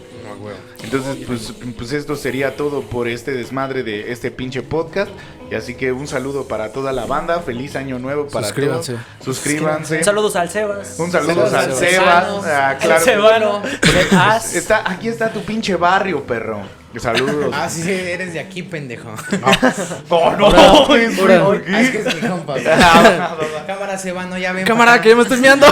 Entonces, 0.82 1.16
pues 1.26 1.52
pues 1.76 1.92
esto 1.92 2.16
sería 2.16 2.56
todo 2.56 2.82
por 2.82 3.08
este 3.08 3.32
desmadre 3.32 3.82
de 3.82 4.12
este 4.12 4.30
pinche 4.30 4.62
podcast. 4.62 5.10
Y 5.50 5.54
así 5.56 5.74
que 5.74 5.90
un 5.90 6.06
saludo 6.06 6.46
para 6.46 6.70
toda 6.70 6.92
la 6.92 7.06
banda, 7.06 7.40
feliz 7.40 7.74
año 7.74 7.98
nuevo 7.98 8.28
para 8.28 8.46
Suscríbanse. 8.46 8.92
todos. 8.92 9.04
Suscríbanse. 9.24 10.04
Saludos 10.04 10.36
al 10.36 10.48
Sebas. 10.48 10.94
Un 10.98 11.10
saludo 11.10 11.50
Saludos 11.50 11.54
al 11.54 11.74
Sebas. 11.74 12.24
Ah, 12.46 12.76
claro. 12.80 13.62
Está, 14.54 14.88
aquí 14.88 15.08
está 15.08 15.32
tu 15.32 15.42
pinche 15.42 15.74
barrio, 15.74 16.22
perro. 16.22 16.62
Saludos. 16.98 17.52
Ah, 17.52 17.68
sí, 17.68 17.82
eres 17.90 18.32
de 18.32 18.38
aquí, 18.38 18.62
pendejo. 18.62 19.10
Oh, 20.08 20.30
no, 20.32 20.50
no. 20.50 20.94
Es, 20.94 21.90
que 21.90 21.98
es 21.98 22.14
mi 22.14 22.28
compa. 22.28 22.54
Cámara, 23.66 23.98
Sebano, 23.98 24.38
ya 24.38 24.52
ven. 24.52 24.64
Cámara, 24.64 25.00
que 25.00 25.08
ya 25.08 25.16
me 25.16 25.22
estoy 25.22 25.40
mirando. 25.40 25.66